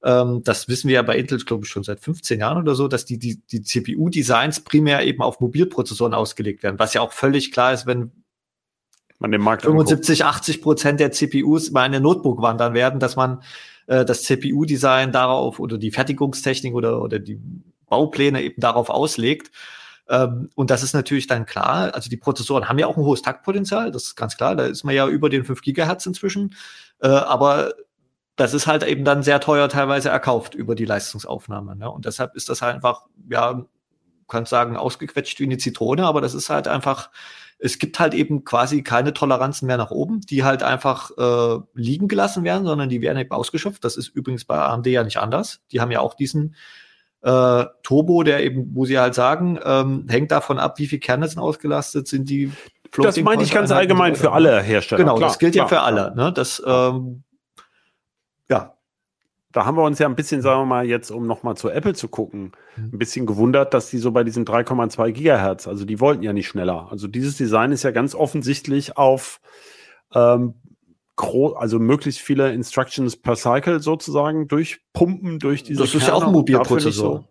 ähm, 0.04 0.42
das 0.44 0.68
wissen 0.68 0.90
wir 0.90 0.96
ja 0.96 1.02
bei 1.04 1.18
Intel, 1.18 1.38
glaube 1.40 1.64
ich, 1.64 1.70
schon 1.70 1.84
seit 1.84 2.02
15 2.02 2.42
Jahren 2.42 2.58
oder 2.58 2.76
so, 2.76 2.90
dass 2.90 3.06
die, 3.06 3.18
die, 3.18 3.40
die 3.50 3.62
CPU-Designs 3.62 4.60
primär 4.60 5.06
eben 5.06 5.22
auf 5.22 5.40
Mobilprozessoren 5.40 6.14
ausgelegt 6.14 6.64
werden, 6.64 6.78
was 6.78 6.94
ja 6.94 7.00
auch 7.00 7.14
völlig 7.14 7.54
klar 7.54 7.72
ist, 7.72 7.86
wenn 7.86 8.12
man 9.20 9.32
den 9.32 9.40
Markt 9.40 9.62
75, 9.62 10.26
anguckt. 10.26 10.38
80 10.38 10.62
Prozent 10.62 11.00
der 11.00 11.14
CPUs 11.14 11.72
mal 11.72 11.86
in 11.86 11.94
eine 11.94 12.02
Notebook 12.02 12.42
wandern 12.42 12.74
werden, 12.74 13.00
dass 13.00 13.16
man 13.16 13.42
äh, 13.88 14.04
das 14.04 14.24
CPU-Design 14.24 15.14
darauf 15.14 15.60
oder 15.60 15.78
die 15.78 15.92
Fertigungstechnik 15.92 16.74
oder, 16.74 17.02
oder 17.02 17.20
die 17.20 17.40
Baupläne 17.92 18.42
eben 18.42 18.60
darauf 18.60 18.90
auslegt. 18.90 19.52
Ähm, 20.10 20.50
und 20.56 20.72
das 20.72 20.82
ist 20.82 20.94
natürlich 20.94 21.28
dann 21.28 21.46
klar. 21.46 21.94
Also 21.94 22.10
die 22.10 22.18
Prozessoren 22.18 22.68
haben 22.68 22.80
ja 22.80 22.88
auch 22.88 22.98
ein 22.98 23.04
hohes 23.04 23.22
Taktpotenzial, 23.22 23.92
das 23.92 24.06
ist 24.06 24.16
ganz 24.16 24.36
klar. 24.36 24.56
Da 24.56 24.66
ist 24.66 24.84
man 24.84 24.96
ja 24.96 25.08
über 25.08 25.30
den 25.30 25.46
5 25.46 25.62
Gigahertz 25.62 26.08
inzwischen. 26.08 26.56
Äh, 27.00 27.08
aber 27.10 27.74
das 28.36 28.54
ist 28.56 28.66
halt 28.66 28.84
eben 28.84 29.06
dann 29.06 29.22
sehr 29.22 29.40
teuer 29.40 29.70
teilweise 29.70 30.10
erkauft 30.10 30.56
über 30.56 30.74
die 30.74 30.86
Leistungsaufnahme. 30.86 31.76
Ne? 31.76 31.92
Und 31.92 32.06
deshalb 32.06 32.36
ist 32.36 32.50
das 32.50 32.64
halt 32.64 32.76
einfach, 32.76 33.06
ja, 33.30 33.66
kann 34.28 34.46
sagen, 34.46 34.78
ausgequetscht 34.78 35.40
wie 35.40 35.44
eine 35.44 35.58
Zitrone, 35.58 36.06
aber 36.06 36.22
das 36.22 36.34
ist 36.34 36.50
halt 36.50 36.68
einfach, 36.68 37.10
es 37.60 37.78
gibt 37.78 38.00
halt 38.00 38.14
eben 38.14 38.46
quasi 38.46 38.82
keine 38.82 39.14
Toleranzen 39.14 39.68
mehr 39.68 39.78
nach 39.78 39.92
oben, 39.92 40.22
die 40.22 40.44
halt 40.44 40.64
einfach 40.64 41.12
äh, 41.18 41.60
liegen 41.74 42.08
gelassen 42.08 42.44
werden, 42.44 42.66
sondern 42.66 42.90
die 42.90 43.02
werden 43.02 43.20
eben 43.20 43.32
ausgeschöpft. 43.32 43.84
Das 43.84 43.98
ist 43.98 44.08
übrigens 44.08 44.46
bei 44.46 44.58
AMD 44.58 44.88
ja 44.88 45.04
nicht 45.04 45.18
anders. 45.18 45.62
Die 45.72 45.82
haben 45.82 45.92
ja 45.92 46.00
auch 46.00 46.16
diesen 46.16 46.56
äh, 47.22 47.66
Turbo, 47.84 48.24
der 48.24 48.44
eben, 48.44 48.72
wo 48.74 48.86
sie 48.86 49.00
halt 49.00 49.14
sagen, 49.14 49.60
ähm, 49.64 50.06
hängt 50.10 50.32
davon 50.32 50.60
ab, 50.60 50.80
wie 50.80 50.88
viel 50.88 51.00
Kerne 51.00 51.28
sind 51.28 51.40
ausgelastet, 51.40 52.08
sind 52.08 52.30
die 52.30 52.52
Floating 52.92 53.24
Das 53.24 53.24
meine 53.24 53.44
ich 53.44 53.52
ganz 53.52 53.72
allgemein 53.72 54.16
für 54.16 54.32
alle 54.32 54.62
Hersteller. 54.62 55.04
Genau, 55.04 55.16
klar, 55.16 55.30
das 55.30 55.40
gilt 55.40 55.54
klar, 55.54 55.66
ja 55.66 55.70
für 55.70 55.82
alle. 55.82 56.14
Ne? 56.16 56.34
Das, 56.34 56.62
ähm, 56.66 57.24
ja. 58.50 58.76
Da 59.54 59.66
haben 59.66 59.76
wir 59.76 59.84
uns 59.84 60.00
ja 60.00 60.08
ein 60.08 60.16
bisschen, 60.16 60.42
sagen 60.42 60.62
wir 60.62 60.66
mal, 60.66 60.86
jetzt, 60.86 61.12
um 61.12 61.28
nochmal 61.28 61.58
zu 61.58 61.70
Apple 61.70 61.94
zu 61.94 62.08
gucken, 62.08 62.54
mhm. 62.76 62.92
ein 62.94 62.98
bisschen 62.98 63.26
gewundert, 63.26 63.74
dass 63.74 63.90
die 63.90 63.98
so 63.98 64.12
bei 64.12 64.24
diesen 64.24 64.46
3,2 64.46 65.12
Gigahertz, 65.12 65.68
also 65.68 65.86
die 65.86 66.00
wollten 66.00 66.24
ja 66.24 66.34
nicht 66.34 66.48
schneller. 66.48 66.88
Also 66.90 67.08
dieses 67.08 67.38
Design 67.38 67.72
ist 67.72 67.84
ja 67.84 67.92
ganz 67.92 68.16
offensichtlich 68.16 68.98
auf 68.98 69.42
ähm, 70.14 70.56
also 71.56 71.80
möglichst 71.80 72.20
viele 72.20 72.52
Instructions 72.54 73.16
per 73.16 73.36
Cycle 73.36 73.80
sozusagen 73.80 74.48
durchpumpen 74.48 75.40
durch 75.40 75.64
diese. 75.64 75.82
Das 75.82 75.94
ist 75.94 76.06
Kerne 76.06 76.08
ja 76.08 76.14
auch 76.14 76.28
ein 76.28 76.34
Mobilprozessor. 76.34 77.31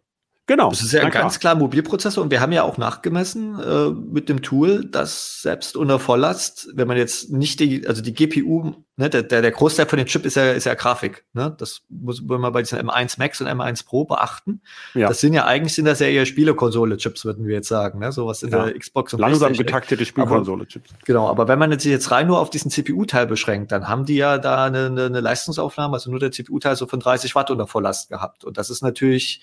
Genau. 0.51 0.71
Das 0.71 0.83
ist 0.83 0.91
ja 0.91 1.09
ganz 1.09 1.39
klar. 1.39 1.55
klar 1.55 1.63
Mobilprozessor 1.63 2.25
und 2.25 2.33
wir 2.33 2.41
haben 2.41 2.51
ja 2.51 2.65
auch 2.65 2.77
nachgemessen 2.77 3.61
äh, 3.61 3.91
mit 3.91 4.29
dem 4.29 4.43
Tool, 4.43 4.85
dass 4.85 5.43
selbst 5.43 5.77
unter 5.77 6.01
Volllast, 6.01 6.71
wenn 6.75 6.89
man 6.89 6.97
jetzt 6.97 7.31
nicht 7.31 7.61
die, 7.61 7.87
also 7.87 8.03
die 8.03 8.13
GPU, 8.13 8.73
ne, 8.97 9.09
der, 9.09 9.23
der, 9.23 9.49
Großteil 9.53 9.87
von 9.87 9.99
dem 10.01 10.07
Chip 10.07 10.27
ist 10.27 10.35
ja, 10.35 10.51
ist 10.51 10.65
ja 10.65 10.75
Grafik, 10.75 11.25
ne? 11.35 11.55
Das 11.57 11.83
muss 11.89 12.21
man 12.21 12.53
bei 12.53 12.63
diesen 12.63 12.81
M1 12.81 13.21
Max 13.21 13.41
und 13.41 13.47
M1 13.47 13.87
Pro 13.87 14.07
beachten. 14.07 14.61
Ja. 14.95 15.07
Das 15.07 15.21
sind 15.21 15.35
ja 15.35 15.45
eigentlich 15.45 15.77
sind 15.77 15.85
das 15.85 16.01
ja 16.01 16.09
eher 16.09 16.27
Spielekonsole-Chips, 16.27 17.25
würden 17.25 17.47
wir 17.47 17.55
jetzt 17.55 17.69
sagen, 17.69 18.01
ne? 18.01 18.11
Sowas 18.11 18.43
in 18.43 18.51
ja. 18.51 18.65
der 18.65 18.77
Xbox 18.77 19.15
und 19.15 19.21
Langsam 19.21 19.53
getaktete 19.53 20.05
Spielkonsole-Chips. 20.05 20.91
Genau, 21.05 21.29
aber 21.29 21.47
wenn 21.47 21.61
man 21.61 21.71
jetzt 21.71 22.11
rein 22.11 22.27
nur 22.27 22.41
auf 22.41 22.51
diesen 22.51 22.73
CPU-Teil 22.73 23.29
beschränkt, 23.29 23.71
dann 23.71 23.87
haben 23.87 24.05
die 24.05 24.17
ja 24.17 24.37
da 24.39 24.65
eine, 24.65 24.87
eine, 24.87 25.05
eine 25.05 25.21
Leistungsaufnahme, 25.21 25.95
also 25.95 26.11
nur 26.11 26.19
der 26.19 26.33
CPU-Teil 26.33 26.75
so 26.75 26.89
von 26.89 26.99
30 26.99 27.37
Watt 27.37 27.53
unter 27.53 27.69
Volllast 27.69 28.09
gehabt. 28.09 28.45
Und 28.45 28.59
das 28.59 28.69
ist 28.69 28.83
natürlich 28.83 29.43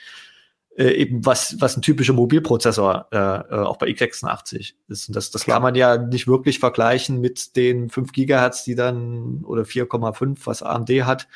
äh, 0.78 0.90
eben 0.92 1.26
was, 1.26 1.60
was 1.60 1.76
ein 1.76 1.82
typischer 1.82 2.14
Mobilprozessor 2.14 3.08
äh, 3.12 3.18
äh 3.18 3.64
auch 3.64 3.78
bei 3.78 3.88
x86 3.88 4.74
ist. 4.88 5.10
Und 5.10 5.16
das, 5.16 5.32
das 5.32 5.46
kann 5.46 5.62
man 5.62 5.76
ja 5.76 5.98
nicht 5.98 6.28
wirklich 6.28 6.60
vergleichen 6.60 7.20
mit 7.20 7.56
den 7.56 7.90
5 7.90 8.12
Gigahertz, 8.12 8.64
die 8.64 8.76
dann 8.76 9.44
oder 9.44 9.64
4,5, 9.64 10.38
was 10.46 10.62
AMD 10.62 10.90
hat 11.04 11.28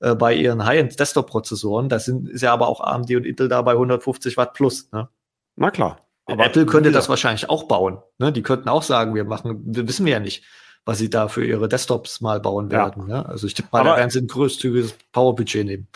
äh, 0.00 0.14
bei 0.16 0.34
ihren 0.34 0.64
High-End-Desktop-Prozessoren. 0.64 1.88
Das 1.88 2.04
sind, 2.04 2.28
ist 2.28 2.42
ja 2.42 2.52
aber 2.52 2.68
auch 2.68 2.80
AMD 2.80 3.10
und 3.14 3.26
Intel 3.26 3.48
da 3.48 3.62
bei 3.62 3.72
150 3.72 4.36
Watt 4.36 4.54
plus. 4.54 4.90
Ne? 4.90 5.08
Na 5.54 5.70
klar. 5.70 6.00
Aber 6.26 6.46
Apple 6.46 6.66
könnte 6.66 6.92
das 6.92 7.08
wahrscheinlich 7.08 7.48
auch 7.48 7.64
bauen. 7.64 7.98
Ne? 8.18 8.32
Die 8.32 8.42
könnten 8.42 8.68
auch 8.68 8.82
sagen, 8.82 9.14
wir 9.14 9.24
machen, 9.24 9.62
wir 9.64 9.86
wissen 9.86 10.04
wir 10.04 10.14
ja 10.14 10.20
nicht, 10.20 10.44
was 10.84 10.98
sie 10.98 11.10
da 11.10 11.28
für 11.28 11.44
ihre 11.44 11.68
Desktops 11.68 12.20
mal 12.20 12.40
bauen 12.40 12.70
werden. 12.70 13.08
Ja. 13.08 13.22
Ne? 13.22 13.28
Also 13.28 13.46
ich 13.46 13.54
tippe 13.54 13.68
mal, 13.72 13.84
da 13.84 13.96
werden 13.96 14.10
sie 14.10 14.20
ein 14.20 14.26
größzügiges 14.26 14.94
Powerbudget 15.12 15.66
nehmen. 15.66 15.88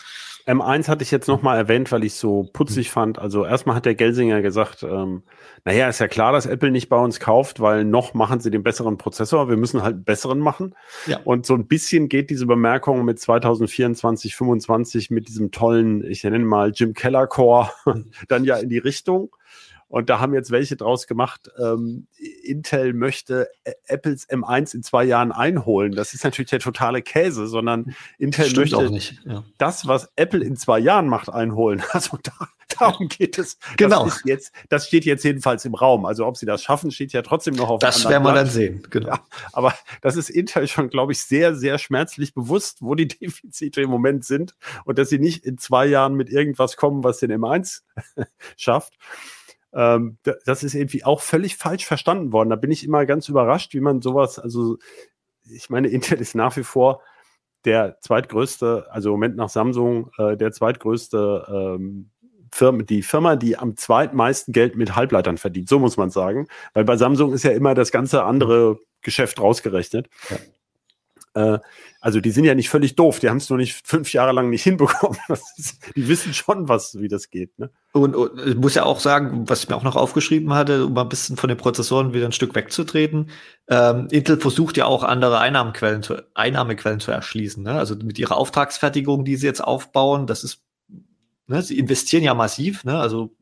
M1 0.46 0.88
hatte 0.88 1.02
ich 1.02 1.10
jetzt 1.10 1.26
nochmal 1.26 1.56
erwähnt, 1.56 1.90
weil 1.90 2.04
ich 2.04 2.14
so 2.14 2.48
putzig 2.52 2.90
fand. 2.90 3.18
Also 3.18 3.46
erstmal 3.46 3.76
hat 3.76 3.86
der 3.86 3.94
Gelsinger 3.94 4.42
gesagt, 4.42 4.82
ähm, 4.82 5.22
naja, 5.64 5.88
ist 5.88 6.00
ja 6.00 6.08
klar, 6.08 6.32
dass 6.32 6.44
Apple 6.44 6.70
nicht 6.70 6.90
bei 6.90 6.98
uns 6.98 7.18
kauft, 7.18 7.60
weil 7.60 7.84
noch 7.84 8.12
machen 8.12 8.40
sie 8.40 8.50
den 8.50 8.62
besseren 8.62 8.98
Prozessor. 8.98 9.48
Wir 9.48 9.56
müssen 9.56 9.82
halt 9.82 9.94
einen 9.94 10.04
besseren 10.04 10.40
machen. 10.40 10.74
Ja. 11.06 11.20
Und 11.24 11.46
so 11.46 11.54
ein 11.54 11.66
bisschen 11.66 12.10
geht 12.10 12.28
diese 12.28 12.46
Bemerkung 12.46 13.04
mit 13.06 13.18
2024, 13.18 14.32
2025 14.34 15.10
mit 15.10 15.28
diesem 15.28 15.50
tollen, 15.50 16.04
ich 16.04 16.24
nenne 16.24 16.40
mal 16.40 16.72
Jim 16.74 16.92
Keller 16.92 17.26
Core, 17.26 17.70
dann 18.28 18.44
ja 18.44 18.56
in 18.56 18.68
die 18.68 18.78
Richtung. 18.78 19.30
Und 19.94 20.10
da 20.10 20.18
haben 20.18 20.34
jetzt 20.34 20.50
welche 20.50 20.74
draus 20.74 21.06
gemacht, 21.06 21.52
ähm, 21.56 22.08
Intel 22.42 22.94
möchte 22.94 23.48
Apples 23.86 24.28
M1 24.28 24.74
in 24.74 24.82
zwei 24.82 25.04
Jahren 25.04 25.30
einholen. 25.30 25.92
Das 25.92 26.14
ist 26.14 26.24
natürlich 26.24 26.50
der 26.50 26.58
totale 26.58 27.00
Käse, 27.00 27.46
sondern 27.46 27.94
Intel 28.18 28.46
Stimmt 28.46 28.72
möchte 28.72 29.14
ja. 29.24 29.44
das, 29.56 29.86
was 29.86 30.10
Apple 30.16 30.42
in 30.42 30.56
zwei 30.56 30.80
Jahren 30.80 31.06
macht, 31.06 31.28
einholen. 31.28 31.80
Also 31.92 32.18
da, 32.20 32.32
darum 32.76 33.06
geht 33.06 33.38
es. 33.38 33.56
Genau. 33.76 34.06
Das, 34.06 34.22
jetzt, 34.24 34.52
das 34.68 34.88
steht 34.88 35.04
jetzt 35.04 35.22
jedenfalls 35.22 35.64
im 35.64 35.76
Raum. 35.76 36.06
Also 36.06 36.26
ob 36.26 36.36
sie 36.36 36.44
das 36.44 36.64
schaffen, 36.64 36.90
steht 36.90 37.12
ja 37.12 37.22
trotzdem 37.22 37.54
noch 37.54 37.68
auf 37.68 37.78
Das 37.78 38.08
werden 38.08 38.24
wir 38.24 38.34
dann 38.34 38.48
sehen. 38.48 38.84
Genau. 38.90 39.10
Ja, 39.10 39.20
aber 39.52 39.74
das 40.02 40.16
ist 40.16 40.28
Intel 40.28 40.66
schon, 40.66 40.90
glaube 40.90 41.12
ich, 41.12 41.22
sehr, 41.22 41.54
sehr 41.54 41.78
schmerzlich 41.78 42.34
bewusst, 42.34 42.78
wo 42.80 42.96
die 42.96 43.06
Defizite 43.20 43.82
im 43.82 43.90
Moment 43.90 44.24
sind 44.24 44.56
und 44.86 44.98
dass 44.98 45.08
sie 45.08 45.20
nicht 45.20 45.44
in 45.44 45.56
zwei 45.56 45.86
Jahren 45.86 46.14
mit 46.14 46.30
irgendwas 46.30 46.76
kommen, 46.76 47.04
was 47.04 47.20
den 47.20 47.30
M1 47.30 47.82
schafft. 48.56 48.94
Ähm, 49.74 50.18
das 50.44 50.62
ist 50.62 50.74
irgendwie 50.74 51.04
auch 51.04 51.20
völlig 51.20 51.56
falsch 51.56 51.84
verstanden 51.84 52.32
worden. 52.32 52.50
Da 52.50 52.56
bin 52.56 52.70
ich 52.70 52.84
immer 52.84 53.06
ganz 53.06 53.28
überrascht, 53.28 53.74
wie 53.74 53.80
man 53.80 54.02
sowas, 54.02 54.38
also 54.38 54.78
ich 55.50 55.70
meine, 55.70 55.88
Intel 55.90 56.20
ist 56.20 56.34
nach 56.34 56.56
wie 56.56 56.62
vor 56.64 57.00
der 57.64 57.98
zweitgrößte, 58.00 58.86
also 58.90 59.08
im 59.08 59.14
Moment 59.14 59.36
nach 59.36 59.48
Samsung, 59.48 60.10
äh, 60.18 60.36
der 60.36 60.52
zweitgrößte 60.52 61.46
ähm, 61.48 62.10
Firma, 62.52 62.82
die 62.82 63.02
Firma, 63.02 63.36
die 63.36 63.56
am 63.56 63.76
zweitmeisten 63.76 64.52
Geld 64.52 64.76
mit 64.76 64.94
Halbleitern 64.94 65.38
verdient, 65.38 65.68
so 65.68 65.78
muss 65.80 65.96
man 65.96 66.10
sagen. 66.10 66.46
Weil 66.72 66.84
bei 66.84 66.96
Samsung 66.96 67.32
ist 67.32 67.42
ja 67.42 67.50
immer 67.50 67.74
das 67.74 67.90
ganze 67.90 68.22
andere 68.22 68.78
Geschäft 69.02 69.40
rausgerechnet. 69.40 70.08
Ja. 70.30 70.36
Äh, 71.34 71.58
also 72.00 72.20
die 72.20 72.30
sind 72.30 72.44
ja 72.44 72.54
nicht 72.54 72.68
völlig 72.68 72.96
doof, 72.96 73.18
die 73.18 73.28
haben 73.28 73.38
es 73.38 73.48
nur 73.48 73.58
nicht 73.58 73.86
fünf 73.86 74.12
Jahre 74.12 74.32
lang 74.32 74.50
nicht 74.50 74.62
hinbekommen. 74.62 75.18
Die 75.96 76.08
wissen 76.08 76.34
schon, 76.34 76.68
was, 76.68 77.00
wie 77.00 77.08
das 77.08 77.30
geht. 77.30 77.58
Ne? 77.58 77.70
Und, 77.92 78.14
und 78.14 78.38
ich 78.46 78.56
muss 78.56 78.74
ja 78.74 78.84
auch 78.84 79.00
sagen, 79.00 79.48
was 79.48 79.62
ich 79.62 79.68
mir 79.68 79.76
auch 79.76 79.82
noch 79.82 79.96
aufgeschrieben 79.96 80.52
hatte, 80.52 80.86
um 80.86 80.96
ein 80.98 81.08
bisschen 81.08 81.36
von 81.36 81.48
den 81.48 81.56
Prozessoren 81.56 82.12
wieder 82.12 82.26
ein 82.26 82.32
Stück 82.32 82.54
wegzutreten. 82.54 83.30
Ähm, 83.68 84.08
Intel 84.10 84.38
versucht 84.38 84.76
ja 84.76 84.84
auch 84.84 85.02
andere 85.02 85.38
Einnahmequellen 85.38 86.02
zu, 86.02 86.22
Einnahmequellen 86.34 87.00
zu 87.00 87.10
erschließen. 87.10 87.62
Ne? 87.62 87.72
Also 87.72 87.96
mit 87.96 88.18
ihrer 88.18 88.36
Auftragsfertigung, 88.36 89.24
die 89.24 89.36
sie 89.36 89.46
jetzt 89.46 89.64
aufbauen, 89.64 90.26
das 90.26 90.44
ist, 90.44 90.60
ne, 91.46 91.62
sie 91.62 91.78
investieren 91.78 92.22
ja 92.22 92.34
massiv. 92.34 92.84
Ne? 92.84 92.98
Also 92.98 93.34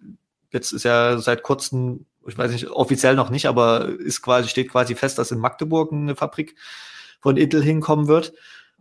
jetzt 0.53 0.73
ist 0.73 0.85
ja 0.85 1.19
seit 1.19 1.43
kurzem, 1.43 2.07
ich 2.27 2.39
weiß 2.39 2.53
nicht, 2.53 2.69
offiziell 2.69 3.17
noch 3.17 3.31
nicht, 3.31 3.47
aber 3.47 3.87
ist 3.87 4.23
quasi, 4.23 4.49
steht 4.49 4.71
quasi 4.71 4.95
fest, 4.95 5.19
dass 5.19 5.33
in 5.33 5.39
Magdeburg 5.39 5.93
eine 5.93 6.15
Fabrik 6.15 6.55
von 7.23 7.37
Intel 7.37 7.63
hinkommen 7.63 8.09
wird. 8.09 8.35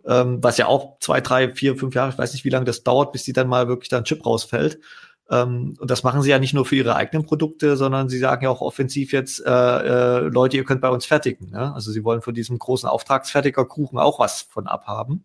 Ähm, 0.06 0.44
was 0.44 0.58
ja 0.58 0.66
auch 0.66 0.98
zwei, 1.00 1.22
drei, 1.22 1.54
vier, 1.54 1.78
fünf 1.78 1.94
Jahre, 1.94 2.10
ich 2.10 2.18
weiß 2.18 2.34
nicht, 2.34 2.44
wie 2.44 2.50
lange 2.50 2.66
das 2.66 2.84
dauert, 2.84 3.12
bis 3.12 3.24
die 3.24 3.34
dann 3.34 3.48
mal 3.48 3.68
wirklich 3.68 3.90
da 3.90 3.98
ein 3.98 4.04
Chip 4.04 4.26
rausfällt. 4.26 4.80
Ähm, 5.30 5.76
und 5.80 5.90
das 5.90 6.04
machen 6.04 6.22
sie 6.22 6.32
ja 6.32 6.40
nicht 6.40 6.54
nur 6.54 6.66
für 6.66 6.76
ihre 6.76 6.96
eigenen 6.96 7.26
Produkte, 7.26 7.78
sondern 7.78 8.10
sie 8.10 8.18
sagen 8.18 8.44
ja 8.44 8.50
auch 8.50 8.62
offensiv 8.62 9.14
jetzt, 9.14 9.46
äh, 9.46 9.50
äh, 9.50 10.20
Leute, 10.22 10.58
ihr 10.58 10.66
könnt 10.66 10.82
bei 10.82 10.90
uns 10.90 11.06
fertigen. 11.06 11.52
Ne? 11.52 11.74
Also 11.74 11.92
sie 11.92 12.04
wollen 12.04 12.22
von 12.22 12.34
diesem 12.34 12.60
großen 12.60 12.90
Auftragsfertigerkuchen 12.90 14.00
auch 14.00 14.20
was 14.20 14.42
von 14.42 14.68
abhaben. 14.68 15.24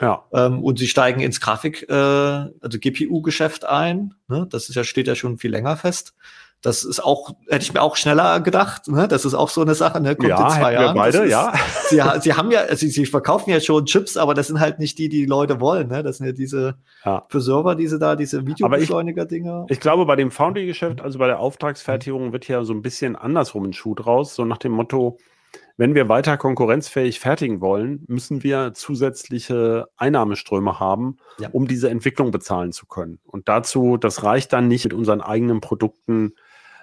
Ja. 0.00 0.24
Ähm, 0.32 0.64
und 0.64 0.78
sie 0.78 0.88
steigen 0.88 1.20
ins 1.20 1.40
Grafik, 1.40 1.88
äh, 1.88 1.94
also 1.94 2.78
GPU-Geschäft 2.78 3.64
ein. 3.64 4.14
Ne? 4.28 4.46
Das 4.50 4.68
ist 4.68 4.74
ja, 4.74 4.84
steht 4.84 5.06
ja 5.06 5.14
schon 5.14 5.38
viel 5.38 5.50
länger 5.50 5.76
fest. 5.76 6.14
Das 6.62 6.84
ist 6.84 7.02
auch, 7.02 7.32
hätte 7.48 7.64
ich 7.64 7.74
mir 7.74 7.82
auch 7.82 7.96
schneller 7.96 8.40
gedacht. 8.40 8.86
Ne? 8.86 9.08
Das 9.08 9.24
ist 9.24 9.34
auch 9.34 9.48
so 9.48 9.62
eine 9.62 9.74
Sache, 9.74 10.00
ne? 10.00 10.14
Kommt 10.14 10.28
ja, 10.28 10.44
in 10.44 10.60
zwei 10.60 10.72
Jahren. 10.74 10.94
Wir 10.94 11.00
beide, 11.00 11.18
ist, 11.18 11.30
ja. 11.30 11.52
Sie, 11.88 12.00
sie 12.20 12.32
haben 12.34 12.50
ja, 12.52 12.60
also 12.60 12.86
sie 12.86 13.04
verkaufen 13.04 13.50
ja 13.50 13.60
schon 13.60 13.84
Chips, 13.84 14.16
aber 14.16 14.32
das 14.32 14.46
sind 14.46 14.60
halt 14.60 14.78
nicht 14.78 14.96
die, 14.98 15.08
die, 15.08 15.22
die 15.22 15.26
Leute 15.26 15.60
wollen. 15.60 15.88
Ne? 15.88 16.02
Das 16.02 16.18
sind 16.18 16.26
ja 16.26 16.32
diese 16.32 16.76
ja. 17.04 17.26
für 17.28 17.40
Server, 17.40 17.74
diese 17.74 17.98
da, 17.98 18.16
diese 18.16 18.46
Videobeschleuniger-Dinger. 18.46 19.66
Ich, 19.68 19.76
ich, 19.76 19.80
glaube, 19.80 20.06
bei 20.06 20.16
dem 20.16 20.30
Foundry-Geschäft, 20.30 21.02
also 21.02 21.18
bei 21.18 21.26
der 21.26 21.40
Auftragsfertigung, 21.40 22.32
wird 22.32 22.46
ja 22.48 22.64
so 22.64 22.72
ein 22.72 22.80
bisschen 22.80 23.16
andersrum 23.16 23.64
ein 23.64 23.72
Schuh 23.72 23.94
draus, 23.94 24.34
so 24.34 24.44
nach 24.44 24.58
dem 24.58 24.72
Motto, 24.72 25.18
wenn 25.76 25.94
wir 25.94 26.08
weiter 26.08 26.36
konkurrenzfähig 26.36 27.18
fertigen 27.18 27.60
wollen, 27.60 28.04
müssen 28.06 28.42
wir 28.42 28.72
zusätzliche 28.74 29.88
Einnahmeströme 29.96 30.78
haben, 30.78 31.16
ja. 31.38 31.48
um 31.50 31.66
diese 31.66 31.90
Entwicklung 31.90 32.30
bezahlen 32.30 32.72
zu 32.72 32.86
können. 32.86 33.18
Und 33.24 33.48
dazu, 33.48 33.96
das 33.96 34.22
reicht 34.22 34.52
dann 34.52 34.68
nicht 34.68 34.84
mit 34.84 34.94
unseren 34.94 35.20
eigenen 35.20 35.60
Produkten 35.60 36.34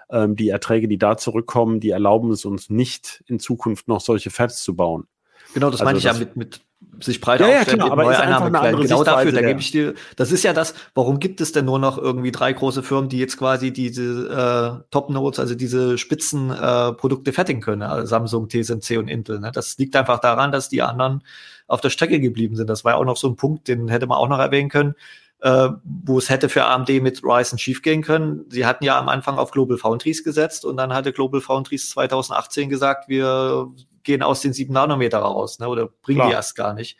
ähm, 0.09 0.35
die 0.35 0.49
Erträge, 0.49 0.87
die 0.87 0.97
da 0.97 1.17
zurückkommen, 1.17 1.79
die 1.79 1.89
erlauben 1.89 2.31
es 2.31 2.45
uns 2.45 2.69
nicht, 2.69 3.23
in 3.27 3.39
Zukunft 3.39 3.87
noch 3.87 4.01
solche 4.01 4.29
Fabs 4.29 4.63
zu 4.63 4.75
bauen. 4.75 5.07
Genau, 5.53 5.69
das 5.69 5.81
also 5.81 5.85
meine 5.85 5.97
ich 5.97 6.03
das, 6.03 6.19
ja 6.19 6.25
mit, 6.25 6.35
mit 6.35 6.61
sich 7.01 7.21
breiter 7.21 7.47
ja, 7.47 7.59
ja, 7.59 7.65
klar, 7.65 7.91
aber 7.91 8.03
neue 8.03 8.19
Einnahmequellen. 8.19 8.81
Genau 8.81 9.03
dafür, 9.03 9.31
da 9.31 9.41
gebe 9.41 9.59
ich 9.59 9.71
dir, 9.71 9.93
das 10.15 10.31
ist 10.31 10.43
ja 10.43 10.53
das, 10.53 10.73
warum 10.95 11.19
gibt 11.19 11.41
es 11.41 11.51
denn 11.51 11.65
nur 11.65 11.79
noch 11.79 11.97
irgendwie 11.97 12.31
drei 12.31 12.53
große 12.53 12.83
Firmen, 12.83 13.09
die 13.09 13.19
jetzt 13.19 13.37
quasi 13.37 13.71
diese 13.71 14.81
äh, 14.81 14.83
Top-Notes, 14.91 15.39
also 15.39 15.55
diese 15.55 15.97
Spitzenprodukte 15.97 17.31
äh, 17.31 17.33
fertigen 17.33 17.61
können, 17.61 17.81
also 17.81 18.05
Samsung, 18.05 18.49
TSMC 18.49 18.97
und 18.97 19.07
Intel. 19.07 19.39
Ne? 19.39 19.51
Das 19.51 19.77
liegt 19.77 19.95
einfach 19.95 20.19
daran, 20.19 20.51
dass 20.51 20.69
die 20.69 20.81
anderen 20.81 21.23
auf 21.67 21.81
der 21.81 21.89
Strecke 21.89 22.19
geblieben 22.19 22.55
sind. 22.55 22.69
Das 22.69 22.83
war 22.83 22.93
ja 22.93 22.97
auch 22.97 23.05
noch 23.05 23.17
so 23.17 23.27
ein 23.27 23.35
Punkt, 23.35 23.67
den 23.67 23.87
hätte 23.89 24.07
man 24.07 24.17
auch 24.17 24.29
noch 24.29 24.39
erwähnen 24.39 24.69
können 24.69 24.95
äh, 25.41 25.69
wo 25.83 26.17
es 26.17 26.29
hätte 26.29 26.49
für 26.49 26.65
AMD 26.65 26.89
mit 27.01 27.23
Ryzen 27.23 27.57
schiefgehen 27.57 28.01
können. 28.01 28.45
Sie 28.49 28.65
hatten 28.65 28.83
ja 28.83 28.99
am 28.99 29.09
Anfang 29.09 29.37
auf 29.37 29.51
Global 29.51 29.77
Foundries 29.77 30.23
gesetzt 30.23 30.65
und 30.65 30.77
dann 30.77 30.93
hatte 30.93 31.13
Global 31.13 31.41
Foundries 31.41 31.89
2018 31.91 32.69
gesagt, 32.69 33.07
wir 33.07 33.67
gehen 34.03 34.23
aus 34.23 34.41
den 34.41 34.53
7 34.53 34.73
Nanometer 34.73 35.19
raus, 35.19 35.59
ne, 35.59 35.67
oder 35.67 35.87
bringen 36.01 36.19
Klar. 36.19 36.29
die 36.29 36.33
erst 36.33 36.55
gar 36.55 36.73
nicht. 36.73 36.97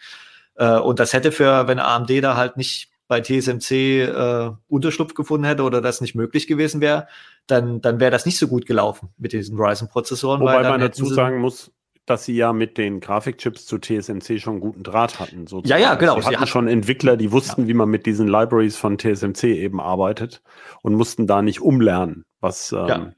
Äh, 0.56 0.78
und 0.78 1.00
das 1.00 1.14
hätte 1.14 1.32
für, 1.32 1.68
wenn 1.68 1.80
AMD 1.80 2.10
da 2.24 2.38
halt 2.38 2.56
nicht 2.58 2.92
bei 3.08 3.22
TSMC 3.22 3.72
äh, 3.72 4.52
Unterschlupf 4.68 5.16
gefunden 5.16 5.46
hätte 5.46 5.64
oder 5.64 5.82
das 5.82 6.00
nicht 6.00 6.14
möglich 6.14 6.46
gewesen 6.46 6.80
wäre, 6.80 7.08
dann, 7.48 7.82
dann 7.82 8.00
wäre 8.00 8.12
das 8.12 8.26
nicht 8.26 8.38
so 8.38 8.48
gut 8.48 8.68
gelaufen 8.68 9.10
mit 9.18 9.34
diesen 9.34 9.58
Ryzen-Prozessoren. 9.58 10.42
Wobei 10.42 10.62
man 10.62 10.80
dazu 10.80 11.06
sagen 11.06 11.40
muss, 11.40 11.72
dass 12.10 12.26
sie 12.26 12.36
ja 12.36 12.54
mit 12.54 12.78
den 12.78 13.00
Grafikchips 13.00 13.66
zu 13.66 13.78
TSMC 13.78 14.40
schon 14.40 14.60
guten 14.60 14.84
Draht 14.84 15.20
hatten. 15.20 15.48
Sozusagen. 15.48 15.82
Ja, 15.82 15.90
ja, 15.90 15.96
genau. 15.96 16.20
Sie 16.20 16.28
hatten 16.28 16.48
schon 16.48 16.68
Entwickler, 16.68 17.18
die 17.18 17.32
wussten, 17.32 17.64
ja. 17.64 17.68
wie 17.68 17.74
man 17.74 17.90
mit 17.90 18.06
diesen 18.06 18.28
Libraries 18.28 18.78
von 18.78 18.98
TSMC 18.98 19.44
eben 19.44 19.80
arbeitet 19.80 20.42
und 20.82 20.96
mussten 20.96 21.28
da 21.28 21.42
nicht 21.42 21.62
umlernen, 21.62 22.26
was 22.40 22.72
ähm, 22.72 22.88
ja. 22.88 23.14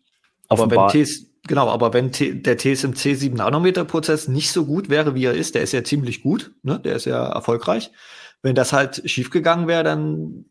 Aber 0.49 0.69
wenn 0.69 0.87
TS 0.89 1.31
Genau, 1.47 1.69
aber 1.69 1.91
wenn 1.93 2.11
T 2.11 2.35
der 2.35 2.57
TSMC 2.57 3.15
7 3.15 3.35
Nanometer 3.35 3.83
Prozess 3.83 4.27
nicht 4.27 4.51
so 4.51 4.65
gut 4.65 4.89
wäre, 4.89 5.15
wie 5.15 5.25
er 5.25 5.33
ist, 5.33 5.55
der 5.55 5.63
ist 5.63 5.71
ja 5.71 5.83
ziemlich 5.83 6.21
gut, 6.21 6.51
ne? 6.61 6.79
der 6.79 6.95
ist 6.95 7.05
ja 7.05 7.25
erfolgreich. 7.29 7.91
Wenn 8.43 8.53
das 8.53 8.73
halt 8.73 9.01
schiefgegangen 9.09 9.67
wäre, 9.67 9.83
dann 9.83 10.45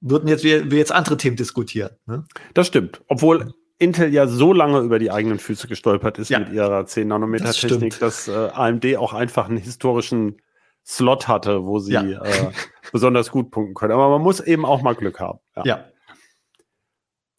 würden 0.00 0.28
jetzt 0.28 0.44
wir, 0.44 0.70
wir 0.70 0.78
jetzt 0.78 0.92
andere 0.92 1.16
Themen 1.16 1.36
diskutieren. 1.36 1.92
Ne? 2.06 2.24
Das 2.52 2.66
stimmt. 2.66 3.00
Obwohl 3.08 3.54
Intel 3.82 4.12
ja 4.12 4.26
so 4.26 4.52
lange 4.52 4.80
über 4.80 4.98
die 4.98 5.10
eigenen 5.10 5.38
Füße 5.38 5.66
gestolpert 5.66 6.18
ist 6.18 6.30
ja. 6.30 6.38
mit 6.38 6.52
ihrer 6.52 6.86
10 6.86 7.08
Nanometer 7.08 7.44
das 7.44 7.56
Technik, 7.58 7.98
dass 7.98 8.28
äh, 8.28 8.32
AMD 8.52 8.96
auch 8.96 9.12
einfach 9.12 9.48
einen 9.48 9.58
historischen 9.58 10.40
Slot 10.84 11.28
hatte, 11.28 11.64
wo 11.64 11.78
sie 11.78 11.92
ja. 11.92 12.02
äh, 12.02 12.52
besonders 12.92 13.30
gut 13.30 13.50
punkten 13.50 13.74
können. 13.74 13.92
Aber 13.92 14.08
man 14.08 14.22
muss 14.22 14.40
eben 14.40 14.64
auch 14.64 14.82
mal 14.82 14.94
Glück 14.94 15.20
haben. 15.20 15.40
Ja. 15.56 15.62
ja. 15.64 15.84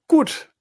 Gut. 0.07 0.51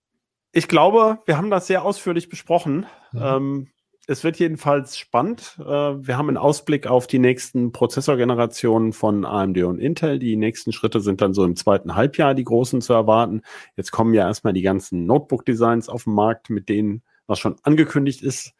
Ich 0.52 0.68
glaube, 0.68 1.18
wir 1.26 1.36
haben 1.36 1.50
das 1.50 1.66
sehr 1.66 1.84
ausführlich 1.84 2.28
besprochen. 2.28 2.86
Mhm. 3.12 3.22
Ähm, 3.22 3.68
es 4.07 4.24
wird 4.24 4.38
jedenfalls 4.38 4.98
spannend. 4.98 5.57
Äh, 5.61 5.64
wir 5.64 6.16
haben 6.16 6.28
einen 6.28 6.36
Ausblick 6.36 6.86
auf 6.86 7.07
die 7.07 7.18
nächsten 7.18 7.72
Prozessorgenerationen 7.72 8.92
von 8.92 9.24
AMD 9.24 9.59
und 9.59 9.78
Intel. 9.78 10.18
Die 10.18 10.36
nächsten 10.36 10.72
Schritte 10.72 11.00
sind 11.00 11.20
dann 11.20 11.34
so 11.34 11.44
im 11.44 11.57
zweiten 11.57 11.94
Halbjahr 11.94 12.34
die 12.34 12.44
großen 12.44 12.80
zu 12.80 12.92
erwarten. 12.92 13.42
Jetzt 13.76 13.92
kommen 13.92 14.14
ja 14.14 14.26
erstmal 14.26 14.53
die 14.53 14.62
ganzen 14.62 15.07
Notebook-Designs 15.07 15.88
auf 15.88 16.05
den 16.05 16.14
Markt, 16.14 16.50
mit 16.50 16.68
denen, 16.68 17.03
was 17.26 17.38
schon 17.38 17.57
angekündigt 17.62 18.22
ist. 18.22 18.55